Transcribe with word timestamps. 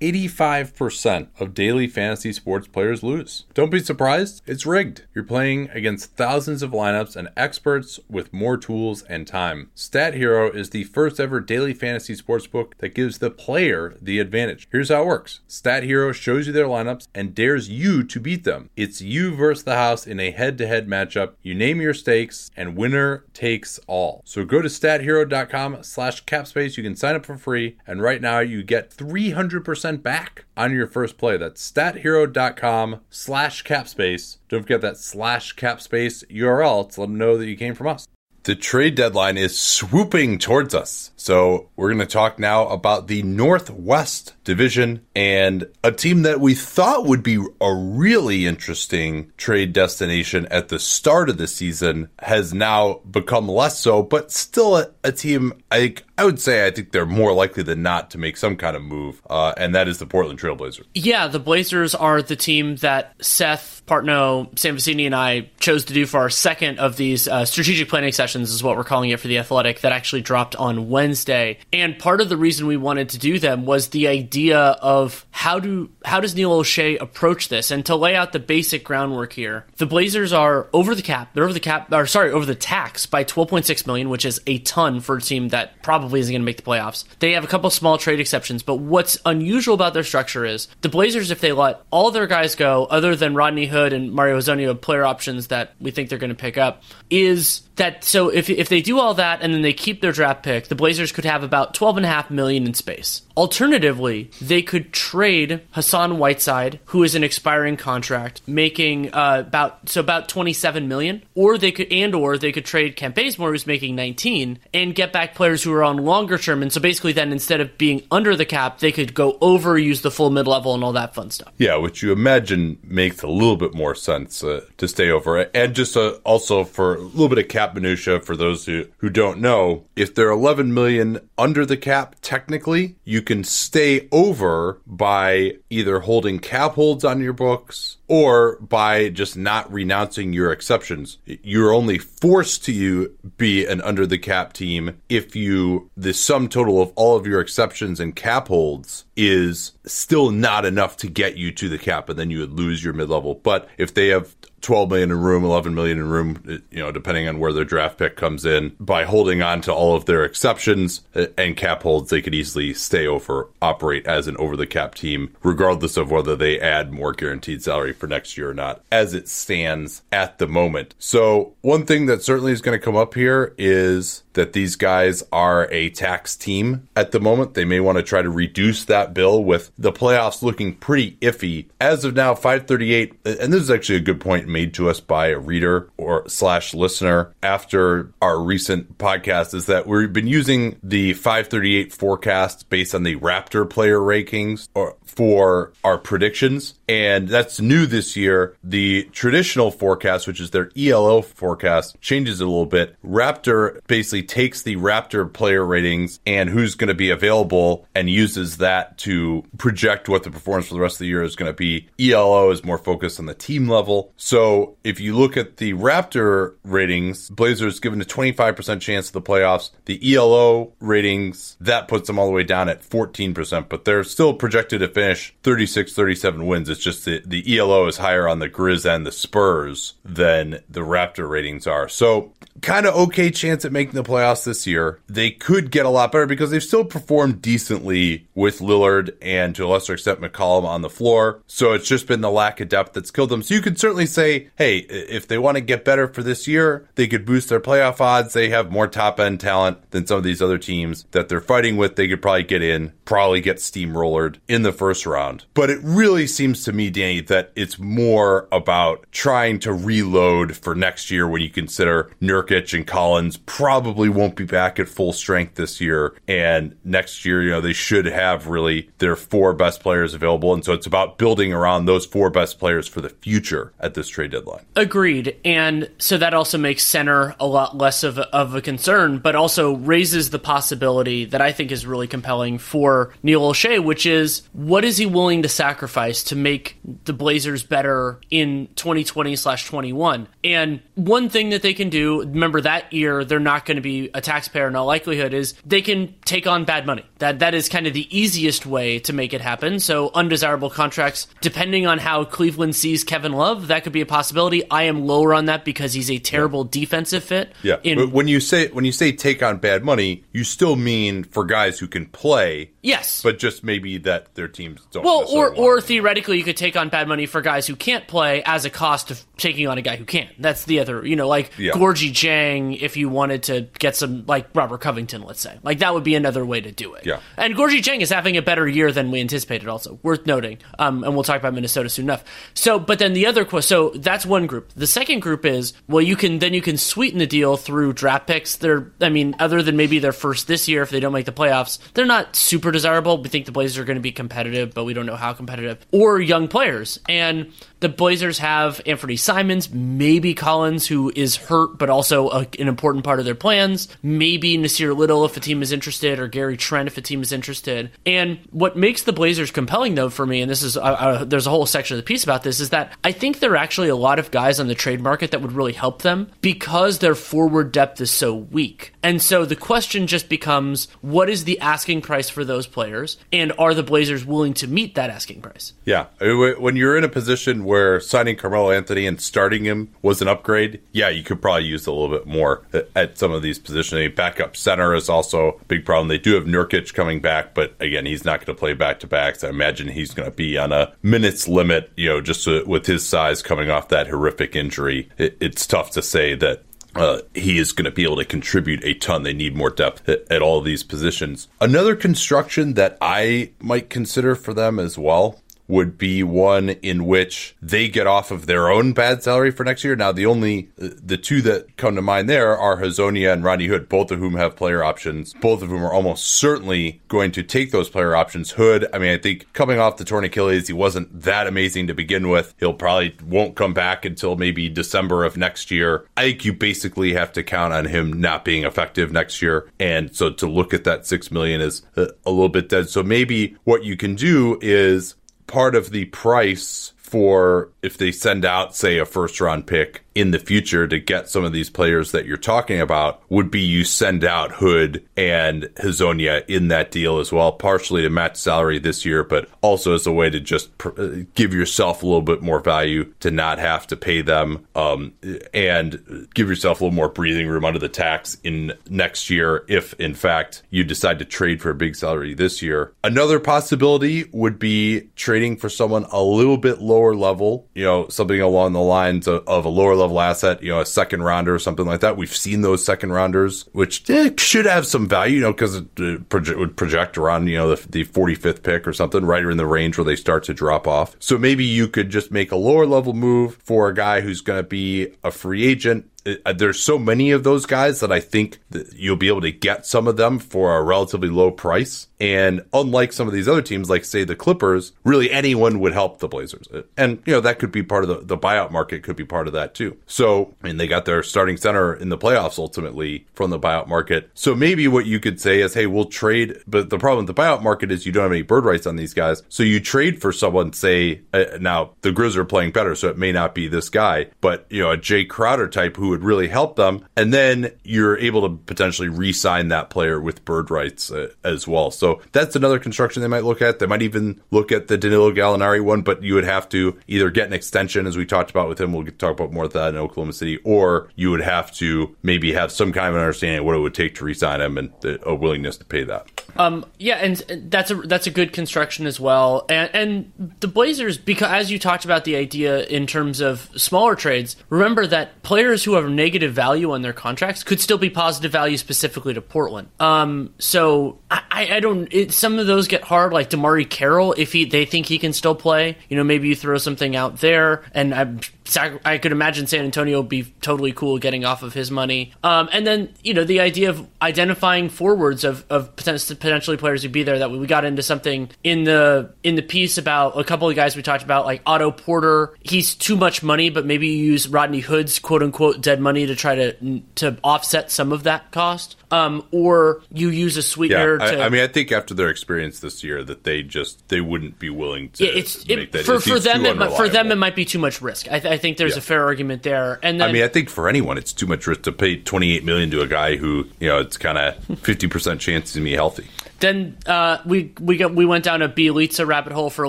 85% 0.00 1.28
of 1.38 1.54
daily 1.54 1.86
fantasy 1.86 2.32
sports 2.32 2.66
players 2.66 3.02
lose. 3.02 3.44
Don't 3.54 3.70
be 3.70 3.80
surprised, 3.80 4.42
it's 4.46 4.64
rigged. 4.64 5.04
You're 5.14 5.24
playing 5.24 5.68
against 5.70 6.16
thousands 6.16 6.62
of 6.62 6.70
lineups 6.70 7.16
and 7.16 7.28
experts 7.36 8.00
with 8.08 8.32
more 8.32 8.56
tools 8.56 9.02
and 9.02 9.26
time. 9.26 9.70
Stat 9.74 10.14
Hero 10.14 10.50
is 10.50 10.70
the 10.70 10.84
first 10.84 11.20
ever 11.20 11.40
daily 11.40 11.74
fantasy 11.74 12.14
sports 12.14 12.46
book 12.46 12.76
that 12.78 12.94
gives 12.94 13.18
the 13.18 13.30
player 13.30 13.96
the 14.00 14.18
advantage. 14.18 14.68
Here's 14.72 14.88
how 14.88 15.02
it 15.02 15.06
works 15.06 15.40
Stat 15.46 15.82
Hero 15.82 16.12
shows 16.12 16.46
you 16.46 16.52
their 16.52 16.66
lineups 16.66 17.08
and 17.14 17.34
dares 17.34 17.68
you 17.68 18.02
to 18.04 18.20
beat 18.20 18.44
them. 18.44 18.70
It's 18.76 19.02
you 19.02 19.34
versus 19.34 19.64
the 19.64 19.74
house 19.76 20.06
in 20.06 20.18
a 20.18 20.30
head 20.30 20.56
to 20.58 20.66
head 20.66 20.88
matchup. 20.88 21.32
You 21.42 21.54
name 21.54 21.80
your 21.80 21.94
stakes, 21.94 22.50
and 22.56 22.76
winner 22.76 23.24
takes 23.34 23.78
all. 23.86 24.22
So 24.24 24.44
go 24.44 24.62
to 24.62 24.68
stathero.com 24.68 25.82
slash 25.82 26.24
capspace. 26.24 26.76
You 26.76 26.82
can 26.82 26.96
sign 26.96 27.16
up 27.16 27.26
for 27.26 27.36
free, 27.36 27.76
and 27.86 28.02
right 28.02 28.20
now 28.20 28.40
you 28.40 28.62
get 28.62 28.90
300% 28.90 29.89
back 29.98 30.44
on 30.56 30.74
your 30.74 30.86
first 30.86 31.18
play. 31.18 31.36
That's 31.36 31.70
stathero.com 31.70 33.00
slash 33.10 33.64
capspace. 33.64 34.38
Don't 34.48 34.62
forget 34.62 34.80
that 34.80 34.96
slash 34.96 35.54
capspace 35.56 36.24
URL 36.30 36.90
to 36.92 37.00
let 37.00 37.06
them 37.06 37.18
know 37.18 37.36
that 37.36 37.46
you 37.46 37.56
came 37.56 37.74
from 37.74 37.88
us. 37.88 38.06
The 38.44 38.54
trade 38.54 38.94
deadline 38.94 39.36
is 39.36 39.58
swooping 39.58 40.38
towards 40.38 40.74
us. 40.74 41.10
So, 41.16 41.68
we're 41.76 41.88
going 41.88 41.98
to 41.98 42.06
talk 42.06 42.38
now 42.38 42.68
about 42.68 43.06
the 43.06 43.22
Northwest 43.22 44.34
Division 44.44 45.06
and 45.14 45.66
a 45.84 45.92
team 45.92 46.22
that 46.22 46.40
we 46.40 46.54
thought 46.54 47.04
would 47.04 47.22
be 47.22 47.44
a 47.60 47.74
really 47.74 48.46
interesting 48.46 49.30
trade 49.36 49.72
destination 49.72 50.46
at 50.46 50.68
the 50.68 50.78
start 50.78 51.28
of 51.28 51.36
the 51.36 51.46
season 51.46 52.08
has 52.20 52.54
now 52.54 53.00
become 53.10 53.48
less 53.48 53.78
so, 53.78 54.02
but 54.02 54.32
still 54.32 54.76
a, 54.78 54.90
a 55.04 55.12
team 55.12 55.52
I 55.70 55.94
I 56.16 56.24
would 56.24 56.40
say 56.40 56.66
I 56.66 56.70
think 56.70 56.92
they're 56.92 57.06
more 57.06 57.32
likely 57.32 57.62
than 57.62 57.82
not 57.82 58.10
to 58.10 58.18
make 58.18 58.36
some 58.36 58.56
kind 58.56 58.76
of 58.76 58.82
move, 58.82 59.22
uh, 59.30 59.54
and 59.56 59.74
that 59.74 59.88
is 59.88 59.98
the 59.98 60.06
Portland 60.06 60.38
Trailblazers. 60.38 60.84
Yeah, 60.94 61.28
the 61.28 61.38
Blazers 61.38 61.94
are 61.94 62.20
the 62.20 62.36
team 62.36 62.76
that 62.76 63.14
Seth 63.24 63.79
Partnow, 63.90 64.56
Sam 64.56 64.76
Vecenie, 64.76 65.06
and 65.06 65.16
I 65.16 65.50
chose 65.58 65.86
to 65.86 65.92
do 65.92 66.06
for 66.06 66.20
our 66.20 66.30
second 66.30 66.78
of 66.78 66.96
these 66.96 67.26
uh, 67.26 67.44
strategic 67.44 67.88
planning 67.88 68.12
sessions, 68.12 68.52
is 68.52 68.62
what 68.62 68.76
we're 68.76 68.84
calling 68.84 69.10
it 69.10 69.18
for 69.18 69.26
the 69.26 69.38
Athletic, 69.38 69.80
that 69.80 69.90
actually 69.90 70.22
dropped 70.22 70.54
on 70.54 70.88
Wednesday. 70.88 71.58
And 71.72 71.98
part 71.98 72.20
of 72.20 72.28
the 72.28 72.36
reason 72.36 72.68
we 72.68 72.76
wanted 72.76 73.08
to 73.08 73.18
do 73.18 73.40
them 73.40 73.66
was 73.66 73.88
the 73.88 74.06
idea 74.06 74.60
of 74.60 75.26
how 75.32 75.58
do 75.58 75.90
how 76.04 76.20
does 76.20 76.36
Neil 76.36 76.52
Olshey 76.52 77.00
approach 77.00 77.48
this, 77.48 77.72
and 77.72 77.84
to 77.86 77.96
lay 77.96 78.14
out 78.14 78.30
the 78.32 78.38
basic 78.38 78.84
groundwork 78.84 79.32
here. 79.32 79.66
The 79.78 79.86
Blazers 79.86 80.32
are 80.32 80.68
over 80.72 80.94
the 80.94 81.02
cap. 81.02 81.34
They're 81.34 81.44
over 81.44 81.52
the 81.52 81.58
cap, 81.58 81.92
or 81.92 82.06
sorry, 82.06 82.30
over 82.30 82.46
the 82.46 82.54
tax 82.54 83.06
by 83.06 83.24
12.6 83.24 83.88
million, 83.88 84.08
which 84.08 84.24
is 84.24 84.40
a 84.46 84.58
ton 84.58 85.00
for 85.00 85.16
a 85.16 85.20
team 85.20 85.48
that 85.48 85.82
probably 85.82 86.20
isn't 86.20 86.32
going 86.32 86.42
to 86.42 86.46
make 86.46 86.58
the 86.58 86.62
playoffs. 86.62 87.04
They 87.18 87.32
have 87.32 87.42
a 87.42 87.48
couple 87.48 87.68
small 87.70 87.98
trade 87.98 88.20
exceptions, 88.20 88.62
but 88.62 88.76
what's 88.76 89.18
unusual 89.26 89.74
about 89.74 89.94
their 89.94 90.04
structure 90.04 90.44
is 90.44 90.68
the 90.82 90.88
Blazers, 90.88 91.32
if 91.32 91.40
they 91.40 91.50
let 91.50 91.82
all 91.90 92.12
their 92.12 92.28
guys 92.28 92.54
go, 92.54 92.84
other 92.84 93.16
than 93.16 93.34
Rodney 93.34 93.66
Hood 93.66 93.79
and 93.86 94.12
Mario 94.12 94.38
Hezonja, 94.38 94.80
player 94.80 95.04
options 95.04 95.48
that 95.48 95.74
we 95.80 95.90
think 95.90 96.08
they're 96.08 96.18
going 96.18 96.30
to 96.30 96.34
pick 96.34 96.58
up, 96.58 96.82
is 97.08 97.62
that 97.76 98.04
so 98.04 98.28
if, 98.28 98.50
if 98.50 98.68
they 98.68 98.82
do 98.82 98.98
all 98.98 99.14
that 99.14 99.40
and 99.42 99.52
then 99.52 99.62
they 99.62 99.72
keep 99.72 100.00
their 100.00 100.12
draft 100.12 100.42
pick, 100.42 100.68
the 100.68 100.74
Blazers 100.74 101.12
could 101.12 101.24
have 101.24 101.42
about 101.42 101.74
12.5 101.74 102.30
million 102.30 102.66
in 102.66 102.74
space. 102.74 103.22
Alternatively, 103.40 104.30
they 104.38 104.60
could 104.60 104.92
trade 104.92 105.62
Hassan 105.70 106.18
Whiteside, 106.18 106.78
who 106.84 107.02
is 107.02 107.14
an 107.14 107.24
expiring 107.24 107.78
contract, 107.78 108.42
making 108.46 109.14
uh, 109.14 109.44
about 109.46 109.88
so 109.88 110.00
about 110.00 110.28
27 110.28 110.86
million, 110.86 111.22
or 111.34 111.56
they 111.56 111.72
could 111.72 111.90
and 111.90 112.14
or 112.14 112.36
they 112.36 112.52
could 112.52 112.66
trade 112.66 112.96
Kent 112.96 113.14
Bazemore, 113.14 113.52
who's 113.52 113.66
making 113.66 113.96
19, 113.96 114.58
and 114.74 114.94
get 114.94 115.10
back 115.10 115.34
players 115.34 115.62
who 115.62 115.72
are 115.72 115.82
on 115.82 116.04
longer 116.04 116.36
term. 116.36 116.60
And 116.60 116.70
so 116.70 116.82
basically, 116.82 117.14
then 117.14 117.32
instead 117.32 117.62
of 117.62 117.78
being 117.78 118.02
under 118.10 118.36
the 118.36 118.44
cap, 118.44 118.80
they 118.80 118.92
could 118.92 119.14
go 119.14 119.38
over, 119.40 119.78
use 119.78 120.02
the 120.02 120.10
full 120.10 120.28
mid 120.28 120.46
level, 120.46 120.74
and 120.74 120.84
all 120.84 120.92
that 120.92 121.14
fun 121.14 121.30
stuff. 121.30 121.50
Yeah, 121.56 121.76
which 121.76 122.02
you 122.02 122.12
imagine 122.12 122.78
makes 122.84 123.22
a 123.22 123.28
little 123.28 123.56
bit 123.56 123.72
more 123.72 123.94
sense 123.94 124.44
uh, 124.44 124.66
to 124.76 124.86
stay 124.86 125.10
over, 125.10 125.38
and 125.54 125.74
just 125.74 125.96
uh, 125.96 126.18
also 126.24 126.62
for 126.62 126.96
a 126.96 127.00
little 127.00 127.30
bit 127.30 127.38
of 127.38 127.48
cap 127.48 127.72
minutia 127.72 128.20
for 128.20 128.36
those 128.36 128.66
who 128.66 128.84
who 128.98 129.08
don't 129.08 129.40
know, 129.40 129.86
if 129.96 130.14
they're 130.14 130.28
11 130.28 130.74
million 130.74 131.20
under 131.38 131.64
the 131.64 131.78
cap, 131.78 132.16
technically 132.20 132.96
you 133.04 133.22
can 133.30 133.44
stay 133.44 134.08
over 134.10 134.80
by 134.88 135.52
either 135.70 136.00
holding 136.00 136.40
cap 136.40 136.72
holds 136.72 137.04
on 137.04 137.20
your 137.20 137.32
books 137.32 137.98
or 138.08 138.56
by 138.56 139.08
just 139.08 139.36
not 139.36 139.72
renouncing 139.72 140.32
your 140.32 140.50
exceptions. 140.50 141.18
You're 141.24 141.72
only 141.72 141.96
forced 141.96 142.64
to 142.64 142.72
you 142.72 143.16
be 143.36 143.64
an 143.66 143.80
under 143.82 144.04
the 144.04 144.18
cap 144.18 144.52
team 144.52 145.00
if 145.08 145.36
you 145.36 145.88
the 145.96 146.12
sum 146.12 146.48
total 146.48 146.82
of 146.82 146.92
all 146.96 147.14
of 147.14 147.24
your 147.24 147.40
exceptions 147.40 148.00
and 148.00 148.16
cap 148.16 148.48
holds 148.48 149.04
is 149.16 149.72
still 149.86 150.32
not 150.32 150.64
enough 150.64 150.96
to 150.96 151.06
get 151.06 151.36
you 151.36 151.52
to 151.52 151.68
the 151.68 151.78
cap 151.78 152.08
and 152.08 152.18
then 152.18 152.30
you 152.30 152.40
would 152.40 152.54
lose 152.54 152.82
your 152.82 152.94
mid 152.94 153.08
level. 153.08 153.36
But 153.36 153.68
if 153.78 153.94
they 153.94 154.08
have 154.08 154.39
12 154.60 154.90
million 154.90 155.10
in 155.10 155.20
room, 155.20 155.44
11 155.44 155.74
million 155.74 155.98
in 155.98 156.08
room, 156.08 156.62
you 156.70 156.78
know, 156.78 156.92
depending 156.92 157.28
on 157.28 157.38
where 157.38 157.52
their 157.52 157.64
draft 157.64 157.98
pick 157.98 158.16
comes 158.16 158.44
in. 158.44 158.76
By 158.78 159.04
holding 159.04 159.42
on 159.42 159.60
to 159.62 159.72
all 159.72 159.94
of 159.96 160.06
their 160.06 160.24
exceptions 160.24 161.02
uh, 161.14 161.26
and 161.38 161.56
cap 161.56 161.82
holds, 161.82 162.10
they 162.10 162.22
could 162.22 162.34
easily 162.34 162.74
stay 162.74 163.06
over, 163.06 163.48
operate 163.62 164.06
as 164.06 164.26
an 164.28 164.36
over 164.36 164.56
the 164.56 164.66
cap 164.66 164.94
team, 164.94 165.34
regardless 165.42 165.96
of 165.96 166.10
whether 166.10 166.36
they 166.36 166.60
add 166.60 166.92
more 166.92 167.12
guaranteed 167.12 167.62
salary 167.62 167.92
for 167.92 168.06
next 168.06 168.36
year 168.36 168.50
or 168.50 168.54
not, 168.54 168.82
as 168.90 169.14
it 169.14 169.28
stands 169.28 170.02
at 170.12 170.38
the 170.38 170.46
moment. 170.46 170.94
So, 170.98 171.54
one 171.62 171.86
thing 171.86 172.06
that 172.06 172.22
certainly 172.22 172.52
is 172.52 172.60
going 172.60 172.78
to 172.78 172.84
come 172.84 172.96
up 172.96 173.14
here 173.14 173.54
is 173.58 174.22
that 174.34 174.52
these 174.52 174.76
guys 174.76 175.22
are 175.32 175.68
a 175.70 175.90
tax 175.90 176.36
team 176.36 176.88
at 176.94 177.12
the 177.12 177.20
moment. 177.20 177.54
They 177.54 177.64
may 177.64 177.80
want 177.80 177.98
to 177.98 178.02
try 178.02 178.22
to 178.22 178.30
reduce 178.30 178.84
that 178.84 179.12
bill 179.14 179.42
with 179.42 179.72
the 179.78 179.92
playoffs 179.92 180.42
looking 180.42 180.74
pretty 180.74 181.16
iffy. 181.20 181.66
As 181.80 182.04
of 182.04 182.14
now, 182.14 182.34
538, 182.34 183.14
and 183.24 183.52
this 183.52 183.62
is 183.62 183.70
actually 183.70 183.96
a 183.96 184.00
good 184.00 184.20
point 184.20 184.48
made 184.50 184.74
to 184.74 184.88
us 184.88 185.00
by 185.00 185.28
a 185.28 185.38
reader 185.38 185.90
or 185.96 186.28
slash 186.28 186.74
listener 186.74 187.34
after 187.42 188.12
our 188.20 188.40
recent 188.40 188.98
podcast 188.98 189.54
is 189.54 189.66
that 189.66 189.86
we've 189.86 190.12
been 190.12 190.26
using 190.26 190.78
the 190.82 191.12
538 191.14 191.92
forecast 191.92 192.68
based 192.68 192.94
on 192.94 193.02
the 193.02 193.16
Raptor 193.16 193.68
player 193.68 193.98
rankings 193.98 194.68
or 194.74 194.96
for 195.04 195.72
our 195.84 195.98
predictions. 195.98 196.74
And 196.88 197.28
that's 197.28 197.60
new 197.60 197.86
this 197.86 198.16
year. 198.16 198.56
The 198.62 199.08
traditional 199.12 199.70
forecast, 199.70 200.26
which 200.26 200.40
is 200.40 200.50
their 200.50 200.70
ELO 200.76 201.22
forecast, 201.22 202.00
changes 202.00 202.40
a 202.40 202.46
little 202.46 202.66
bit. 202.66 202.96
Raptor 203.04 203.80
basically 203.86 204.22
takes 204.22 204.62
the 204.62 204.76
Raptor 204.76 205.30
player 205.32 205.64
ratings 205.64 206.20
and 206.26 206.48
who's 206.48 206.74
going 206.74 206.88
to 206.88 206.94
be 206.94 207.10
available 207.10 207.86
and 207.94 208.08
uses 208.08 208.58
that 208.58 208.98
to 208.98 209.44
project 209.58 210.08
what 210.08 210.22
the 210.22 210.30
performance 210.30 210.68
for 210.68 210.74
the 210.74 210.80
rest 210.80 210.96
of 210.96 211.00
the 211.00 211.06
year 211.06 211.22
is 211.22 211.36
going 211.36 211.50
to 211.50 211.56
be. 211.56 211.88
ELO 211.98 212.50
is 212.50 212.64
more 212.64 212.78
focused 212.78 213.18
on 213.18 213.26
the 213.26 213.34
team 213.34 213.68
level. 213.68 214.12
So 214.16 214.39
if 214.84 215.00
you 215.00 215.16
look 215.16 215.36
at 215.36 215.56
the 215.56 215.74
Raptor 215.74 216.54
ratings, 216.64 217.30
Blazers 217.30 217.80
given 217.80 218.00
a 218.00 218.04
25% 218.04 218.80
chance 218.80 219.08
of 219.08 219.12
the 219.12 219.22
playoffs. 219.22 219.70
The 219.84 220.14
ELO 220.14 220.72
ratings, 220.80 221.56
that 221.60 221.88
puts 221.88 222.06
them 222.06 222.18
all 222.18 222.26
the 222.26 222.32
way 222.32 222.44
down 222.44 222.68
at 222.68 222.82
14%, 222.82 223.68
but 223.68 223.84
they're 223.84 224.04
still 224.04 224.34
projected 224.34 224.80
to 224.80 224.88
finish 224.88 225.34
36 225.42 225.92
37 225.92 226.46
wins. 226.46 226.68
It's 226.68 226.82
just 226.82 227.04
the, 227.04 227.22
the 227.24 227.58
ELO 227.58 227.86
is 227.86 227.98
higher 227.98 228.28
on 228.28 228.38
the 228.38 228.48
Grizz 228.48 228.84
and 228.84 229.06
the 229.06 229.12
Spurs 229.12 229.94
than 230.04 230.60
the 230.68 230.80
Raptor 230.80 231.28
ratings 231.28 231.66
are. 231.66 231.88
So 231.88 232.32
kind 232.62 232.86
of 232.86 232.94
okay 232.94 233.30
chance 233.30 233.64
at 233.64 233.72
making 233.72 233.94
the 233.94 234.02
playoffs 234.02 234.44
this 234.44 234.66
year. 234.66 235.00
They 235.08 235.30
could 235.30 235.70
get 235.70 235.86
a 235.86 235.90
lot 235.90 236.12
better 236.12 236.26
because 236.26 236.50
they've 236.50 236.62
still 236.62 236.84
performed 236.84 237.42
decently 237.42 238.26
with 238.34 238.60
Lillard 238.60 239.16
and 239.22 239.54
to 239.56 239.64
a 239.64 239.68
lesser 239.68 239.94
extent 239.94 240.20
McCollum 240.20 240.64
on 240.64 240.82
the 240.82 240.90
floor. 240.90 241.42
So 241.46 241.72
it's 241.72 241.88
just 241.88 242.06
been 242.06 242.20
the 242.20 242.30
lack 242.30 242.60
of 242.60 242.68
depth 242.68 242.92
that's 242.92 243.10
killed 243.10 243.30
them. 243.30 243.42
So 243.42 243.54
you 243.54 243.62
could 243.62 243.78
certainly 243.78 244.06
say, 244.06 244.48
hey, 244.56 244.78
if 244.78 245.26
they 245.26 245.38
want 245.38 245.56
to 245.56 245.60
get 245.60 245.84
better 245.84 246.08
for 246.08 246.22
this 246.22 246.46
year, 246.46 246.88
they 246.94 247.06
could 247.06 247.24
boost 247.24 247.48
their 247.48 247.60
playoff 247.60 248.00
odds. 248.00 248.32
They 248.32 248.50
have 248.50 248.70
more 248.70 248.88
top 248.88 249.20
end 249.20 249.40
talent 249.40 249.90
than 249.90 250.06
some 250.06 250.18
of 250.18 250.24
these 250.24 250.42
other 250.42 250.58
teams 250.58 251.06
that 251.12 251.28
they're 251.28 251.40
fighting 251.40 251.76
with. 251.76 251.96
They 251.96 252.08
could 252.08 252.22
probably 252.22 252.42
get 252.42 252.62
in, 252.62 252.92
probably 253.04 253.40
get 253.40 253.56
steamrollered 253.56 254.36
in 254.48 254.62
the 254.62 254.72
first 254.72 255.06
round. 255.06 255.44
But 255.54 255.70
it 255.70 255.80
really 255.82 256.26
seems 256.26 256.64
to 256.64 256.72
me, 256.72 256.90
Danny, 256.90 257.20
that 257.22 257.52
it's 257.54 257.78
more 257.78 258.48
about 258.52 259.06
trying 259.12 259.58
to 259.60 259.72
reload 259.72 260.56
for 260.56 260.74
next 260.74 261.10
year 261.10 261.26
when 261.28 261.42
you 261.42 261.50
consider 261.50 262.10
Nurkic 262.40 262.74
and 262.74 262.86
Collins 262.86 263.36
probably 263.36 264.08
won't 264.08 264.36
be 264.36 264.44
back 264.44 264.78
at 264.78 264.88
full 264.88 265.12
strength 265.12 265.54
this 265.54 265.80
year. 265.80 266.14
And 266.26 266.76
next 266.84 267.24
year, 267.24 267.42
you 267.42 267.50
know, 267.50 267.60
they 267.60 267.72
should 267.72 268.06
have 268.06 268.46
really 268.46 268.90
their 268.98 269.16
four 269.16 269.52
best 269.52 269.80
players 269.80 270.14
available. 270.14 270.54
And 270.54 270.64
so 270.64 270.72
it's 270.72 270.86
about 270.86 271.18
building 271.18 271.52
around 271.52 271.86
those 271.86 272.06
four 272.06 272.30
best 272.30 272.58
players 272.58 272.88
for 272.88 273.00
the 273.00 273.08
future 273.08 273.72
at 273.80 273.94
this 273.94 274.08
trade 274.08 274.30
deadline. 274.30 274.64
Agreed. 274.76 275.36
And 275.44 275.90
so 275.98 276.18
that 276.18 276.34
also 276.34 276.58
makes 276.58 276.84
center 276.84 277.34
a 277.40 277.46
lot 277.46 277.76
less 277.76 278.02
of 278.02 278.18
a, 278.18 278.34
of 278.34 278.54
a 278.54 278.62
concern, 278.62 279.18
but 279.18 279.34
also 279.34 279.76
raises 279.76 280.30
the 280.30 280.38
possibility 280.38 281.24
that 281.26 281.40
I 281.40 281.52
think 281.52 281.70
is 281.70 281.86
really 281.86 282.06
compelling 282.06 282.58
for 282.58 283.12
Neil 283.22 283.42
Olshey, 283.42 283.82
which 283.82 284.06
is 284.06 284.42
what 284.52 284.84
is 284.84 284.96
he 284.96 285.06
willing 285.06 285.42
to 285.42 285.48
sacrifice 285.48 286.24
to 286.24 286.36
make 286.36 286.78
the 287.04 287.12
Blazers 287.12 287.62
better 287.62 288.20
in 288.30 288.68
2020 288.76 289.36
slash 289.36 289.66
21? 289.66 290.28
And 290.44 290.80
one 290.94 291.28
thing 291.28 291.50
that 291.50 291.62
they 291.62 291.74
can 291.74 291.90
do, 291.90 292.24
remember 292.32 292.60
that 292.60 292.92
year 292.92 293.24
they're 293.24 293.40
not 293.40 293.66
going 293.66 293.76
to 293.76 293.82
be 293.82 294.10
a 294.14 294.20
taxpayer 294.20 294.68
in 294.68 294.76
all 294.76 294.86
likelihood 294.86 295.34
is 295.34 295.54
they 295.64 295.82
can 295.82 296.14
take 296.24 296.46
on 296.46 296.64
bad 296.64 296.86
money. 296.86 297.04
That 297.18 297.40
that 297.40 297.54
is 297.54 297.68
kind 297.68 297.86
of 297.86 297.92
the 297.92 298.06
easiest 298.16 298.66
way 298.66 298.98
to 299.00 299.12
make 299.12 299.32
it 299.32 299.40
happen. 299.40 299.80
So 299.80 300.10
undesirable 300.14 300.70
contracts, 300.70 301.26
depending 301.40 301.86
on 301.86 301.98
how 301.98 302.24
Cleveland 302.24 302.76
sees 302.76 303.04
Kevin 303.04 303.32
Love, 303.32 303.68
that 303.68 303.84
could 303.84 303.92
be 303.92 304.00
a 304.00 304.06
possibility. 304.06 304.68
I 304.70 304.84
am 304.84 305.06
lower 305.06 305.34
on 305.34 305.46
that 305.46 305.64
because 305.64 305.92
he's 305.92 306.10
a 306.10 306.18
terrible 306.18 306.64
yeah. 306.64 306.80
defensive 306.80 307.24
fit. 307.24 307.52
Yeah, 307.62 307.76
in, 307.82 307.98
but 307.98 308.10
when 308.10 308.28
you 308.28 308.40
say 308.40 308.68
when 308.68 308.84
you 308.84 308.92
say 308.92 309.12
take 309.12 309.42
on 309.42 309.58
bad 309.58 309.84
money, 309.84 310.24
you 310.32 310.44
still 310.44 310.76
mean 310.76 311.24
for 311.24 311.44
guys 311.44 311.78
who 311.78 311.88
can 311.88 312.06
play. 312.06 312.70
Yes, 312.82 313.22
but 313.22 313.38
just 313.38 313.62
maybe 313.62 313.98
that 313.98 314.34
their 314.34 314.48
teams 314.48 314.80
don't. 314.90 315.04
Well, 315.04 315.26
or 315.28 315.54
or 315.54 315.80
theoretically, 315.82 316.38
you 316.38 316.44
could 316.44 316.56
take 316.56 316.76
on 316.76 316.88
bad 316.88 317.08
money 317.08 317.26
for 317.26 317.42
guys 317.42 317.66
who 317.66 317.76
can't 317.76 318.08
play 318.08 318.42
as 318.44 318.64
a 318.64 318.70
cost 318.70 319.10
of 319.10 319.22
taking 319.36 319.68
on 319.68 319.76
a 319.76 319.82
guy 319.82 319.96
who 319.96 320.06
can. 320.06 320.28
That's 320.38 320.64
the 320.64 320.80
other, 320.80 321.06
you 321.06 321.14
know, 321.14 321.28
like 321.28 321.50
yeah. 321.58 321.72
Gorgui 321.72 322.10
Dieng. 322.10 322.80
If 322.80 322.96
you 322.96 323.10
wanted 323.10 323.42
to 323.44 323.68
get 323.78 323.96
some, 323.96 324.24
like 324.26 324.48
Robert 324.54 324.80
Covington, 324.80 325.22
let's 325.22 325.42
say, 325.42 325.58
like 325.62 325.80
that 325.80 325.92
would 325.92 326.04
be 326.04 326.14
another 326.14 326.44
way 326.46 326.62
to 326.62 326.72
do 326.72 326.94
it. 326.94 327.04
Yeah, 327.04 327.20
and 327.36 327.54
Gorgui 327.54 327.82
Dieng 327.82 328.00
is 328.00 328.08
having 328.08 328.38
a 328.38 328.42
better 328.42 328.66
year 328.66 328.92
than 328.92 329.10
we 329.10 329.20
anticipated. 329.20 329.68
Also 329.68 329.98
worth 330.02 330.24
noting. 330.24 330.56
Um, 330.78 331.04
and 331.04 331.14
we'll 331.14 331.24
talk 331.24 331.38
about 331.38 331.52
Minnesota 331.52 331.90
soon 331.90 332.06
enough. 332.06 332.24
So, 332.54 332.78
but 332.78 332.98
then 332.98 333.12
the 333.12 333.26
other, 333.26 333.46
so 333.60 333.90
that's 333.90 334.24
one 334.24 334.46
group. 334.46 334.72
The 334.74 334.86
second 334.86 335.20
group 335.20 335.44
is 335.44 335.74
well, 335.86 336.02
you 336.02 336.16
can 336.16 336.38
then 336.38 336.54
you 336.54 336.62
can 336.62 336.78
sweeten 336.78 337.18
the 337.18 337.26
deal 337.26 337.58
through 337.58 337.92
draft 337.92 338.26
picks. 338.26 338.56
They're, 338.56 338.90
I 339.02 339.10
mean, 339.10 339.36
other 339.38 339.62
than 339.62 339.76
maybe 339.76 339.98
their 339.98 340.12
first 340.12 340.46
this 340.46 340.66
year 340.66 340.80
if 340.80 340.88
they 340.88 341.00
don't 341.00 341.12
make 341.12 341.26
the 341.26 341.32
playoffs, 341.32 341.78
they're 341.92 342.06
not 342.06 342.36
super 342.36 342.69
desirable. 342.70 343.20
We 343.20 343.28
think 343.28 343.46
the 343.46 343.52
Blazers 343.52 343.78
are 343.78 343.84
going 343.84 343.96
to 343.96 344.02
be 344.02 344.12
competitive, 344.12 344.74
but 344.74 344.84
we 344.84 344.94
don't 344.94 345.06
know 345.06 345.16
how 345.16 345.32
competitive. 345.32 345.84
Or 345.92 346.20
young 346.20 346.48
players 346.48 346.98
and 347.08 347.52
the 347.80 347.88
Blazers 347.88 348.38
have 348.38 348.80
Anthony 348.86 349.16
Simons, 349.16 349.70
maybe 349.72 350.34
Collins, 350.34 350.86
who 350.86 351.12
is 351.14 351.36
hurt 351.36 351.78
but 351.78 351.90
also 351.90 352.28
a, 352.30 352.46
an 352.58 352.68
important 352.68 353.04
part 353.04 353.18
of 353.18 353.24
their 353.24 353.34
plans. 353.34 353.88
Maybe 354.02 354.56
Nassir 354.56 354.96
Little 354.96 355.24
if 355.24 355.36
a 355.36 355.40
team 355.40 355.62
is 355.62 355.72
interested, 355.72 356.18
or 356.18 356.28
Gary 356.28 356.56
Trent 356.56 356.86
if 356.86 356.98
a 356.98 357.00
team 357.00 357.22
is 357.22 357.32
interested. 357.32 357.90
And 358.06 358.38
what 358.50 358.76
makes 358.76 359.02
the 359.02 359.12
Blazers 359.12 359.50
compelling, 359.50 359.94
though, 359.94 360.10
for 360.10 360.26
me, 360.26 360.42
and 360.42 360.50
this 360.50 360.62
is 360.62 360.76
uh, 360.76 360.80
uh, 360.80 361.24
there's 361.24 361.46
a 361.46 361.50
whole 361.50 361.66
section 361.66 361.96
of 361.96 362.04
the 362.04 362.06
piece 362.06 362.24
about 362.24 362.42
this, 362.42 362.60
is 362.60 362.70
that 362.70 362.92
I 363.02 363.12
think 363.12 363.38
there 363.38 363.52
are 363.52 363.56
actually 363.56 363.88
a 363.88 363.96
lot 363.96 364.18
of 364.18 364.30
guys 364.30 364.60
on 364.60 364.68
the 364.68 364.74
trade 364.74 365.00
market 365.00 365.30
that 365.30 365.40
would 365.40 365.52
really 365.52 365.72
help 365.72 366.02
them 366.02 366.30
because 366.40 366.98
their 366.98 367.14
forward 367.14 367.72
depth 367.72 368.00
is 368.00 368.10
so 368.10 368.34
weak. 368.34 368.92
And 369.02 369.22
so 369.22 369.44
the 369.44 369.56
question 369.56 370.06
just 370.06 370.28
becomes, 370.28 370.88
what 371.00 371.30
is 371.30 371.44
the 371.44 371.60
asking 371.60 372.02
price 372.02 372.28
for 372.28 372.44
those 372.44 372.66
players, 372.66 373.16
and 373.32 373.52
are 373.58 373.74
the 373.74 373.82
Blazers 373.82 374.24
willing 374.24 374.54
to 374.54 374.66
meet 374.66 374.96
that 374.96 375.10
asking 375.10 375.40
price? 375.40 375.72
Yeah, 375.84 376.06
when 376.20 376.76
you're 376.76 376.98
in 376.98 377.04
a 377.04 377.08
position 377.08 377.64
where 377.70 378.00
signing 378.00 378.34
Carmelo 378.34 378.72
Anthony 378.72 379.06
and 379.06 379.20
starting 379.20 379.62
him 379.62 379.94
was 380.02 380.20
an 380.20 380.26
upgrade, 380.26 380.80
yeah, 380.90 381.08
you 381.08 381.22
could 381.22 381.40
probably 381.40 381.66
use 381.66 381.86
a 381.86 381.92
little 381.92 382.08
bit 382.08 382.26
more 382.26 382.66
at 382.96 383.16
some 383.16 383.30
of 383.30 383.42
these 383.42 383.60
positions. 383.60 384.12
Backup 384.16 384.56
center 384.56 384.92
is 384.92 385.08
also 385.08 385.50
a 385.50 385.64
big 385.66 385.84
problem. 385.84 386.08
They 386.08 386.18
do 386.18 386.34
have 386.34 386.46
Nurkic 386.46 386.92
coming 386.94 387.20
back, 387.20 387.54
but 387.54 387.76
again, 387.78 388.06
he's 388.06 388.24
not 388.24 388.40
going 388.40 388.56
to 388.56 388.58
play 388.58 388.74
back 388.74 388.98
to 389.00 389.06
backs. 389.06 389.44
I 389.44 389.50
imagine 389.50 389.86
he's 389.86 390.12
going 390.12 390.28
to 390.28 390.34
be 390.34 390.58
on 390.58 390.72
a 390.72 390.92
minutes 391.04 391.46
limit, 391.46 391.92
you 391.96 392.08
know, 392.08 392.20
just 392.20 392.44
with 392.66 392.86
his 392.86 393.06
size 393.06 393.40
coming 393.40 393.70
off 393.70 393.86
that 393.90 394.08
horrific 394.08 394.56
injury. 394.56 395.08
It, 395.16 395.36
it's 395.40 395.64
tough 395.64 395.92
to 395.92 396.02
say 396.02 396.34
that 396.34 396.64
uh, 396.96 397.20
he 397.36 397.58
is 397.58 397.70
going 397.70 397.84
to 397.84 397.92
be 397.92 398.02
able 398.02 398.16
to 398.16 398.24
contribute 398.24 398.82
a 398.82 398.94
ton. 398.94 399.22
They 399.22 399.32
need 399.32 399.54
more 399.54 399.70
depth 399.70 400.08
at, 400.08 400.28
at 400.28 400.42
all 400.42 400.60
these 400.60 400.82
positions. 400.82 401.46
Another 401.60 401.94
construction 401.94 402.74
that 402.74 402.98
I 403.00 403.52
might 403.60 403.90
consider 403.90 404.34
for 404.34 404.52
them 404.52 404.80
as 404.80 404.98
well 404.98 405.40
would 405.70 405.96
be 405.96 406.22
one 406.22 406.70
in 406.70 407.06
which 407.06 407.56
they 407.62 407.88
get 407.88 408.06
off 408.06 408.30
of 408.30 408.46
their 408.46 408.68
own 408.68 408.92
bad 408.92 409.22
salary 409.22 409.50
for 409.50 409.64
next 409.64 409.84
year. 409.84 409.96
Now, 409.96 410.12
the 410.12 410.26
only 410.26 410.68
the 410.76 411.16
two 411.16 411.40
that 411.42 411.76
come 411.76 411.94
to 411.94 412.02
mind 412.02 412.28
there 412.28 412.58
are 412.58 412.78
Hezonja 412.78 413.32
and 413.32 413.44
Rodney 413.44 413.66
Hood, 413.66 413.88
both 413.88 414.10
of 414.10 414.18
whom 414.18 414.34
have 414.34 414.56
player 414.56 414.82
options. 414.82 415.32
Both 415.34 415.62
of 415.62 415.68
whom 415.68 415.84
are 415.84 415.92
almost 415.92 416.26
certainly 416.26 417.00
going 417.08 417.32
to 417.32 417.42
take 417.42 417.70
those 417.70 417.88
player 417.88 418.14
options. 418.14 418.50
Hood, 418.52 418.86
I 418.92 418.98
mean, 418.98 419.12
I 419.12 419.18
think 419.18 419.50
coming 419.52 419.78
off 419.78 419.96
the 419.96 420.04
torn 420.04 420.24
Achilles, 420.24 420.66
he 420.66 420.72
wasn't 420.72 421.22
that 421.22 421.46
amazing 421.46 421.86
to 421.86 421.94
begin 421.94 422.28
with. 422.28 422.54
He'll 422.58 422.74
probably 422.74 423.14
won't 423.24 423.54
come 423.54 423.72
back 423.72 424.04
until 424.04 424.36
maybe 424.36 424.68
December 424.68 425.24
of 425.24 425.36
next 425.36 425.70
year. 425.70 426.06
I 426.16 426.22
think 426.22 426.44
you 426.44 426.52
basically 426.52 427.12
have 427.14 427.32
to 427.32 427.42
count 427.42 427.72
on 427.72 427.84
him 427.84 428.12
not 428.20 428.44
being 428.44 428.64
effective 428.64 429.12
next 429.12 429.40
year, 429.40 429.70
and 429.78 430.14
so 430.14 430.30
to 430.30 430.48
look 430.48 430.74
at 430.74 430.84
that 430.84 431.06
six 431.06 431.30
million 431.30 431.60
is 431.60 431.82
a, 431.96 432.08
a 432.26 432.30
little 432.30 432.48
bit 432.48 432.68
dead. 432.68 432.88
So 432.88 433.02
maybe 433.02 433.56
what 433.64 433.84
you 433.84 433.96
can 433.96 434.14
do 434.14 434.58
is 434.60 435.14
part 435.50 435.74
of 435.74 435.90
the 435.90 436.04
price 436.06 436.92
for 436.96 437.70
if 437.82 437.98
they 437.98 438.12
send 438.12 438.44
out, 438.44 438.76
say, 438.76 438.98
a 438.98 439.04
first 439.04 439.40
round 439.40 439.66
pick 439.66 440.04
in 440.20 440.32
the 440.32 440.38
future 440.38 440.86
to 440.86 441.00
get 441.00 441.30
some 441.30 441.44
of 441.44 441.52
these 441.52 441.70
players 441.70 442.12
that 442.12 442.26
you're 442.26 442.36
talking 442.36 442.78
about 442.78 443.22
would 443.30 443.50
be 443.50 443.60
you 443.60 443.84
send 443.84 444.22
out 444.22 444.52
Hood 444.52 445.02
and 445.16 445.62
Hezonja 445.76 446.44
in 446.46 446.68
that 446.68 446.90
deal 446.90 447.20
as 447.20 447.32
well, 447.32 447.52
partially 447.52 448.02
to 448.02 448.10
match 448.10 448.36
salary 448.36 448.78
this 448.78 449.06
year, 449.06 449.24
but 449.24 449.48
also 449.62 449.94
as 449.94 450.06
a 450.06 450.12
way 450.12 450.28
to 450.28 450.38
just 450.38 450.76
pr- 450.76 451.00
uh, 451.00 451.24
give 451.34 451.54
yourself 451.54 452.02
a 452.02 452.06
little 452.06 452.20
bit 452.20 452.42
more 452.42 452.60
value 452.60 453.10
to 453.20 453.30
not 453.30 453.58
have 453.58 453.86
to 453.86 453.96
pay 453.96 454.20
them 454.20 454.66
um, 454.74 455.14
and 455.54 456.28
give 456.34 456.50
yourself 456.50 456.82
a 456.82 456.84
little 456.84 456.94
more 456.94 457.08
breathing 457.08 457.48
room 457.48 457.64
under 457.64 457.78
the 457.78 457.88
tax 457.88 458.36
in 458.44 458.74
next 458.90 459.30
year 459.30 459.64
if, 459.68 459.94
in 459.94 460.14
fact, 460.14 460.62
you 460.68 460.84
decide 460.84 461.18
to 461.18 461.24
trade 461.24 461.62
for 461.62 461.70
a 461.70 461.74
big 461.74 461.96
salary 461.96 462.34
this 462.34 462.60
year. 462.60 462.92
Another 463.02 463.40
possibility 463.40 464.28
would 464.32 464.58
be 464.58 465.08
trading 465.16 465.56
for 465.56 465.70
someone 465.70 466.04
a 466.12 466.22
little 466.22 466.58
bit 466.58 466.82
lower 466.82 467.14
level, 467.14 467.66
you 467.74 467.84
know, 467.84 468.06
something 468.08 468.42
along 468.42 468.74
the 468.74 468.80
lines 468.80 469.26
of, 469.26 469.48
of 469.48 469.64
a 469.64 469.70
lower 469.70 469.94
level 469.94 470.09
asset, 470.18 470.62
you 470.62 470.70
know, 470.70 470.80
a 470.80 470.86
second 470.86 471.22
rounder 471.22 471.54
or 471.54 471.58
something 471.58 471.84
like 471.84 472.00
that. 472.00 472.16
We've 472.16 472.34
seen 472.34 472.62
those 472.62 472.82
second 472.82 473.12
rounders, 473.12 473.66
which 473.72 474.08
eh, 474.08 474.30
should 474.38 474.64
have 474.64 474.86
some 474.86 475.06
value, 475.06 475.36
you 475.36 475.40
know, 475.42 475.52
because 475.52 475.76
it 475.76 475.94
proje- 475.94 476.56
would 476.56 476.76
project 476.76 477.18
around, 477.18 477.48
you 477.48 477.58
know, 477.58 477.74
the, 477.74 477.88
the 477.90 478.04
45th 478.06 478.62
pick 478.62 478.88
or 478.88 478.94
something, 478.94 479.24
right 479.26 479.44
in 479.44 479.58
the 479.58 479.66
range 479.66 479.98
where 479.98 480.04
they 480.06 480.16
start 480.16 480.44
to 480.44 480.54
drop 480.54 480.88
off. 480.88 481.14
So 481.20 481.36
maybe 481.36 481.64
you 481.64 481.86
could 481.86 482.08
just 482.08 482.30
make 482.30 482.50
a 482.50 482.56
lower 482.56 482.86
level 482.86 483.12
move 483.12 483.56
for 483.56 483.88
a 483.88 483.94
guy 483.94 484.22
who's 484.22 484.40
going 484.40 484.58
to 484.58 484.66
be 484.66 485.12
a 485.22 485.30
free 485.30 485.66
agent 485.66 486.10
there's 486.54 486.80
so 486.80 486.98
many 486.98 487.30
of 487.30 487.44
those 487.44 487.66
guys 487.66 488.00
that 488.00 488.12
I 488.12 488.20
think 488.20 488.58
that 488.70 488.92
you'll 488.94 489.16
be 489.16 489.28
able 489.28 489.40
to 489.40 489.52
get 489.52 489.86
some 489.86 490.06
of 490.06 490.16
them 490.16 490.38
for 490.38 490.76
a 490.76 490.82
relatively 490.82 491.28
low 491.28 491.50
price. 491.50 492.06
And 492.20 492.62
unlike 492.74 493.14
some 493.14 493.26
of 493.26 493.32
these 493.32 493.48
other 493.48 493.62
teams, 493.62 493.88
like 493.88 494.04
say 494.04 494.24
the 494.24 494.36
Clippers, 494.36 494.92
really 495.04 495.30
anyone 495.30 495.80
would 495.80 495.94
help 495.94 496.18
the 496.18 496.28
Blazers. 496.28 496.68
And, 496.96 497.22
you 497.24 497.32
know, 497.32 497.40
that 497.40 497.58
could 497.58 497.72
be 497.72 497.82
part 497.82 498.04
of 498.04 498.08
the, 498.08 498.16
the 498.16 498.36
buyout 498.36 498.70
market 498.70 499.02
could 499.02 499.16
be 499.16 499.24
part 499.24 499.46
of 499.46 499.54
that 499.54 499.74
too. 499.74 499.96
So, 500.06 500.54
I 500.62 500.66
mean, 500.66 500.76
they 500.76 500.86
got 500.86 501.06
their 501.06 501.22
starting 501.22 501.56
center 501.56 501.94
in 501.94 502.10
the 502.10 502.18
playoffs 502.18 502.58
ultimately 502.58 503.26
from 503.32 503.48
the 503.48 503.58
buyout 503.58 503.88
market. 503.88 504.30
So 504.34 504.54
maybe 504.54 504.86
what 504.86 505.06
you 505.06 505.18
could 505.18 505.40
say 505.40 505.60
is, 505.62 505.72
hey, 505.72 505.86
we'll 505.86 506.04
trade. 506.04 506.58
But 506.66 506.90
the 506.90 506.98
problem 506.98 507.24
with 507.24 507.34
the 507.34 507.40
buyout 507.42 507.62
market 507.62 507.90
is 507.90 508.04
you 508.04 508.12
don't 508.12 508.24
have 508.24 508.32
any 508.32 508.42
bird 508.42 508.66
rights 508.66 508.86
on 508.86 508.96
these 508.96 509.14
guys. 509.14 509.42
So 509.48 509.62
you 509.62 509.80
trade 509.80 510.20
for 510.20 510.30
someone, 510.30 510.74
say, 510.74 511.22
uh, 511.32 511.44
now 511.58 511.92
the 512.02 512.10
Grizz 512.10 512.36
are 512.36 512.44
playing 512.44 512.72
better, 512.72 512.94
so 512.94 513.08
it 513.08 513.16
may 513.16 513.32
not 513.32 513.54
be 513.54 513.66
this 513.66 513.88
guy, 513.88 514.26
but, 514.42 514.66
you 514.68 514.82
know, 514.82 514.90
a 514.90 514.98
Jae 514.98 515.26
Crowder 515.26 515.68
type 515.68 515.96
who 515.96 516.09
would 516.10 516.24
really 516.24 516.48
help 516.48 516.76
them. 516.76 517.04
And 517.16 517.32
then 517.32 517.72
you're 517.84 518.18
able 518.18 518.48
to 518.48 518.56
potentially 518.56 519.08
re 519.08 519.32
sign 519.32 519.68
that 519.68 519.90
player 519.90 520.20
with 520.20 520.44
bird 520.44 520.70
rights 520.70 521.10
uh, 521.10 521.28
as 521.44 521.66
well. 521.66 521.90
So 521.90 522.20
that's 522.32 522.56
another 522.56 522.78
construction 522.78 523.22
they 523.22 523.28
might 523.28 523.44
look 523.44 523.62
at. 523.62 523.78
They 523.78 523.86
might 523.86 524.02
even 524.02 524.40
look 524.50 524.72
at 524.72 524.88
the 524.88 524.98
Danilo 524.98 525.32
Gallinari 525.32 525.82
one, 525.82 526.02
but 526.02 526.22
you 526.22 526.34
would 526.34 526.44
have 526.44 526.68
to 526.70 526.98
either 527.08 527.30
get 527.30 527.46
an 527.46 527.52
extension, 527.52 528.06
as 528.06 528.16
we 528.16 528.26
talked 528.26 528.50
about 528.50 528.68
with 528.68 528.80
him. 528.80 528.92
We'll 528.92 529.06
talk 529.06 529.32
about 529.32 529.52
more 529.52 529.64
of 529.64 529.72
that 529.72 529.90
in 529.90 529.96
Oklahoma 529.96 530.32
City, 530.32 530.58
or 530.64 531.08
you 531.14 531.30
would 531.30 531.42
have 531.42 531.72
to 531.76 532.16
maybe 532.22 532.52
have 532.52 532.72
some 532.72 532.92
kind 532.92 533.08
of 533.08 533.14
an 533.14 533.20
understanding 533.20 533.60
of 533.60 533.64
what 533.64 533.76
it 533.76 533.80
would 533.80 533.94
take 533.94 534.14
to 534.16 534.24
re 534.24 534.34
sign 534.34 534.60
him 534.60 534.78
and 534.78 534.92
a 535.24 535.34
willingness 535.34 535.76
to 535.78 535.84
pay 535.84 536.04
that. 536.04 536.28
Um, 536.56 536.86
yeah, 536.98 537.16
and 537.16 537.36
that's 537.70 537.90
a 537.90 537.94
that's 537.94 538.26
a 538.26 538.30
good 538.30 538.52
construction 538.52 539.06
as 539.06 539.18
well. 539.20 539.66
And 539.68 539.90
and 539.94 540.56
the 540.60 540.68
Blazers, 540.68 541.18
because 541.18 541.50
as 541.50 541.70
you 541.70 541.78
talked 541.78 542.04
about 542.04 542.24
the 542.24 542.36
idea 542.36 542.84
in 542.84 543.06
terms 543.06 543.40
of 543.40 543.70
smaller 543.76 544.14
trades, 544.14 544.56
remember 544.68 545.06
that 545.06 545.42
players 545.42 545.84
who 545.84 545.94
have 545.94 546.08
negative 546.08 546.52
value 546.52 546.92
on 546.92 547.02
their 547.02 547.12
contracts 547.12 547.62
could 547.62 547.80
still 547.80 547.98
be 547.98 548.10
positive 548.10 548.52
value 548.52 548.76
specifically 548.76 549.34
to 549.34 549.40
Portland. 549.40 549.88
Um, 549.98 550.54
so 550.58 551.18
I, 551.30 551.76
I 551.76 551.80
don't. 551.80 552.12
It, 552.12 552.32
some 552.32 552.58
of 552.58 552.66
those 552.66 552.88
get 552.88 553.02
hard, 553.02 553.32
like 553.32 553.50
DeMarre 553.50 553.88
Carroll. 553.88 554.34
If 554.36 554.52
he 554.52 554.64
they 554.64 554.84
think 554.84 555.06
he 555.06 555.18
can 555.18 555.32
still 555.32 555.54
play, 555.54 555.96
you 556.08 556.16
know, 556.16 556.24
maybe 556.24 556.48
you 556.48 556.56
throw 556.56 556.78
something 556.78 557.16
out 557.16 557.38
there, 557.38 557.82
and 557.92 558.14
I'm 558.14 558.40
I 558.76 559.18
could 559.18 559.32
imagine 559.32 559.66
San 559.66 559.84
Antonio 559.84 560.20
would 560.20 560.28
be 560.28 560.44
totally 560.60 560.92
cool 560.92 561.18
getting 561.18 561.44
off 561.44 561.62
of 561.62 561.74
his 561.74 561.90
money. 561.90 562.32
Um, 562.42 562.68
and 562.72 562.86
then, 562.86 563.12
you 563.22 563.34
know, 563.34 563.44
the 563.44 563.60
idea 563.60 563.90
of 563.90 564.06
identifying 564.22 564.88
forwards 564.88 565.44
of, 565.44 565.64
of 565.70 565.96
potentially 566.40 566.76
players 566.76 567.02
who'd 567.02 567.12
be 567.12 567.22
there 567.22 567.38
that 567.38 567.50
we 567.50 567.66
got 567.66 567.84
into 567.84 568.02
something 568.02 568.50
in 568.64 568.84
the 568.84 569.32
in 569.42 569.54
the 569.54 569.62
piece 569.62 569.98
about 569.98 570.38
a 570.38 570.44
couple 570.44 570.68
of 570.68 570.74
guys 570.74 570.96
we 570.96 571.02
talked 571.02 571.22
about, 571.22 571.44
like 571.44 571.62
Otto 571.66 571.90
Porter. 571.90 572.56
He's 572.60 572.94
too 572.94 573.16
much 573.16 573.42
money, 573.42 573.70
but 573.70 573.86
maybe 573.86 574.08
you 574.08 574.24
use 574.32 574.48
Rodney 574.48 574.80
Hood's 574.80 575.18
quote 575.18 575.42
unquote 575.42 575.80
dead 575.80 576.00
money 576.00 576.26
to 576.26 576.34
try 576.34 576.54
to 576.54 577.00
to 577.16 577.38
offset 577.44 577.90
some 577.90 578.12
of 578.12 578.24
that 578.24 578.50
cost. 578.50 578.96
Um, 579.12 579.44
or 579.50 580.02
you 580.12 580.28
use 580.28 580.56
a 580.56 580.60
Yeah, 580.60 580.62
sweetener 580.62 581.18
I, 581.20 581.30
to. 581.32 581.42
I 581.42 581.48
mean, 581.48 581.62
I 581.62 581.66
think 581.66 581.90
after 581.90 582.14
their 582.14 582.28
experience 582.28 582.78
this 582.80 583.02
year, 583.02 583.24
that 583.24 583.42
they 583.44 583.62
just 583.62 584.06
they 584.08 584.20
wouldn't 584.20 584.58
be 584.60 584.70
willing 584.70 585.10
to 585.10 585.24
Yeah, 585.24 585.32
it's 585.34 585.66
make 585.66 585.78
it, 585.78 585.92
that 585.92 586.04
for 586.04 586.14
it's 586.16 586.28
for 586.28 586.38
them. 586.38 586.64
It, 586.64 586.76
might- 586.76 586.92
for 586.96 587.08
them, 587.08 587.32
it 587.32 587.36
might 587.36 587.56
be 587.56 587.64
too 587.64 587.78
much 587.80 588.00
risk. 588.00 588.28
I, 588.30 588.38
th- 588.38 588.52
I 588.52 588.56
think 588.56 588.76
there's 588.76 588.92
Yeah. 588.92 588.98
a 588.98 589.02
fair 589.02 589.24
argument 589.24 589.64
there. 589.64 589.98
And 590.02 590.20
then, 590.20 590.28
I 590.28 590.32
mean, 590.32 590.42
I 590.44 590.48
think 590.48 590.68
for 590.70 590.88
anyone, 590.88 591.18
it's 591.18 591.32
too 591.32 591.46
much 591.46 591.66
risk 591.66 591.82
to 591.82 591.92
pay 591.92 592.16
twenty 592.16 592.52
eight 592.56 592.64
million 592.64 592.90
to 592.92 593.00
a 593.00 593.06
guy 593.08 593.36
who 593.36 593.66
you 593.80 593.88
know 593.88 593.98
it's 593.98 594.16
kind 594.16 594.38
of 594.38 594.78
fifty 594.80 595.08
percent 595.08 595.40
chance 595.40 595.72
to 595.72 595.80
be 595.80 595.92
healthy. 595.92 596.26
then 596.60 596.96
uh, 597.06 597.38
we 597.44 597.72
we 597.80 597.96
got 597.96 598.14
we 598.14 598.24
went 598.24 598.44
down 598.44 598.62
a 598.62 598.68
Bjelica 598.68 599.26
rabbit 599.26 599.52
hole 599.52 599.70
for 599.70 599.82
a 599.82 599.88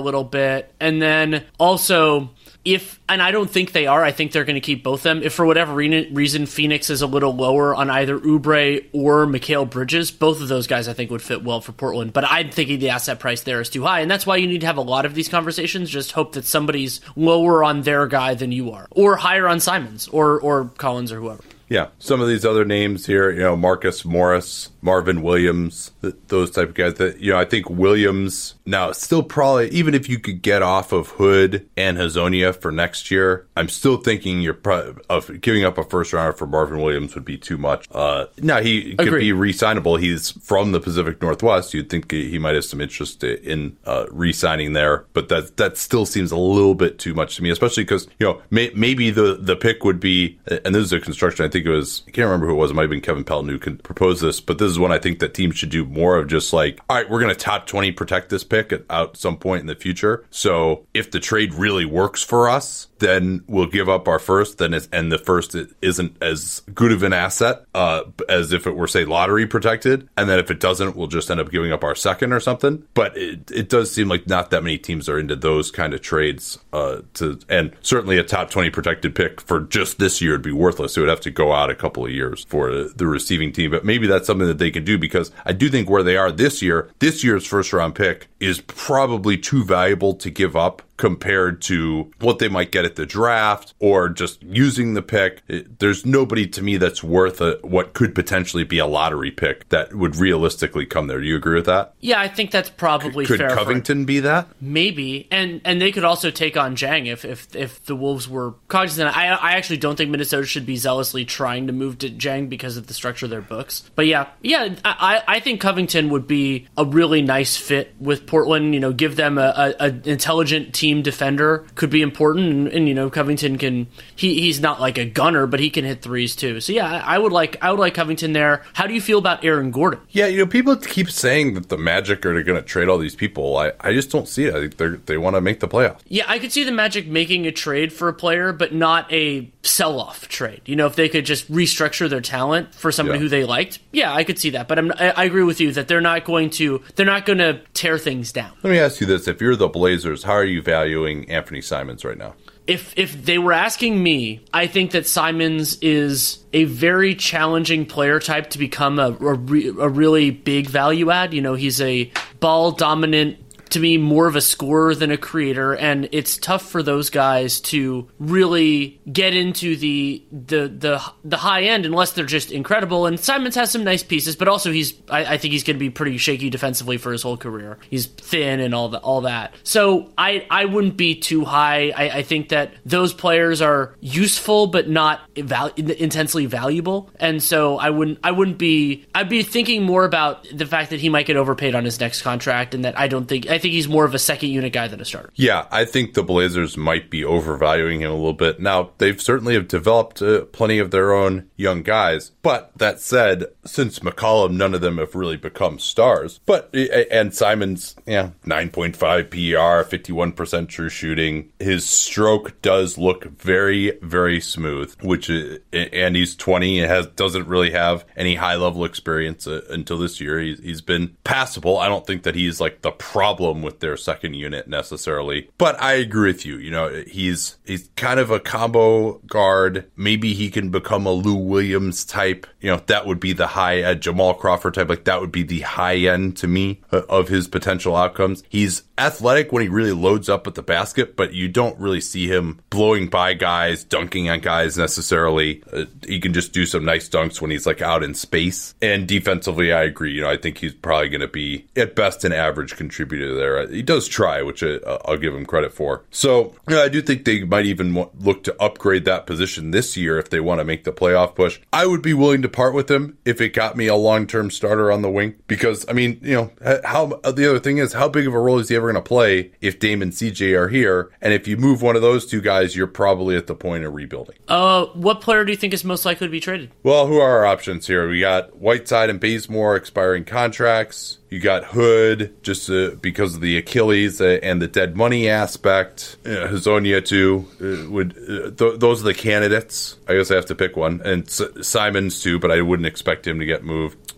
little 0.00 0.24
bit, 0.24 0.74
and 0.80 1.00
then 1.00 1.44
also 1.60 2.30
if 2.64 3.00
and 3.08 3.20
I 3.20 3.30
don't 3.30 3.50
think 3.50 3.72
they 3.72 3.86
are. 3.86 4.04
I 4.04 4.12
think 4.12 4.32
they're 4.32 4.44
going 4.44 4.54
to 4.54 4.60
keep 4.60 4.84
both 4.84 5.02
them. 5.02 5.22
If 5.22 5.34
for 5.34 5.44
whatever 5.44 5.74
re- 5.74 6.08
reason 6.12 6.46
Phoenix 6.46 6.90
is 6.90 7.02
a 7.02 7.06
little 7.06 7.34
lower 7.34 7.74
on 7.74 7.90
either 7.90 8.18
Oubre 8.18 8.84
or 8.92 9.26
Mikal 9.26 9.68
Bridges, 9.68 10.10
both 10.10 10.40
of 10.40 10.48
those 10.48 10.66
guys 10.66 10.88
I 10.88 10.92
think 10.92 11.10
would 11.10 11.22
fit 11.22 11.42
well 11.42 11.60
for 11.60 11.72
Portland. 11.72 12.12
But 12.12 12.24
I'm 12.30 12.50
thinking 12.50 12.78
the 12.78 12.90
asset 12.90 13.18
price 13.18 13.42
there 13.42 13.60
is 13.60 13.68
too 13.68 13.82
high, 13.82 14.00
and 14.00 14.10
that's 14.10 14.26
why 14.26 14.36
you 14.36 14.46
need 14.46 14.60
to 14.60 14.66
have 14.66 14.76
a 14.76 14.82
lot 14.82 15.06
of 15.06 15.14
these 15.14 15.28
conversations. 15.28 15.90
Just 15.90 16.12
hope 16.12 16.32
that 16.32 16.44
somebody's 16.44 17.00
lower 17.16 17.64
on 17.64 17.82
their 17.82 18.06
guy 18.06 18.34
than 18.34 18.52
you 18.52 18.70
are, 18.72 18.86
or 18.90 19.16
higher 19.16 19.48
on 19.48 19.60
Simons 19.60 20.08
or 20.08 20.40
or 20.40 20.66
Collins 20.78 21.12
or 21.12 21.20
whoever. 21.20 21.42
Yeah, 21.72 21.88
some 21.98 22.20
of 22.20 22.28
these 22.28 22.44
other 22.44 22.66
names 22.66 23.06
here, 23.06 23.30
you 23.30 23.40
know, 23.40 23.56
Marcus 23.56 24.04
Morris, 24.04 24.68
Marvin 24.82 25.22
Williams, 25.22 25.92
th- 26.02 26.14
those 26.28 26.50
type 26.50 26.68
of 26.68 26.74
guys. 26.74 26.94
That 26.94 27.18
you 27.20 27.32
know, 27.32 27.38
I 27.38 27.46
think 27.46 27.70
Williams 27.70 28.56
now 28.66 28.92
still 28.92 29.22
probably 29.22 29.70
even 29.70 29.94
if 29.94 30.06
you 30.06 30.18
could 30.18 30.42
get 30.42 30.60
off 30.60 30.92
of 30.92 31.08
Hood 31.08 31.66
and 31.74 31.96
Hezonja 31.96 32.54
for 32.54 32.70
next 32.70 33.10
year, 33.10 33.46
I'm 33.56 33.70
still 33.70 33.96
thinking 33.96 34.42
you're 34.42 34.52
pro- 34.52 34.96
of 35.08 35.40
giving 35.40 35.64
up 35.64 35.78
a 35.78 35.84
first 35.84 36.12
rounder 36.12 36.34
for 36.34 36.46
Marvin 36.46 36.78
Williams 36.82 37.14
would 37.14 37.24
be 37.24 37.38
too 37.38 37.56
much. 37.56 37.86
Uh, 37.90 38.26
now 38.42 38.60
he 38.60 38.94
could 38.96 39.08
Agreed. 39.08 39.20
be 39.20 39.32
re-signable. 39.32 39.98
He's 39.98 40.30
from 40.30 40.72
the 40.72 40.80
Pacific 40.80 41.22
Northwest. 41.22 41.72
You'd 41.72 41.88
think 41.88 42.10
he 42.10 42.38
might 42.38 42.54
have 42.54 42.66
some 42.66 42.82
interest 42.82 43.24
in 43.24 43.78
uh, 43.86 44.04
re-signing 44.10 44.74
there, 44.74 45.06
but 45.14 45.30
that 45.30 45.56
that 45.56 45.78
still 45.78 46.04
seems 46.04 46.32
a 46.32 46.36
little 46.36 46.74
bit 46.74 46.98
too 46.98 47.14
much 47.14 47.36
to 47.36 47.42
me, 47.42 47.48
especially 47.48 47.84
because 47.84 48.08
you 48.18 48.26
know 48.26 48.42
may, 48.50 48.70
maybe 48.74 49.10
the 49.10 49.38
the 49.40 49.56
pick 49.56 49.84
would 49.84 50.00
be, 50.00 50.38
and 50.46 50.74
this 50.74 50.84
is 50.84 50.92
a 50.92 51.00
construction. 51.00 51.46
I 51.46 51.48
think 51.48 51.61
it 51.66 51.70
was 51.70 52.02
I 52.06 52.10
can't 52.10 52.26
remember 52.26 52.46
who 52.46 52.52
it 52.52 52.56
was. 52.56 52.70
It 52.70 52.74
might 52.74 52.82
have 52.82 52.90
been 52.90 53.00
Kevin 53.00 53.24
Pelton 53.24 53.48
who 53.48 53.58
could 53.58 53.82
propose 53.82 54.20
this, 54.20 54.40
but 54.40 54.58
this 54.58 54.70
is 54.70 54.78
one 54.78 54.92
I 54.92 54.98
think 54.98 55.18
that 55.20 55.34
teams 55.34 55.56
should 55.56 55.70
do 55.70 55.84
more 55.84 56.16
of. 56.16 56.28
Just 56.28 56.52
like, 56.52 56.80
all 56.88 56.96
right, 56.96 57.08
we're 57.08 57.20
going 57.20 57.34
to 57.34 57.40
top 57.40 57.66
twenty 57.66 57.92
protect 57.92 58.28
this 58.28 58.44
pick 58.44 58.72
at 58.72 58.82
out 58.90 59.16
some 59.16 59.36
point 59.36 59.60
in 59.60 59.66
the 59.66 59.74
future. 59.74 60.24
So 60.30 60.86
if 60.94 61.10
the 61.10 61.20
trade 61.20 61.54
really 61.54 61.84
works 61.84 62.22
for 62.22 62.48
us, 62.48 62.88
then 63.02 63.42
we'll 63.48 63.66
give 63.66 63.88
up 63.88 64.08
our 64.08 64.18
first. 64.18 64.58
Then 64.58 64.72
and 64.92 65.12
the 65.12 65.18
first 65.18 65.56
isn't 65.82 66.22
as 66.22 66.60
good 66.72 66.92
of 66.92 67.02
an 67.02 67.12
asset 67.12 67.64
uh, 67.74 68.04
as 68.28 68.52
if 68.52 68.66
it 68.66 68.76
were 68.76 68.86
say 68.86 69.04
lottery 69.04 69.46
protected. 69.46 70.08
And 70.16 70.28
then 70.28 70.38
if 70.38 70.50
it 70.50 70.60
doesn't, 70.60 70.96
we'll 70.96 71.08
just 71.08 71.30
end 71.30 71.40
up 71.40 71.50
giving 71.50 71.72
up 71.72 71.84
our 71.84 71.94
second 71.94 72.32
or 72.32 72.40
something. 72.40 72.84
But 72.94 73.16
it, 73.16 73.50
it 73.50 73.68
does 73.68 73.92
seem 73.92 74.08
like 74.08 74.26
not 74.26 74.50
that 74.50 74.62
many 74.62 74.78
teams 74.78 75.08
are 75.08 75.18
into 75.18 75.36
those 75.36 75.70
kind 75.70 75.92
of 75.94 76.00
trades. 76.00 76.58
Uh, 76.72 77.02
to 77.14 77.38
and 77.48 77.72
certainly 77.82 78.18
a 78.18 78.22
top 78.22 78.50
twenty 78.50 78.70
protected 78.70 79.14
pick 79.14 79.40
for 79.40 79.60
just 79.60 79.98
this 79.98 80.22
year 80.22 80.32
would 80.32 80.42
be 80.42 80.52
worthless. 80.52 80.96
It 80.96 81.00
would 81.00 81.08
have 81.08 81.20
to 81.22 81.30
go 81.30 81.52
out 81.52 81.70
a 81.70 81.74
couple 81.74 82.04
of 82.04 82.12
years 82.12 82.44
for 82.44 82.70
the 82.70 83.06
receiving 83.06 83.52
team. 83.52 83.70
But 83.72 83.84
maybe 83.84 84.06
that's 84.06 84.26
something 84.26 84.46
that 84.46 84.58
they 84.58 84.70
can 84.70 84.84
do 84.84 84.96
because 84.96 85.32
I 85.44 85.52
do 85.52 85.68
think 85.68 85.90
where 85.90 86.02
they 86.02 86.16
are 86.16 86.30
this 86.30 86.62
year, 86.62 86.90
this 87.00 87.24
year's 87.24 87.46
first 87.46 87.72
round 87.72 87.94
pick 87.94 88.28
is 88.42 88.60
probably 88.60 89.38
too 89.38 89.64
valuable 89.64 90.14
to 90.14 90.28
give 90.30 90.56
up 90.56 90.82
compared 90.98 91.60
to 91.60 92.08
what 92.20 92.38
they 92.38 92.48
might 92.48 92.70
get 92.70 92.84
at 92.84 92.94
the 92.94 93.04
draft 93.06 93.74
or 93.80 94.08
just 94.08 94.40
using 94.42 94.94
the 94.94 95.02
pick. 95.02 95.42
It- 95.48 95.78
there's 95.80 96.06
nobody 96.06 96.46
to 96.48 96.62
me 96.62 96.76
that's 96.76 97.02
worth 97.02 97.40
a, 97.40 97.58
what 97.62 97.92
could 97.92 98.14
potentially 98.14 98.62
be 98.62 98.78
a 98.78 98.86
lottery 98.86 99.30
pick 99.32 99.68
that 99.70 99.94
would 99.94 100.14
realistically 100.16 100.86
come 100.86 101.08
there. 101.08 101.20
Do 101.20 101.26
you 101.26 101.34
agree 101.36 101.56
with 101.56 101.66
that? 101.66 101.94
Yeah, 102.00 102.20
I 102.20 102.28
think 102.28 102.50
that's 102.52 102.70
probably 102.70 103.24
Could 103.26 103.38
fair. 103.38 103.50
for- 103.50 103.56
Covington 103.56 104.04
be 104.04 104.20
that? 104.20 104.46
Maybe, 104.60 105.26
and 105.30 105.60
and 105.64 105.80
they 105.80 105.90
could 105.90 106.04
also 106.04 106.30
take 106.30 106.56
on 106.56 106.76
Dieng 106.76 107.06
if 107.06 107.24
if, 107.24 107.54
if 107.56 107.84
the 107.84 107.96
Wolves 107.96 108.28
were 108.28 108.54
cognizant. 108.68 109.16
I 109.16 109.28
I 109.34 109.52
actually 109.52 109.78
don't 109.78 109.96
think 109.96 110.10
Minnesota 110.10 110.46
should 110.46 110.66
be 110.66 110.76
zealously 110.76 111.24
trying 111.24 111.66
to 111.66 111.72
move 111.72 111.98
to 111.98 112.10
Dieng 112.10 112.48
because 112.48 112.76
of 112.76 112.86
the 112.86 112.94
structure 112.94 113.26
of 113.26 113.30
their 113.30 113.40
books. 113.42 113.90
But 113.96 114.06
yeah, 114.06 114.28
yeah, 114.42 114.74
I 114.84 115.22
I 115.26 115.40
think 115.40 115.60
Covington 115.60 116.10
would 116.10 116.26
be 116.28 116.68
a 116.76 116.84
really 116.84 117.22
nice 117.22 117.56
fit 117.56 117.94
with 117.98 118.26
Portland. 118.32 118.72
You 118.72 118.80
know, 118.80 118.92
give 118.92 119.16
them 119.16 119.36
a, 119.36 119.52
a, 119.78 119.86
a 119.88 120.08
intelligent 120.10 120.74
team 120.74 121.02
defender 121.02 121.66
could 121.74 121.90
be 121.90 122.00
important, 122.00 122.48
and, 122.50 122.68
and 122.68 122.88
you 122.88 122.94
know 122.94 123.10
Covington 123.10 123.58
can 123.58 123.86
he 124.16 124.40
he's 124.40 124.58
not 124.58 124.80
like 124.80 124.96
a 124.96 125.04
gunner, 125.04 125.46
but 125.46 125.60
he 125.60 125.68
can 125.68 125.84
hit 125.84 126.00
threes 126.00 126.34
too. 126.34 126.60
So 126.60 126.72
yeah, 126.72 126.86
I, 126.90 127.16
I 127.16 127.18
would 127.18 127.32
like 127.32 127.56
I 127.62 127.70
would 127.70 127.78
like 127.78 127.92
Covington 127.94 128.32
there. 128.32 128.62
How 128.72 128.86
do 128.86 128.94
you 128.94 129.00
feel 129.02 129.18
about 129.18 129.44
Aaron 129.44 129.70
Gordon? 129.70 130.00
Yeah, 130.10 130.26
you 130.28 130.38
know, 130.38 130.46
people 130.46 130.74
keep 130.76 131.10
saying 131.10 131.52
that 131.54 131.68
the 131.68 131.76
Magic 131.76 132.24
are 132.24 132.42
going 132.42 132.56
to 132.60 132.62
trade 132.66 132.88
all 132.88 132.96
these 132.98 133.14
people. 133.14 133.58
I, 133.58 133.72
I 133.80 133.92
just 133.92 134.10
don't 134.10 134.26
see 134.26 134.46
it. 134.46 134.54
I 134.54 134.60
think 134.60 134.78
they 134.78 134.88
they 135.12 135.18
want 135.18 135.36
to 135.36 135.42
make 135.42 135.60
the 135.60 135.68
playoffs. 135.68 136.00
Yeah, 136.08 136.24
I 136.26 136.38
could 136.38 136.52
see 136.52 136.64
the 136.64 136.72
Magic 136.72 137.06
making 137.06 137.46
a 137.46 137.52
trade 137.52 137.92
for 137.92 138.08
a 138.08 138.14
player, 138.14 138.52
but 138.54 138.72
not 138.72 139.12
a 139.12 139.50
sell 139.62 140.00
off 140.00 140.26
trade. 140.28 140.62
You 140.64 140.76
know, 140.76 140.86
if 140.86 140.96
they 140.96 141.08
could 141.10 141.26
just 141.26 141.52
restructure 141.52 142.08
their 142.08 142.20
talent 142.22 142.74
for 142.74 142.90
somebody 142.90 143.18
Yeah. 143.18 143.22
who 143.24 143.28
they 143.28 143.44
liked, 143.44 143.78
yeah, 143.92 144.12
I 144.14 144.24
could 144.24 144.38
see 144.38 144.50
that. 144.50 144.68
But 144.68 144.78
I'm, 144.78 144.90
I, 144.92 145.10
I 145.10 145.24
agree 145.24 145.42
with 145.44 145.60
you 145.60 145.70
that 145.72 145.86
they're 145.88 146.00
not 146.00 146.24
going 146.24 146.48
to 146.50 146.82
they're 146.96 147.04
not 147.06 147.26
going 147.26 147.38
to 147.38 147.60
tear 147.74 147.98
things 147.98 148.21
down. 148.30 148.52
Let 148.62 148.70
me 148.70 148.78
ask 148.78 149.00
you 149.00 149.06
this: 149.06 149.26
If 149.26 149.40
you're 149.40 149.56
the 149.56 149.68
Blazers, 149.68 150.22
how 150.22 150.34
are 150.34 150.44
you 150.44 150.60
valuing 150.60 151.28
Anthony 151.30 151.62
Simons 151.62 152.04
right 152.04 152.18
now? 152.18 152.34
If 152.66 152.96
if 152.96 153.24
they 153.24 153.38
were 153.38 153.52
asking 153.52 154.00
me, 154.00 154.44
I 154.52 154.68
think 154.68 154.92
that 154.92 155.06
Simons 155.06 155.78
is 155.80 156.44
a 156.52 156.64
very 156.64 157.16
challenging 157.16 157.86
player 157.86 158.20
type 158.20 158.50
to 158.50 158.58
become 158.58 158.98
a 159.00 159.08
a, 159.08 159.34
re, 159.34 159.68
a 159.68 159.88
really 159.88 160.30
big 160.30 160.68
value 160.68 161.10
add. 161.10 161.34
You 161.34 161.40
know, 161.40 161.54
he's 161.54 161.80
a 161.80 162.12
ball 162.38 162.70
dominant 162.70 163.41
to 163.72 163.80
me 163.80 163.96
more 163.96 164.26
of 164.26 164.36
a 164.36 164.40
scorer 164.40 164.94
than 164.94 165.10
a 165.10 165.16
creator 165.16 165.74
and 165.74 166.08
it's 166.12 166.36
tough 166.36 166.68
for 166.70 166.82
those 166.82 167.10
guys 167.10 167.60
to 167.60 168.08
really 168.18 169.00
get 169.10 169.34
into 169.34 169.76
the 169.76 170.22
the 170.30 170.68
the 170.68 171.02
the 171.24 171.36
high 171.36 171.62
end 171.64 171.86
unless 171.86 172.12
they're 172.12 172.24
just 172.24 172.52
incredible. 172.52 173.06
And 173.06 173.18
Simons 173.18 173.54
has 173.54 173.70
some 173.70 173.84
nice 173.84 174.02
pieces 174.02 174.36
but 174.36 174.48
also 174.48 174.70
he's 174.70 174.94
I, 175.08 175.34
I 175.34 175.36
think 175.38 175.52
he's 175.52 175.64
going 175.64 175.76
to 175.76 175.80
be 175.80 175.90
pretty 175.90 176.18
shaky 176.18 176.50
defensively 176.50 176.98
for 176.98 177.12
his 177.12 177.22
whole 177.22 177.36
career. 177.36 177.78
He's 177.88 178.06
thin 178.06 178.60
and 178.60 178.74
all 178.74 178.90
that 178.90 178.98
all 178.98 179.22
that. 179.22 179.54
So 179.62 180.12
I 180.18 180.46
I 180.50 180.66
wouldn't 180.66 180.96
be 180.96 181.14
too 181.14 181.44
high. 181.44 181.90
I, 181.90 182.18
I 182.18 182.22
think 182.22 182.50
that 182.50 182.72
those 182.84 183.12
players 183.12 183.62
are 183.62 183.96
useful 184.00 184.66
but 184.66 184.88
not 184.88 185.20
intensely 185.34 186.46
valuable. 186.46 187.10
And 187.16 187.42
so 187.42 187.78
I 187.78 187.90
wouldn't 187.90 188.18
I 188.22 188.32
wouldn't 188.32 188.58
be 188.58 189.06
I'd 189.14 189.28
be 189.28 189.42
thinking 189.42 189.82
more 189.82 190.04
about 190.04 190.46
the 190.52 190.66
fact 190.66 190.90
that 190.90 191.00
he 191.00 191.08
might 191.08 191.26
get 191.26 191.36
overpaid 191.36 191.74
on 191.74 191.84
his 191.84 191.98
next 191.98 192.22
contract 192.22 192.74
and 192.74 192.84
that 192.84 192.98
I 192.98 193.08
don't 193.08 193.26
think 193.26 193.48
I 193.48 193.58
think 193.62 193.72
he's 193.72 193.88
more 193.88 194.04
of 194.04 194.14
a 194.14 194.18
second 194.18 194.50
unit 194.50 194.72
guy 194.72 194.88
than 194.88 195.00
a 195.00 195.04
starter. 195.04 195.30
Yeah, 195.34 195.66
I 195.70 195.84
think 195.84 196.14
the 196.14 196.22
Blazers 196.22 196.76
might 196.76 197.08
be 197.08 197.24
overvaluing 197.24 198.00
him 198.00 198.10
a 198.10 198.14
little 198.14 198.32
bit. 198.32 198.60
Now, 198.60 198.90
they've 198.98 199.20
certainly 199.20 199.54
have 199.54 199.68
developed 199.68 200.20
uh, 200.20 200.44
plenty 200.46 200.78
of 200.78 200.90
their 200.90 201.12
own 201.12 201.48
young 201.56 201.82
guys. 201.82 202.32
But 202.42 202.72
that 202.76 203.00
said, 203.00 203.46
since 203.64 204.00
McCollum, 204.00 204.52
none 204.52 204.74
of 204.74 204.80
them 204.80 204.98
have 204.98 205.14
really 205.14 205.36
become 205.36 205.78
stars. 205.78 206.40
But 206.44 206.74
and 206.74 207.34
Simons, 207.34 207.94
yeah, 208.04 208.30
9.5 208.44 208.96
PER, 209.30 209.84
51% 209.88 210.68
true 210.68 210.88
shooting. 210.88 211.52
His 211.58 211.88
stroke 211.88 212.60
does 212.60 212.98
look 212.98 213.24
very, 213.24 213.98
very 214.02 214.40
smooth, 214.40 214.94
which 215.02 215.30
is, 215.30 215.60
and 215.72 216.16
he's 216.16 216.34
20 216.34 216.80
and 216.80 216.90
has 216.90 217.06
doesn't 217.06 217.46
really 217.46 217.70
have 217.70 218.04
any 218.16 218.34
high 218.34 218.56
level 218.56 218.84
experience 218.84 219.46
uh, 219.46 219.62
until 219.70 219.98
this 219.98 220.20
year. 220.20 220.40
He's, 220.40 220.58
he's 220.58 220.80
been 220.80 221.16
passable. 221.22 221.78
I 221.78 221.88
don't 221.88 222.06
think 222.06 222.24
that 222.24 222.34
he's 222.34 222.60
like 222.60 222.82
the 222.82 222.90
problem 222.90 223.51
with 223.60 223.80
their 223.80 223.96
second 223.96 224.34
unit 224.34 224.68
necessarily. 224.68 225.50
But 225.58 225.80
I 225.82 225.94
agree 225.94 226.32
with 226.32 226.46
you. 226.46 226.56
You 226.56 226.70
know, 226.70 227.02
he's 227.06 227.58
he's 227.64 227.90
kind 227.96 228.18
of 228.18 228.30
a 228.30 228.40
combo 228.40 229.18
guard. 229.26 229.90
Maybe 229.96 230.32
he 230.32 230.48
can 230.48 230.70
become 230.70 231.04
a 231.04 231.12
Lou 231.12 231.34
Williams 231.34 232.04
type. 232.04 232.46
You 232.60 232.70
know, 232.70 232.82
that 232.86 233.06
would 233.06 233.20
be 233.20 233.32
the 233.32 233.48
high 233.48 233.82
end 233.82 234.00
Jamal 234.00 234.34
Crawford 234.34 234.74
type. 234.74 234.88
Like 234.88 235.04
that 235.04 235.20
would 235.20 235.32
be 235.32 235.42
the 235.42 235.60
high 235.60 235.96
end 235.96 236.36
to 236.38 236.46
me 236.46 236.80
uh, 236.92 237.02
of 237.08 237.28
his 237.28 237.48
potential 237.48 237.96
outcomes. 237.96 238.42
He's 238.48 238.84
athletic 238.98 239.52
when 239.52 239.62
he 239.62 239.68
really 239.68 239.92
loads 239.92 240.28
up 240.28 240.46
at 240.46 240.54
the 240.54 240.62
basket, 240.62 241.16
but 241.16 241.32
you 241.32 241.48
don't 241.48 241.78
really 241.78 242.00
see 242.00 242.28
him 242.28 242.60
blowing 242.70 243.08
by 243.08 243.34
guys, 243.34 243.84
dunking 243.84 244.30
on 244.30 244.40
guys 244.40 244.78
necessarily. 244.78 245.62
Uh, 245.72 245.84
he 246.06 246.20
can 246.20 246.32
just 246.32 246.52
do 246.52 246.66
some 246.66 246.84
nice 246.84 247.08
dunks 247.08 247.40
when 247.40 247.50
he's 247.50 247.66
like 247.66 247.82
out 247.82 248.02
in 248.02 248.14
space. 248.14 248.74
And 248.80 249.08
defensively, 249.08 249.72
I 249.72 249.82
agree. 249.82 250.12
You 250.12 250.22
know, 250.22 250.30
I 250.30 250.36
think 250.36 250.58
he's 250.58 250.74
probably 250.74 251.08
going 251.08 251.20
to 251.20 251.28
be 251.28 251.66
at 251.76 251.96
best 251.96 252.24
an 252.24 252.32
average 252.32 252.76
contributor 252.76 253.34
there. 253.42 253.66
He 253.66 253.82
does 253.82 254.08
try, 254.08 254.42
which 254.42 254.62
I, 254.62 254.78
I'll 255.04 255.16
give 255.16 255.34
him 255.34 255.44
credit 255.44 255.72
for. 255.72 256.04
So 256.10 256.54
yeah, 256.68 256.80
I 256.80 256.88
do 256.88 257.02
think 257.02 257.24
they 257.24 257.42
might 257.44 257.66
even 257.66 258.08
look 258.18 258.44
to 258.44 258.62
upgrade 258.62 259.04
that 259.06 259.26
position 259.26 259.72
this 259.72 259.96
year 259.96 260.18
if 260.18 260.30
they 260.30 260.40
want 260.40 260.60
to 260.60 260.64
make 260.64 260.84
the 260.84 260.92
playoff 260.92 261.34
push. 261.34 261.60
I 261.72 261.86
would 261.86 262.02
be 262.02 262.14
willing 262.14 262.42
to 262.42 262.48
part 262.48 262.74
with 262.74 262.90
him 262.90 263.18
if 263.24 263.40
it 263.40 263.50
got 263.50 263.76
me 263.76 263.86
a 263.88 263.96
long 263.96 264.26
term 264.26 264.50
starter 264.50 264.92
on 264.92 265.02
the 265.02 265.10
wing 265.10 265.34
because 265.46 265.84
I 265.88 265.92
mean, 265.92 266.20
you 266.22 266.34
know, 266.34 266.80
how 266.84 267.06
the 267.06 267.48
other 267.48 267.58
thing 267.58 267.78
is 267.78 267.92
how 267.92 268.08
big 268.08 268.26
of 268.26 268.34
a 268.34 268.38
role 268.38 268.58
is 268.58 268.68
he 268.68 268.76
ever 268.76 268.92
going 268.92 269.02
to 269.02 269.06
play 269.06 269.52
if 269.60 269.78
Dame 269.78 270.02
and 270.02 270.12
CJ 270.12 270.56
are 270.56 270.68
here? 270.68 271.10
And 271.20 271.32
if 271.32 271.48
you 271.48 271.56
move 271.56 271.82
one 271.82 271.96
of 271.96 272.02
those 272.02 272.26
two 272.26 272.40
guys, 272.40 272.76
you're 272.76 272.86
probably 272.86 273.36
at 273.36 273.46
the 273.48 273.54
point 273.54 273.84
of 273.84 273.94
rebuilding. 273.94 274.36
Uh, 274.48 274.86
what 274.86 275.20
player 275.20 275.44
do 275.44 275.50
you 275.50 275.58
think 275.58 275.74
is 275.74 275.84
most 275.84 276.04
likely 276.04 276.26
to 276.26 276.30
be 276.30 276.40
traded? 276.40 276.70
Well, 276.82 277.06
who 277.06 277.18
are 277.18 277.38
our 277.38 277.46
options 277.46 277.86
here? 277.86 278.08
We 278.08 278.20
got 278.20 278.56
Whiteside 278.56 279.10
and 279.10 279.18
Bazemore 279.18 279.76
expiring 279.76 280.24
contracts. 280.24 281.18
You 281.32 281.40
got 281.40 281.64
Hood 281.64 282.34
just 282.42 282.68
uh, 282.68 282.90
because 283.00 283.36
of 283.36 283.40
the 283.40 283.56
Achilles 283.56 284.20
uh, 284.20 284.38
and 284.42 284.60
the 284.60 284.66
dead 284.66 284.98
money 284.98 285.30
aspect. 285.30 286.18
Uh, 286.26 286.28
Hezonja 286.28 287.02
too 287.02 287.48
uh, 287.58 287.90
would. 287.90 288.12
Uh, 288.18 288.50
th- 288.50 288.78
those 288.78 289.00
are 289.00 289.04
the 289.04 289.14
candidates. 289.14 289.96
I 290.06 290.12
guess 290.12 290.30
I 290.30 290.34
have 290.34 290.44
to 290.44 290.54
pick 290.54 290.76
one, 290.76 291.00
and 291.06 291.22
S- 291.22 291.40
Simons 291.62 292.22
too. 292.22 292.38
But 292.38 292.50
I 292.50 292.60
wouldn't 292.60 292.84
expect 292.86 293.26
him 293.26 293.38
to 293.38 293.46
get 293.46 293.64
moved. 293.64 294.12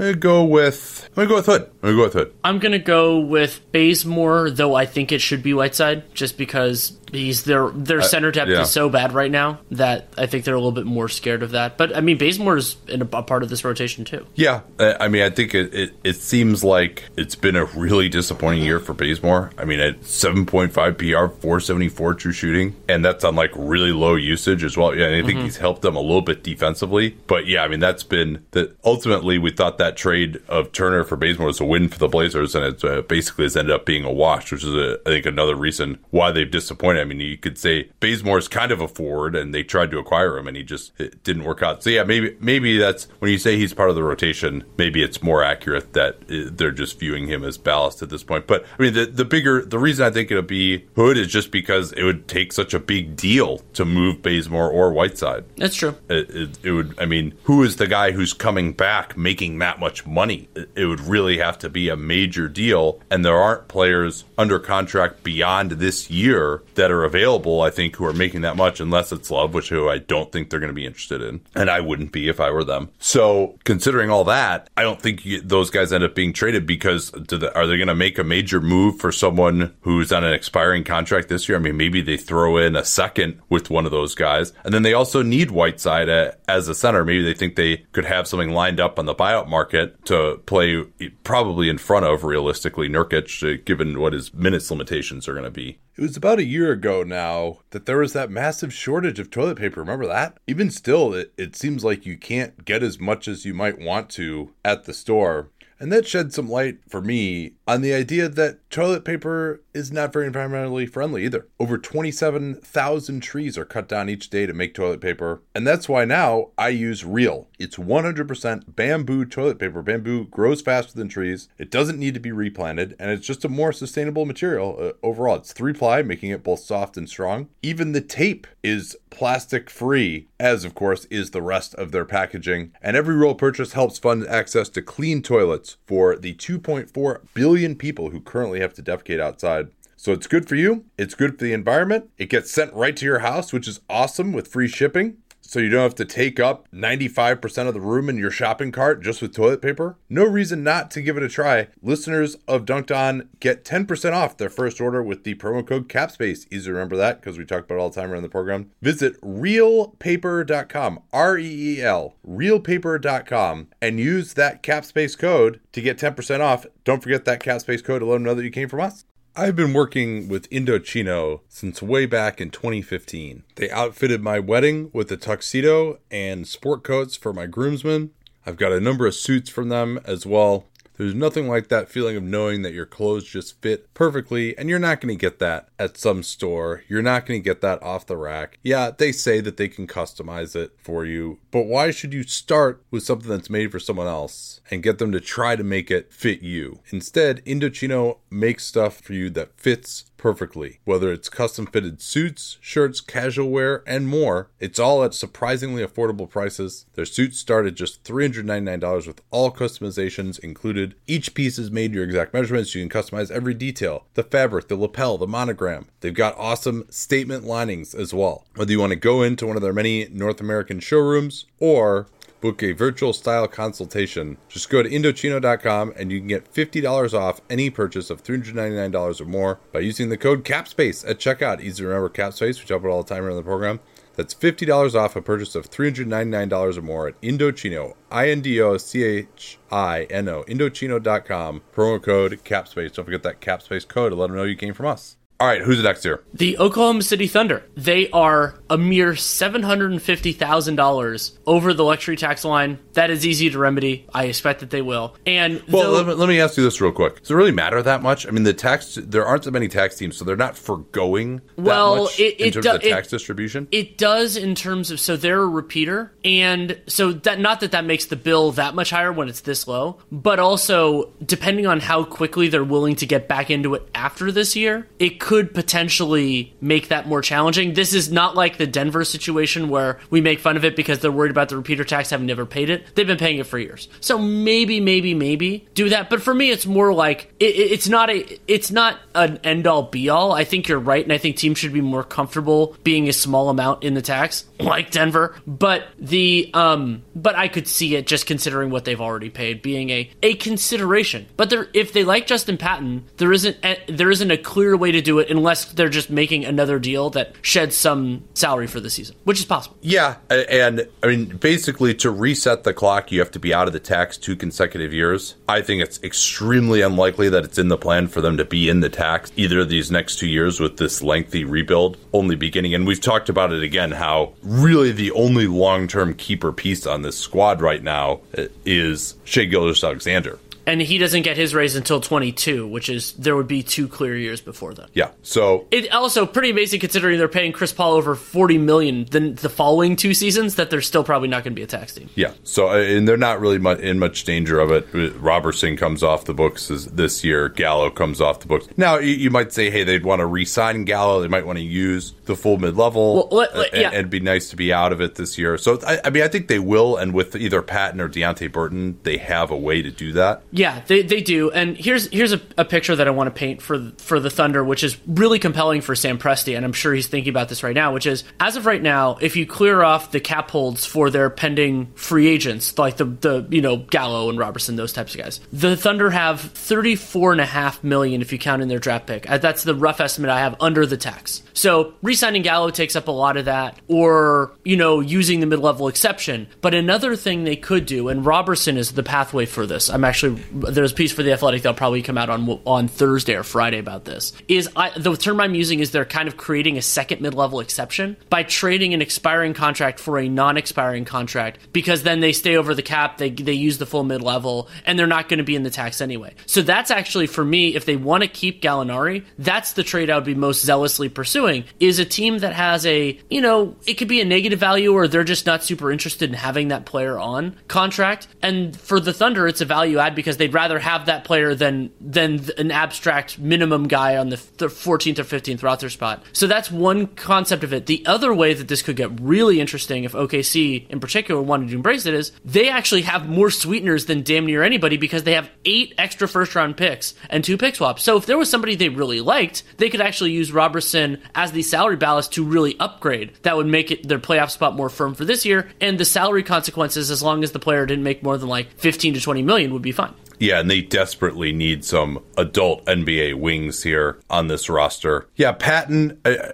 I'm 0.00 0.18
go 0.18 0.44
with. 0.44 1.08
I'm 1.16 1.28
gonna 1.28 1.28
go 1.28 1.36
with 1.36 1.46
Hood. 1.46 1.70
I'm 1.80 1.90
gonna 1.90 1.96
go 1.96 2.02
with 2.02 2.12
Hood. 2.14 2.34
I'm 2.42 2.58
gonna 2.58 2.78
go 2.80 3.18
with 3.20 3.60
Bazemore, 3.70 4.50
though 4.50 4.74
I 4.74 4.84
think 4.84 5.12
it 5.12 5.20
should 5.20 5.44
be 5.44 5.54
Whiteside, 5.54 6.12
just 6.12 6.36
because 6.36 6.90
he's 7.12 7.44
their 7.44 7.70
their 7.70 8.02
center 8.02 8.30
depth 8.30 8.50
yeah. 8.50 8.62
is 8.62 8.70
so 8.70 8.88
bad 8.88 9.12
right 9.12 9.30
now 9.30 9.60
that 9.70 10.08
I 10.16 10.26
think 10.26 10.44
they're 10.44 10.54
a 10.54 10.58
little 10.58 10.72
bit 10.72 10.86
more 10.86 11.08
scared 11.08 11.42
of 11.42 11.52
that. 11.52 11.76
But 11.76 11.96
I 11.96 12.00
mean, 12.00 12.18
Bazemore 12.18 12.56
is 12.56 12.76
in 12.88 13.02
a, 13.02 13.08
a 13.12 13.22
part 13.22 13.42
of 13.42 13.48
this 13.48 13.64
rotation 13.64 14.04
too. 14.04 14.26
Yeah, 14.34 14.62
I 14.78 15.08
mean, 15.08 15.22
I 15.22 15.30
think 15.30 15.54
it, 15.54 15.74
it, 15.74 15.96
it 16.04 16.14
seems 16.14 16.64
like 16.64 17.04
it's 17.16 17.34
been 17.34 17.56
a 17.56 17.64
really 17.64 18.08
disappointing 18.08 18.62
year 18.62 18.80
for 18.80 18.94
Bazemore. 18.94 19.50
I 19.58 19.64
mean, 19.64 19.80
at 19.80 20.00
7.5 20.02 20.72
PR, 20.72 21.34
474 21.40 22.14
true 22.14 22.32
shooting, 22.32 22.76
and 22.88 23.04
that's 23.04 23.24
on 23.24 23.34
like 23.34 23.50
really 23.54 23.92
low 23.92 24.14
usage 24.14 24.64
as 24.64 24.76
well. 24.76 24.94
Yeah, 24.94 25.06
and 25.06 25.24
I 25.24 25.26
think 25.26 25.40
he's 25.40 25.56
helped 25.56 25.82
them 25.82 25.96
a 25.96 26.00
little 26.00 26.22
bit 26.22 26.42
defensively. 26.42 27.16
But 27.26 27.46
yeah, 27.46 27.62
I 27.62 27.68
mean, 27.68 27.80
that's 27.80 28.02
been 28.02 28.44
that 28.52 28.76
ultimately 28.84 29.38
we 29.38 29.50
thought 29.50 29.78
that 29.78 29.96
trade 29.96 30.40
of 30.48 30.72
Turner 30.72 31.04
for 31.04 31.16
Bazemore 31.16 31.48
was 31.48 31.60
a 31.60 31.64
win 31.64 31.88
for 31.88 31.98
the 31.98 32.08
Blazers, 32.08 32.54
and 32.54 32.64
it 32.64 32.84
uh, 32.84 33.02
basically 33.02 33.44
has 33.44 33.56
ended 33.56 33.74
up 33.74 33.86
being 33.86 34.04
a 34.04 34.12
wash, 34.12 34.52
which 34.52 34.64
is, 34.64 34.74
a, 34.74 34.98
I 35.06 35.10
think, 35.10 35.26
another 35.26 35.54
reason 35.54 35.98
why 36.10 36.30
they've 36.30 36.50
disappointed. 36.50 36.97
I 36.98 37.04
mean, 37.04 37.20
you 37.20 37.36
could 37.36 37.58
say 37.58 37.90
Bazemore 38.00 38.38
is 38.38 38.48
kind 38.48 38.72
of 38.72 38.80
a 38.80 38.88
forward, 38.88 39.36
and 39.36 39.54
they 39.54 39.62
tried 39.62 39.90
to 39.92 39.98
acquire 39.98 40.36
him, 40.36 40.46
and 40.46 40.56
he 40.56 40.62
just 40.62 40.92
it 41.00 41.22
didn't 41.24 41.44
work 41.44 41.62
out. 41.62 41.82
So 41.82 41.90
yeah, 41.90 42.04
maybe 42.04 42.36
maybe 42.40 42.78
that's 42.78 43.04
when 43.18 43.30
you 43.30 43.38
say 43.38 43.56
he's 43.56 43.74
part 43.74 43.90
of 43.90 43.96
the 43.96 44.02
rotation. 44.02 44.64
Maybe 44.76 45.02
it's 45.02 45.22
more 45.22 45.42
accurate 45.42 45.92
that 45.94 46.16
uh, 46.30 46.50
they're 46.52 46.70
just 46.70 46.98
viewing 46.98 47.26
him 47.26 47.44
as 47.44 47.58
ballast 47.58 48.02
at 48.02 48.10
this 48.10 48.22
point. 48.22 48.46
But 48.46 48.64
I 48.78 48.82
mean, 48.82 48.94
the 48.94 49.06
the 49.06 49.24
bigger 49.24 49.64
the 49.64 49.78
reason 49.78 50.06
I 50.06 50.10
think 50.10 50.30
it'll 50.30 50.42
be 50.42 50.86
Hood 50.94 51.16
is 51.16 51.28
just 51.28 51.50
because 51.50 51.92
it 51.92 52.04
would 52.04 52.28
take 52.28 52.52
such 52.52 52.74
a 52.74 52.78
big 52.78 53.16
deal 53.16 53.58
to 53.74 53.84
move 53.84 54.22
Bazemore 54.22 54.70
or 54.70 54.92
Whiteside. 54.92 55.44
That's 55.56 55.76
true. 55.76 55.96
It, 56.08 56.30
it, 56.30 56.58
it 56.62 56.72
would. 56.72 56.98
I 56.98 57.06
mean, 57.06 57.34
who 57.44 57.62
is 57.62 57.76
the 57.76 57.86
guy 57.86 58.12
who's 58.12 58.32
coming 58.32 58.72
back 58.72 59.16
making 59.16 59.58
that 59.58 59.78
much 59.78 60.06
money? 60.06 60.48
It, 60.54 60.70
it 60.74 60.86
would 60.86 61.00
really 61.00 61.38
have 61.38 61.58
to 61.58 61.68
be 61.68 61.88
a 61.88 61.96
major 61.96 62.48
deal, 62.48 63.00
and 63.10 63.24
there 63.24 63.36
aren't 63.36 63.68
players 63.68 64.24
under 64.36 64.58
contract 64.58 65.22
beyond 65.22 65.72
this 65.72 66.10
year 66.10 66.62
that 66.74 66.87
are 66.90 67.04
available. 67.04 67.60
I 67.60 67.70
think 67.70 67.96
who 67.96 68.04
are 68.04 68.12
making 68.12 68.42
that 68.42 68.56
much, 68.56 68.80
unless 68.80 69.12
it's 69.12 69.30
Love, 69.30 69.54
which 69.54 69.68
who 69.68 69.88
I 69.88 69.98
don't 69.98 70.32
think 70.32 70.50
they're 70.50 70.60
going 70.60 70.68
to 70.68 70.74
be 70.74 70.86
interested 70.86 71.22
in, 71.22 71.40
and 71.54 71.70
I 71.70 71.80
wouldn't 71.80 72.12
be 72.12 72.28
if 72.28 72.40
I 72.40 72.50
were 72.50 72.64
them. 72.64 72.90
So, 72.98 73.58
considering 73.64 74.10
all 74.10 74.24
that, 74.24 74.70
I 74.76 74.82
don't 74.82 75.00
think 75.00 75.24
you, 75.24 75.40
those 75.40 75.70
guys 75.70 75.92
end 75.92 76.04
up 76.04 76.14
being 76.14 76.32
traded 76.32 76.66
because 76.66 77.10
the, 77.10 77.52
are 77.54 77.66
they 77.66 77.76
going 77.76 77.88
to 77.88 77.94
make 77.94 78.18
a 78.18 78.24
major 78.24 78.60
move 78.60 78.98
for 78.98 79.12
someone 79.12 79.74
who's 79.82 80.12
on 80.12 80.24
an 80.24 80.32
expiring 80.32 80.84
contract 80.84 81.28
this 81.28 81.48
year? 81.48 81.58
I 81.58 81.60
mean, 81.60 81.76
maybe 81.76 82.00
they 82.00 82.16
throw 82.16 82.56
in 82.56 82.76
a 82.76 82.84
second 82.84 83.40
with 83.48 83.70
one 83.70 83.84
of 83.84 83.90
those 83.90 84.14
guys, 84.14 84.52
and 84.64 84.72
then 84.72 84.82
they 84.82 84.94
also 84.94 85.22
need 85.22 85.50
Whiteside 85.50 86.08
a, 86.08 86.36
as 86.48 86.68
a 86.68 86.74
center. 86.74 87.04
Maybe 87.04 87.22
they 87.22 87.34
think 87.34 87.56
they 87.56 87.78
could 87.92 88.04
have 88.04 88.26
something 88.26 88.50
lined 88.50 88.80
up 88.80 88.98
on 88.98 89.06
the 89.06 89.14
buyout 89.14 89.48
market 89.48 90.04
to 90.06 90.40
play 90.46 90.84
probably 91.24 91.68
in 91.68 91.78
front 91.78 92.06
of 92.06 92.24
realistically 92.24 92.88
Nurkic, 92.88 93.42
uh, 93.42 93.60
given 93.64 94.00
what 94.00 94.12
his 94.12 94.32
minutes 94.34 94.70
limitations 94.70 95.28
are 95.28 95.32
going 95.32 95.44
to 95.44 95.50
be. 95.50 95.78
It 95.98 96.02
was 96.02 96.16
about 96.16 96.38
a 96.38 96.44
year 96.44 96.70
ago 96.70 97.02
now 97.02 97.58
that 97.70 97.86
there 97.86 97.98
was 97.98 98.12
that 98.12 98.30
massive 98.30 98.72
shortage 98.72 99.18
of 99.18 99.32
toilet 99.32 99.58
paper. 99.58 99.80
Remember 99.80 100.06
that? 100.06 100.38
Even 100.46 100.70
still, 100.70 101.12
it, 101.12 101.32
it 101.36 101.56
seems 101.56 101.82
like 101.82 102.06
you 102.06 102.16
can't 102.16 102.64
get 102.64 102.84
as 102.84 103.00
much 103.00 103.26
as 103.26 103.44
you 103.44 103.52
might 103.52 103.80
want 103.80 104.08
to 104.10 104.52
at 104.64 104.84
the 104.84 104.94
store. 104.94 105.48
And 105.80 105.92
that 105.92 106.06
shed 106.06 106.32
some 106.32 106.48
light 106.48 106.78
for 106.88 107.00
me 107.00 107.52
on 107.66 107.82
the 107.82 107.94
idea 107.94 108.28
that 108.28 108.68
toilet 108.70 109.04
paper 109.04 109.62
is 109.72 109.92
not 109.92 110.12
very 110.12 110.28
environmentally 110.28 110.90
friendly 110.90 111.24
either. 111.24 111.46
Over 111.60 111.78
27,000 111.78 113.20
trees 113.20 113.56
are 113.56 113.64
cut 113.64 113.88
down 113.88 114.08
each 114.08 114.28
day 114.28 114.46
to 114.46 114.52
make 114.52 114.74
toilet 114.74 115.00
paper. 115.00 115.42
And 115.54 115.66
that's 115.66 115.88
why 115.88 116.04
now 116.04 116.48
I 116.58 116.70
use 116.70 117.04
Reel. 117.04 117.48
It's 117.58 117.76
100% 117.76 118.74
bamboo 118.74 119.24
toilet 119.24 119.58
paper. 119.58 119.82
Bamboo 119.82 120.26
grows 120.26 120.62
faster 120.62 120.94
than 120.94 121.08
trees. 121.08 121.48
It 121.58 121.70
doesn't 121.70 121.98
need 121.98 122.14
to 122.14 122.20
be 122.20 122.32
replanted, 122.32 122.96
and 122.98 123.10
it's 123.10 123.26
just 123.26 123.44
a 123.44 123.48
more 123.48 123.72
sustainable 123.72 124.26
material 124.26 124.76
uh, 124.80 124.92
overall. 125.02 125.36
It's 125.36 125.52
three 125.52 125.72
ply, 125.72 126.02
making 126.02 126.30
it 126.30 126.42
both 126.42 126.60
soft 126.60 126.96
and 126.96 127.08
strong. 127.08 127.48
Even 127.62 127.92
the 127.92 128.00
tape 128.00 128.46
is 128.62 128.96
plastic 129.10 129.70
free, 129.70 130.28
as 130.38 130.64
of 130.64 130.74
course 130.74 131.04
is 131.06 131.30
the 131.30 131.42
rest 131.42 131.74
of 131.74 131.92
their 131.92 132.04
packaging. 132.04 132.72
And 132.82 132.96
every 132.96 133.16
roll 133.16 133.34
purchase 133.34 133.72
helps 133.72 133.98
fund 133.98 134.26
access 134.26 134.68
to 134.70 134.82
clean 134.82 135.22
toilets 135.22 135.76
for 135.86 136.16
the 136.16 136.34
2.4 136.34 137.20
billion 137.34 137.76
people 137.76 138.10
who 138.10 138.20
currently 138.20 138.60
have 138.60 138.74
to 138.74 138.82
defecate 138.82 139.20
outside. 139.20 139.68
So 139.96 140.12
it's 140.12 140.28
good 140.28 140.48
for 140.48 140.54
you, 140.54 140.84
it's 140.96 141.14
good 141.14 141.38
for 141.38 141.44
the 141.44 141.52
environment. 141.52 142.10
It 142.18 142.30
gets 142.30 142.52
sent 142.52 142.72
right 142.72 142.96
to 142.96 143.04
your 143.04 143.18
house, 143.18 143.52
which 143.52 143.66
is 143.66 143.80
awesome 143.90 144.32
with 144.32 144.46
free 144.46 144.68
shipping. 144.68 145.16
So 145.48 145.60
you 145.60 145.70
don't 145.70 145.82
have 145.82 145.94
to 145.94 146.04
take 146.04 146.38
up 146.38 146.68
95% 146.74 147.68
of 147.68 147.72
the 147.72 147.80
room 147.80 148.10
in 148.10 148.18
your 148.18 148.30
shopping 148.30 148.70
cart 148.70 149.02
just 149.02 149.22
with 149.22 149.34
toilet 149.34 149.62
paper? 149.62 149.96
No 150.10 150.26
reason 150.26 150.62
not 150.62 150.90
to 150.90 151.00
give 151.00 151.16
it 151.16 151.22
a 151.22 151.28
try. 151.28 151.68
Listeners 151.80 152.36
of 152.46 152.66
Dunc'd 152.66 152.92
On 152.92 153.30
get 153.40 153.64
10% 153.64 154.12
off 154.12 154.36
their 154.36 154.50
first 154.50 154.78
order 154.78 155.02
with 155.02 155.24
the 155.24 155.36
promo 155.36 155.66
code 155.66 155.88
CAPSPACE. 155.88 156.48
Easy 156.50 156.66
to 156.66 156.72
remember 156.72 156.98
that 156.98 157.22
because 157.22 157.38
we 157.38 157.46
talk 157.46 157.64
about 157.64 157.76
it 157.76 157.78
all 157.78 157.88
the 157.88 157.98
time 157.98 158.12
around 158.12 158.24
the 158.24 158.28
program. 158.28 158.72
Visit 158.82 159.18
reelpaper.com, 159.22 161.00
R 161.14 161.38
E 161.38 161.78
E 161.78 161.82
L, 161.82 162.14
reelpaper.com, 162.28 163.68
and 163.80 163.98
use 163.98 164.34
that 164.34 164.62
CAPSPACE 164.62 165.18
code 165.18 165.60
to 165.72 165.80
get 165.80 165.96
10% 165.96 166.40
off. 166.40 166.66
Don't 166.84 167.02
forget 167.02 167.24
that 167.24 167.40
CAPSPACE 167.40 167.82
code 167.82 168.00
to 168.00 168.06
let 168.06 168.16
them 168.16 168.24
know 168.24 168.34
that 168.34 168.44
you 168.44 168.50
came 168.50 168.68
from 168.68 168.80
us. 168.80 169.06
I've 169.38 169.54
been 169.54 169.72
working 169.72 170.26
with 170.26 170.50
Indochino 170.50 171.42
since 171.48 171.80
way 171.80 172.06
back 172.06 172.40
in 172.40 172.50
2015. 172.50 173.44
They 173.54 173.70
outfitted 173.70 174.20
my 174.20 174.40
wedding 174.40 174.90
with 174.92 175.12
a 175.12 175.16
tuxedo 175.16 176.00
and 176.10 176.44
sport 176.44 176.82
coats 176.82 177.14
for 177.14 177.32
my 177.32 177.46
groomsmen. 177.46 178.10
I've 178.44 178.56
got 178.56 178.72
a 178.72 178.80
number 178.80 179.06
of 179.06 179.14
suits 179.14 179.48
from 179.48 179.68
them 179.68 180.00
as 180.04 180.26
well. 180.26 180.64
There's 180.98 181.14
nothing 181.14 181.46
like 181.46 181.68
that 181.68 181.88
feeling 181.88 182.16
of 182.16 182.24
knowing 182.24 182.62
that 182.62 182.74
your 182.74 182.84
clothes 182.84 183.24
just 183.24 183.62
fit 183.62 183.94
perfectly, 183.94 184.58
and 184.58 184.68
you're 184.68 184.80
not 184.80 185.00
going 185.00 185.16
to 185.16 185.20
get 185.20 185.38
that 185.38 185.68
at 185.78 185.96
some 185.96 186.24
store. 186.24 186.82
You're 186.88 187.02
not 187.02 187.24
going 187.24 187.40
to 187.40 187.44
get 187.44 187.60
that 187.60 187.80
off 187.84 188.06
the 188.06 188.16
rack. 188.16 188.58
Yeah, 188.64 188.90
they 188.90 189.12
say 189.12 189.40
that 189.40 189.56
they 189.56 189.68
can 189.68 189.86
customize 189.86 190.56
it 190.56 190.72
for 190.76 191.04
you, 191.04 191.38
but 191.52 191.66
why 191.66 191.92
should 191.92 192.12
you 192.12 192.24
start 192.24 192.82
with 192.90 193.04
something 193.04 193.30
that's 193.30 193.48
made 193.48 193.70
for 193.70 193.78
someone 193.78 194.08
else 194.08 194.60
and 194.72 194.82
get 194.82 194.98
them 194.98 195.12
to 195.12 195.20
try 195.20 195.54
to 195.54 195.62
make 195.62 195.88
it 195.88 196.12
fit 196.12 196.42
you? 196.42 196.80
Instead, 196.90 197.44
Indochino 197.44 198.18
makes 198.28 198.66
stuff 198.66 199.00
for 199.00 199.12
you 199.12 199.30
that 199.30 199.58
fits 199.58 200.06
perfectly. 200.18 200.80
Whether 200.84 201.10
it's 201.10 201.30
custom 201.30 201.66
fitted 201.66 202.02
suits, 202.02 202.58
shirts, 202.60 203.00
casual 203.00 203.48
wear, 203.48 203.82
and 203.86 204.06
more, 204.06 204.50
it's 204.60 204.78
all 204.78 205.02
at 205.04 205.14
surprisingly 205.14 205.84
affordable 205.84 206.28
prices. 206.28 206.84
Their 206.94 207.06
suits 207.06 207.38
start 207.38 207.66
at 207.66 207.74
just 207.74 208.04
$399 208.04 209.06
with 209.06 209.22
all 209.30 209.50
customizations 209.50 210.38
included. 210.40 210.94
Each 211.06 211.32
piece 211.32 211.58
is 211.58 211.70
made 211.70 211.92
to 211.92 211.96
your 211.96 212.04
exact 212.04 212.34
measurements. 212.34 212.74
You 212.74 212.86
can 212.86 213.02
customize 213.02 213.30
every 213.30 213.54
detail 213.54 214.04
the 214.14 214.22
fabric, 214.22 214.68
the 214.68 214.76
lapel, 214.76 215.16
the 215.16 215.26
monogram. 215.26 215.86
They've 216.00 216.12
got 216.12 216.36
awesome 216.36 216.84
statement 216.90 217.44
linings 217.44 217.94
as 217.94 218.12
well. 218.12 218.44
Whether 218.56 218.72
you 218.72 218.80
want 218.80 218.90
to 218.90 218.96
go 218.96 219.22
into 219.22 219.46
one 219.46 219.56
of 219.56 219.62
their 219.62 219.72
many 219.72 220.08
North 220.10 220.40
American 220.40 220.80
showrooms 220.80 221.46
or 221.58 222.08
book 222.40 222.62
a 222.62 222.72
virtual 222.72 223.12
style 223.12 223.48
consultation. 223.48 224.38
Just 224.48 224.70
go 224.70 224.82
to 224.82 224.88
Indochino.com 224.88 225.92
and 225.96 226.12
you 226.12 226.18
can 226.18 226.28
get 226.28 226.52
$50 226.52 227.14
off 227.14 227.40
any 227.50 227.70
purchase 227.70 228.10
of 228.10 228.22
$399 228.22 229.20
or 229.20 229.24
more 229.24 229.60
by 229.72 229.80
using 229.80 230.08
the 230.08 230.16
code 230.16 230.44
CAPSPACE 230.44 231.08
at 231.08 231.18
checkout. 231.18 231.60
Easy 231.60 231.82
to 231.82 231.88
remember 231.88 232.08
CAPSPACE, 232.08 232.60
we 232.60 232.66
talk 232.66 232.80
about 232.80 232.90
all 232.90 233.02
the 233.02 233.14
time 233.14 233.24
around 233.24 233.36
the 233.36 233.42
program. 233.42 233.80
That's 234.16 234.34
$50 234.34 234.96
off 234.96 235.14
a 235.14 235.22
purchase 235.22 235.54
of 235.54 235.70
$399 235.70 236.76
or 236.76 236.82
more 236.82 237.06
at 237.06 237.20
Indochino, 237.20 237.94
I 238.10 238.30
N 238.30 238.40
D 238.40 238.60
O 238.60 238.76
C 238.76 239.04
H 239.04 239.58
I 239.70 240.08
N 240.10 240.28
O, 240.28 240.42
Indochino.com, 240.42 241.62
promo 241.72 242.02
code 242.02 242.40
CAPSPACE. 242.42 242.94
Don't 242.94 243.04
forget 243.04 243.22
that 243.22 243.40
CAPSPACE 243.40 243.86
code 243.86 244.10
to 244.10 244.16
let 244.16 244.26
them 244.26 244.36
know 244.36 244.42
you 244.42 244.56
came 244.56 244.74
from 244.74 244.86
us. 244.86 245.17
All 245.40 245.46
right, 245.46 245.62
who's 245.62 245.80
next 245.80 246.02
here? 246.02 246.24
The 246.34 246.58
Oklahoma 246.58 247.00
City 247.02 247.28
Thunder. 247.28 247.62
They 247.76 248.10
are 248.10 248.56
a 248.68 248.76
mere 248.76 249.12
$750,000 249.12 251.38
over 251.46 251.72
the 251.72 251.84
luxury 251.84 252.16
tax 252.16 252.44
line. 252.44 252.80
That 252.94 253.10
is 253.10 253.24
easy 253.24 253.48
to 253.50 253.56
remedy. 253.56 254.04
I 254.12 254.24
expect 254.24 254.58
that 254.60 254.70
they 254.70 254.82
will. 254.82 255.14
And 255.26 255.62
Well, 255.68 255.92
though- 255.92 255.98
let, 255.98 256.06
me, 256.08 256.14
let 256.14 256.28
me 256.28 256.40
ask 256.40 256.56
you 256.56 256.64
this 256.64 256.80
real 256.80 256.90
quick. 256.90 257.20
Does 257.20 257.30
it 257.30 257.34
really 257.34 257.52
matter 257.52 257.80
that 257.80 258.02
much? 258.02 258.26
I 258.26 258.30
mean, 258.30 258.42
the 258.42 258.52
tax 258.52 258.98
there 259.00 259.24
aren't 259.24 259.44
that 259.44 259.52
many 259.52 259.68
tax 259.68 259.94
teams, 259.96 260.16
so 260.16 260.24
they're 260.24 260.34
not 260.34 260.58
foregoing 260.58 261.36
that 261.56 261.62
Well, 261.62 262.04
much 262.06 262.18
it- 262.18 262.40
in 262.40 262.50
terms 262.50 262.66
do- 262.66 262.72
of 262.72 262.80
the 262.80 262.88
it- 262.88 262.90
tax 262.90 263.06
distribution. 263.06 263.68
It 263.70 263.96
does 263.96 264.36
in 264.36 264.56
terms 264.56 264.90
of 264.90 264.98
so 264.98 265.16
they're 265.16 265.40
a 265.42 265.46
repeater, 265.46 266.10
and 266.24 266.80
so 266.88 267.12
that 267.12 267.38
not 267.38 267.60
that 267.60 267.70
that 267.70 267.84
makes 267.84 268.06
the 268.06 268.16
bill 268.16 268.50
that 268.52 268.74
much 268.74 268.90
higher 268.90 269.12
when 269.12 269.28
it's 269.28 269.42
this 269.42 269.68
low, 269.68 269.98
but 270.10 270.40
also 270.40 271.10
depending 271.24 271.68
on 271.68 271.78
how 271.78 272.02
quickly 272.02 272.48
they're 272.48 272.64
willing 272.64 272.96
to 272.96 273.06
get 273.06 273.28
back 273.28 273.50
into 273.52 273.74
it 273.74 273.88
after 273.94 274.32
this 274.32 274.56
year, 274.56 274.88
it 274.98 275.20
could 275.28 275.52
potentially 275.52 276.54
make 276.62 276.88
that 276.88 277.06
more 277.06 277.20
challenging. 277.20 277.74
This 277.74 277.92
is 277.92 278.10
not 278.10 278.34
like 278.34 278.56
the 278.56 278.66
Denver 278.66 279.04
situation 279.04 279.68
where 279.68 279.98
we 280.08 280.22
make 280.22 280.40
fun 280.40 280.56
of 280.56 280.64
it 280.64 280.74
because 280.74 281.00
they're 281.00 281.12
worried 281.12 281.30
about 281.30 281.50
the 281.50 281.56
repeater 281.58 281.84
tax 281.84 282.08
having 282.08 282.24
never 282.26 282.46
paid 282.46 282.70
it. 282.70 282.82
They've 282.94 283.06
been 283.06 283.18
paying 283.18 283.36
it 283.36 283.46
for 283.46 283.58
years, 283.58 283.88
so 284.00 284.18
maybe, 284.18 284.80
maybe, 284.80 285.12
maybe 285.12 285.68
do 285.74 285.90
that. 285.90 286.08
But 286.08 286.22
for 286.22 286.32
me, 286.32 286.50
it's 286.50 286.64
more 286.64 286.94
like 286.94 287.30
it, 287.38 287.54
it- 287.54 287.72
it's 287.78 287.88
not 287.88 288.08
a 288.08 288.38
it's 288.50 288.70
not 288.70 288.98
an 289.14 289.38
end 289.44 289.66
all 289.66 289.82
be 289.82 290.08
all. 290.08 290.32
I 290.32 290.44
think 290.44 290.66
you're 290.66 290.78
right, 290.78 291.04
and 291.04 291.12
I 291.12 291.18
think 291.18 291.36
teams 291.36 291.58
should 291.58 291.74
be 291.74 291.82
more 291.82 292.02
comfortable 292.04 292.74
being 292.82 293.06
a 293.08 293.12
small 293.12 293.50
amount 293.50 293.84
in 293.84 293.92
the 293.92 294.00
tax, 294.02 294.46
like 294.58 294.90
Denver. 294.90 295.34
But 295.46 295.84
the 295.98 296.50
um, 296.54 297.02
but 297.14 297.36
I 297.36 297.48
could 297.48 297.68
see 297.68 297.96
it 297.96 298.06
just 298.06 298.24
considering 298.24 298.70
what 298.70 298.86
they've 298.86 299.00
already 299.00 299.28
paid 299.28 299.60
being 299.60 299.90
a 299.90 300.10
a 300.22 300.34
consideration. 300.36 301.26
But 301.36 301.50
there, 301.50 301.68
if 301.74 301.92
they 301.92 302.04
like 302.04 302.26
Justin 302.26 302.56
Patton, 302.56 303.04
there 303.18 303.32
isn't 303.32 303.56
a, 303.62 303.78
there 303.88 304.10
isn't 304.10 304.30
a 304.30 304.38
clear 304.38 304.74
way 304.74 304.92
to 304.92 305.02
do 305.02 305.17
it 305.18 305.30
unless 305.30 305.66
they're 305.72 305.88
just 305.88 306.10
making 306.10 306.44
another 306.44 306.78
deal 306.78 307.10
that 307.10 307.34
sheds 307.42 307.76
some 307.76 308.24
salary 308.34 308.66
for 308.66 308.80
the 308.80 308.90
season, 308.90 309.16
which 309.24 309.38
is 309.38 309.44
possible. 309.44 309.76
Yeah, 309.80 310.16
and 310.30 310.88
I 311.02 311.06
mean, 311.06 311.26
basically, 311.26 311.94
to 311.94 312.10
reset 312.10 312.64
the 312.64 312.74
clock, 312.74 313.12
you 313.12 313.20
have 313.20 313.30
to 313.32 313.38
be 313.38 313.54
out 313.54 313.66
of 313.66 313.72
the 313.72 313.80
tax 313.80 314.16
two 314.16 314.36
consecutive 314.36 314.92
years. 314.92 315.34
I 315.48 315.62
think 315.62 315.82
it's 315.82 316.02
extremely 316.02 316.80
unlikely 316.80 317.28
that 317.30 317.44
it's 317.44 317.58
in 317.58 317.68
the 317.68 317.78
plan 317.78 318.08
for 318.08 318.20
them 318.20 318.36
to 318.36 318.44
be 318.44 318.68
in 318.68 318.80
the 318.80 318.88
tax 318.88 319.32
either 319.36 319.60
of 319.60 319.68
these 319.68 319.90
next 319.90 320.18
two 320.18 320.28
years 320.28 320.60
with 320.60 320.76
this 320.76 321.02
lengthy 321.02 321.44
rebuild 321.44 321.96
only 322.12 322.36
beginning. 322.36 322.74
And 322.74 322.86
we've 322.86 323.00
talked 323.00 323.28
about 323.28 323.52
it 323.52 323.62
again 323.62 323.92
how 323.92 324.34
really 324.42 324.92
the 324.92 325.12
only 325.12 325.46
long 325.46 325.88
term 325.88 326.14
keeper 326.14 326.52
piece 326.52 326.86
on 326.86 327.02
this 327.02 327.18
squad 327.18 327.60
right 327.60 327.82
now 327.82 328.20
uh, 328.36 328.44
is 328.64 329.14
Shai 329.24 329.44
Gilgeous-Alexander. 329.44 330.38
And 330.68 330.82
he 330.82 330.98
doesn't 330.98 331.22
get 331.22 331.38
his 331.38 331.54
raise 331.54 331.76
until 331.76 331.98
22, 332.00 332.66
which 332.68 332.90
is 332.90 333.12
there 333.12 333.34
would 333.34 333.48
be 333.48 333.62
two 333.62 333.88
clear 333.88 334.14
years 334.14 334.42
before 334.42 334.74
that 334.74 334.90
Yeah, 334.92 335.10
so 335.22 335.66
It 335.70 335.90
also 335.92 336.26
pretty 336.26 336.50
amazing 336.50 336.80
considering 336.80 337.16
they're 337.18 337.26
paying 337.26 337.52
Chris 337.52 337.72
Paul 337.72 337.94
over 337.94 338.14
40 338.14 338.58
million 338.58 339.06
the, 339.06 339.30
the 339.30 339.48
following 339.48 339.96
two 339.96 340.12
seasons 340.12 340.56
that 340.56 340.68
they're 340.68 340.82
still 340.82 341.04
probably 341.04 341.28
not 341.28 341.42
going 341.42 341.52
to 341.52 341.56
be 341.56 341.62
a 341.62 341.66
tax 341.66 341.94
team. 341.94 342.10
Yeah. 342.14 342.32
So, 342.44 342.68
uh, 342.68 342.76
and 342.76 343.08
they're 343.08 343.16
not 343.16 343.40
really 343.40 343.58
much, 343.58 343.78
in 343.80 343.98
much 343.98 344.24
danger 344.24 344.60
of 344.60 344.70
it. 344.70 344.94
Uh, 344.94 345.18
Robertson 345.18 345.76
comes 345.76 346.02
off 346.02 346.26
the 346.26 346.34
books 346.34 346.68
this, 346.68 347.24
year. 347.24 347.48
Gallo 347.48 347.88
comes 347.90 348.20
off 348.20 348.40
the 348.40 348.46
books. 348.46 348.68
Now, 348.76 348.98
you, 348.98 349.30
might 349.30 349.52
say, 349.52 349.70
hey, 349.70 349.84
they'd 349.84 350.04
want 350.04 350.20
to 350.20 350.26
re-sign 350.26 350.84
Gallo. 350.84 351.22
They 351.22 351.28
might 351.28 351.46
want 351.46 351.58
to 351.58 351.64
use 351.64 352.12
the 352.26 352.36
full 352.36 352.58
mid-level. 352.58 353.14
Well, 353.14 353.28
let- 353.30 353.56
let- 353.56 353.74
uh, 353.74 353.76
yeah. 353.80 353.88
and, 353.88 353.96
and 353.96 354.10
be 354.10 354.20
nice 354.20 354.50
to 354.50 354.56
be 354.56 354.72
out 354.72 354.92
of 354.92 355.00
it 355.00 355.14
this 355.14 355.38
year. 355.38 355.56
So, 355.56 355.78
I, 355.86 356.00
I 356.04 356.10
mean, 356.10 356.22
I 356.22 356.28
think 356.28 356.48
they 356.48 356.58
will. 356.58 356.96
And 356.96 357.14
with 357.14 357.34
either 357.34 357.62
Patton 357.62 358.00
or 358.00 358.08
Deonte 358.08 358.52
Burton, 358.52 358.98
they 359.02 359.16
have 359.16 359.50
a 359.50 359.56
way 359.56 359.80
to 359.80 359.90
do 359.90 360.12
that. 360.12 360.42
Yeah, 360.58 360.82
they, 360.88 361.02
they 361.02 361.20
do. 361.20 361.52
And 361.52 361.76
here's 361.76 362.08
here's 362.08 362.32
a, 362.32 362.40
a 362.56 362.64
picture 362.64 362.96
that 362.96 363.06
I 363.06 363.12
want 363.12 363.28
to 363.28 363.38
paint 363.38 363.62
for 363.62 363.92
for 363.98 364.18
the 364.18 364.28
Thunder, 364.28 364.64
which 364.64 364.82
is 364.82 364.96
really 365.06 365.38
compelling 365.38 365.82
for 365.82 365.94
Sam 365.94 366.18
Presti, 366.18 366.56
and 366.56 366.64
I'm 366.64 366.72
sure 366.72 366.92
he's 366.92 367.06
thinking 367.06 367.30
about 367.30 367.48
this 367.48 367.62
right 367.62 367.74
now. 367.74 367.94
Which 367.94 368.06
is, 368.06 368.24
as 368.40 368.56
of 368.56 368.66
right 368.66 368.82
now, 368.82 369.18
if 369.20 369.36
you 369.36 369.46
clear 369.46 369.82
off 369.82 370.10
the 370.10 370.18
cap 370.18 370.50
holds 370.50 370.84
for 370.84 371.10
their 371.10 371.30
pending 371.30 371.92
free 371.94 372.26
agents, 372.26 372.76
like 372.76 372.96
the 372.96 373.04
the 373.04 373.46
you 373.50 373.62
know 373.62 373.76
Gallo 373.76 374.30
and 374.30 374.38
Robertson, 374.38 374.74
those 374.74 374.92
types 374.92 375.14
of 375.14 375.20
guys, 375.20 375.38
the 375.52 375.76
Thunder 375.76 376.10
have 376.10 376.40
34 376.40 377.32
and 377.32 377.40
a 377.40 377.46
half 377.46 377.84
million 377.84 378.20
if 378.20 378.32
you 378.32 378.38
count 378.38 378.60
in 378.60 378.66
their 378.66 378.80
draft 378.80 379.06
pick. 379.06 379.30
Uh, 379.30 379.38
That's 379.38 379.62
the 379.62 379.76
rough 379.76 380.00
estimate 380.00 380.30
I 380.30 380.40
have 380.40 380.56
under 380.58 380.86
the 380.86 380.96
tax. 380.96 381.44
So 381.52 381.94
re-signing 382.02 382.42
Gallo 382.42 382.70
takes 382.70 382.96
up 382.96 383.06
a 383.06 383.12
lot 383.12 383.36
of 383.36 383.44
that, 383.44 383.78
or 383.86 384.52
you 384.64 384.76
know 384.76 384.98
using 384.98 385.38
the 385.38 385.46
mid-level 385.46 385.86
exception. 385.86 386.48
But 386.60 386.74
another 386.74 387.14
thing 387.14 387.44
they 387.44 387.54
could 387.56 387.86
do, 387.86 388.08
and 388.08 388.26
Robertson 388.26 388.76
is 388.76 388.90
the 388.90 389.04
pathway 389.04 389.46
for 389.46 389.64
this. 389.64 389.88
I'm 389.88 390.02
actually 390.02 390.42
there's 390.52 390.92
a 390.92 390.94
piece 390.94 391.12
for 391.12 391.22
the 391.22 391.32
Athletic 391.32 391.62
that'll 391.62 391.76
probably 391.76 392.02
come 392.02 392.18
out 392.18 392.30
on 392.30 392.48
on 392.64 392.88
Thursday 392.88 393.34
or 393.34 393.42
Friday 393.42 393.78
about 393.78 394.04
this. 394.04 394.32
Is 394.48 394.68
I, 394.76 394.90
the 394.98 395.16
term 395.16 395.40
I'm 395.40 395.54
using 395.54 395.80
is 395.80 395.90
they're 395.90 396.04
kind 396.04 396.28
of 396.28 396.36
creating 396.36 396.78
a 396.78 396.82
second 396.82 397.20
mid-level 397.20 397.60
exception 397.60 398.16
by 398.30 398.42
trading 398.42 398.94
an 398.94 399.02
expiring 399.02 399.54
contract 399.54 400.00
for 400.00 400.18
a 400.18 400.28
non-expiring 400.28 401.04
contract 401.04 401.58
because 401.72 402.02
then 402.02 402.20
they 402.20 402.32
stay 402.32 402.56
over 402.56 402.74
the 402.74 402.82
cap, 402.82 403.18
they 403.18 403.30
they 403.30 403.52
use 403.52 403.78
the 403.78 403.86
full 403.86 404.04
mid-level, 404.04 404.68
and 404.86 404.98
they're 404.98 405.06
not 405.06 405.28
going 405.28 405.38
to 405.38 405.44
be 405.44 405.56
in 405.56 405.62
the 405.62 405.70
tax 405.70 406.00
anyway. 406.00 406.34
So 406.46 406.62
that's 406.62 406.90
actually 406.90 407.26
for 407.26 407.44
me, 407.44 407.74
if 407.74 407.84
they 407.84 407.96
want 407.96 408.22
to 408.22 408.28
keep 408.28 408.62
Gallinari, 408.62 409.24
that's 409.38 409.74
the 409.74 409.82
trade 409.82 410.10
I 410.10 410.16
would 410.16 410.24
be 410.24 410.34
most 410.34 410.64
zealously 410.64 411.08
pursuing. 411.08 411.64
Is 411.80 411.98
a 411.98 412.04
team 412.04 412.38
that 412.38 412.54
has 412.54 412.86
a 412.86 413.18
you 413.28 413.40
know 413.40 413.76
it 413.86 413.94
could 413.94 414.08
be 414.08 414.20
a 414.20 414.24
negative 414.24 414.58
value 414.58 414.92
or 414.92 415.08
they're 415.08 415.24
just 415.24 415.46
not 415.46 415.62
super 415.62 415.92
interested 415.92 416.30
in 416.30 416.34
having 416.34 416.68
that 416.68 416.86
player 416.86 417.18
on 417.18 417.56
contract, 417.68 418.28
and 418.42 418.78
for 418.78 419.00
the 419.00 419.12
Thunder 419.12 419.46
it's 419.46 419.60
a 419.60 419.64
value 419.64 419.98
add 419.98 420.14
because 420.14 420.37
they'd 420.38 420.54
rather 420.54 420.78
have 420.78 421.06
that 421.06 421.24
player 421.24 421.54
than 421.54 421.90
than 422.00 422.40
an 422.56 422.70
abstract 422.70 423.38
minimum 423.38 423.88
guy 423.88 424.16
on 424.16 424.28
the 424.30 424.36
th- 424.36 424.70
14th 424.70 425.18
or 425.18 425.24
15th 425.24 425.62
roster 425.62 425.90
spot. 425.90 426.22
So 426.32 426.46
that's 426.46 426.70
one 426.70 427.06
concept 427.08 427.64
of 427.64 427.72
it. 427.72 427.86
The 427.86 428.04
other 428.06 428.32
way 428.32 428.54
that 428.54 428.68
this 428.68 428.82
could 428.82 428.96
get 428.96 429.20
really 429.20 429.60
interesting 429.60 430.04
if 430.04 430.12
OKC 430.12 430.88
in 430.88 431.00
particular 431.00 431.42
wanted 431.42 431.68
to 431.68 431.74
embrace 431.74 432.06
it 432.06 432.14
is 432.14 432.32
they 432.44 432.68
actually 432.68 433.02
have 433.02 433.28
more 433.28 433.50
sweeteners 433.50 434.06
than 434.06 434.22
damn 434.22 434.46
near 434.46 434.62
anybody 434.62 434.96
because 434.96 435.24
they 435.24 435.34
have 435.34 435.50
eight 435.64 435.94
extra 435.98 436.28
first 436.28 436.54
round 436.54 436.76
picks 436.76 437.14
and 437.30 437.44
two 437.44 437.56
pick 437.56 437.76
swaps. 437.76 438.02
So 438.02 438.16
if 438.16 438.26
there 438.26 438.38
was 438.38 438.50
somebody 438.50 438.74
they 438.74 438.88
really 438.88 439.20
liked, 439.20 439.64
they 439.78 439.90
could 439.90 440.00
actually 440.00 440.32
use 440.32 440.52
Robertson 440.52 441.20
as 441.34 441.52
the 441.52 441.62
salary 441.62 441.96
ballast 441.96 442.32
to 442.34 442.44
really 442.44 442.76
upgrade. 442.78 443.32
That 443.42 443.56
would 443.56 443.66
make 443.66 443.90
it 443.90 444.06
their 444.06 444.18
playoff 444.18 444.50
spot 444.50 444.76
more 444.76 444.88
firm 444.88 445.14
for 445.14 445.24
this 445.24 445.44
year 445.44 445.68
and 445.80 445.98
the 445.98 446.04
salary 446.04 446.42
consequences 446.42 447.10
as 447.10 447.22
long 447.22 447.42
as 447.42 447.52
the 447.52 447.58
player 447.58 447.86
didn't 447.86 448.04
make 448.04 448.22
more 448.22 448.38
than 448.38 448.48
like 448.48 448.70
15 448.78 449.14
to 449.14 449.20
20 449.20 449.42
million 449.42 449.72
would 449.72 449.82
be 449.82 449.92
fine. 449.92 450.14
Yeah, 450.38 450.60
and 450.60 450.70
they 450.70 450.82
desperately 450.82 451.52
need 451.52 451.84
some 451.84 452.22
adult 452.36 452.84
NBA 452.86 453.34
wings 453.34 453.82
here 453.82 454.20
on 454.30 454.48
this 454.48 454.68
roster. 454.68 455.26
Yeah, 455.36 455.52
Patton. 455.52 456.20
I, 456.24 456.52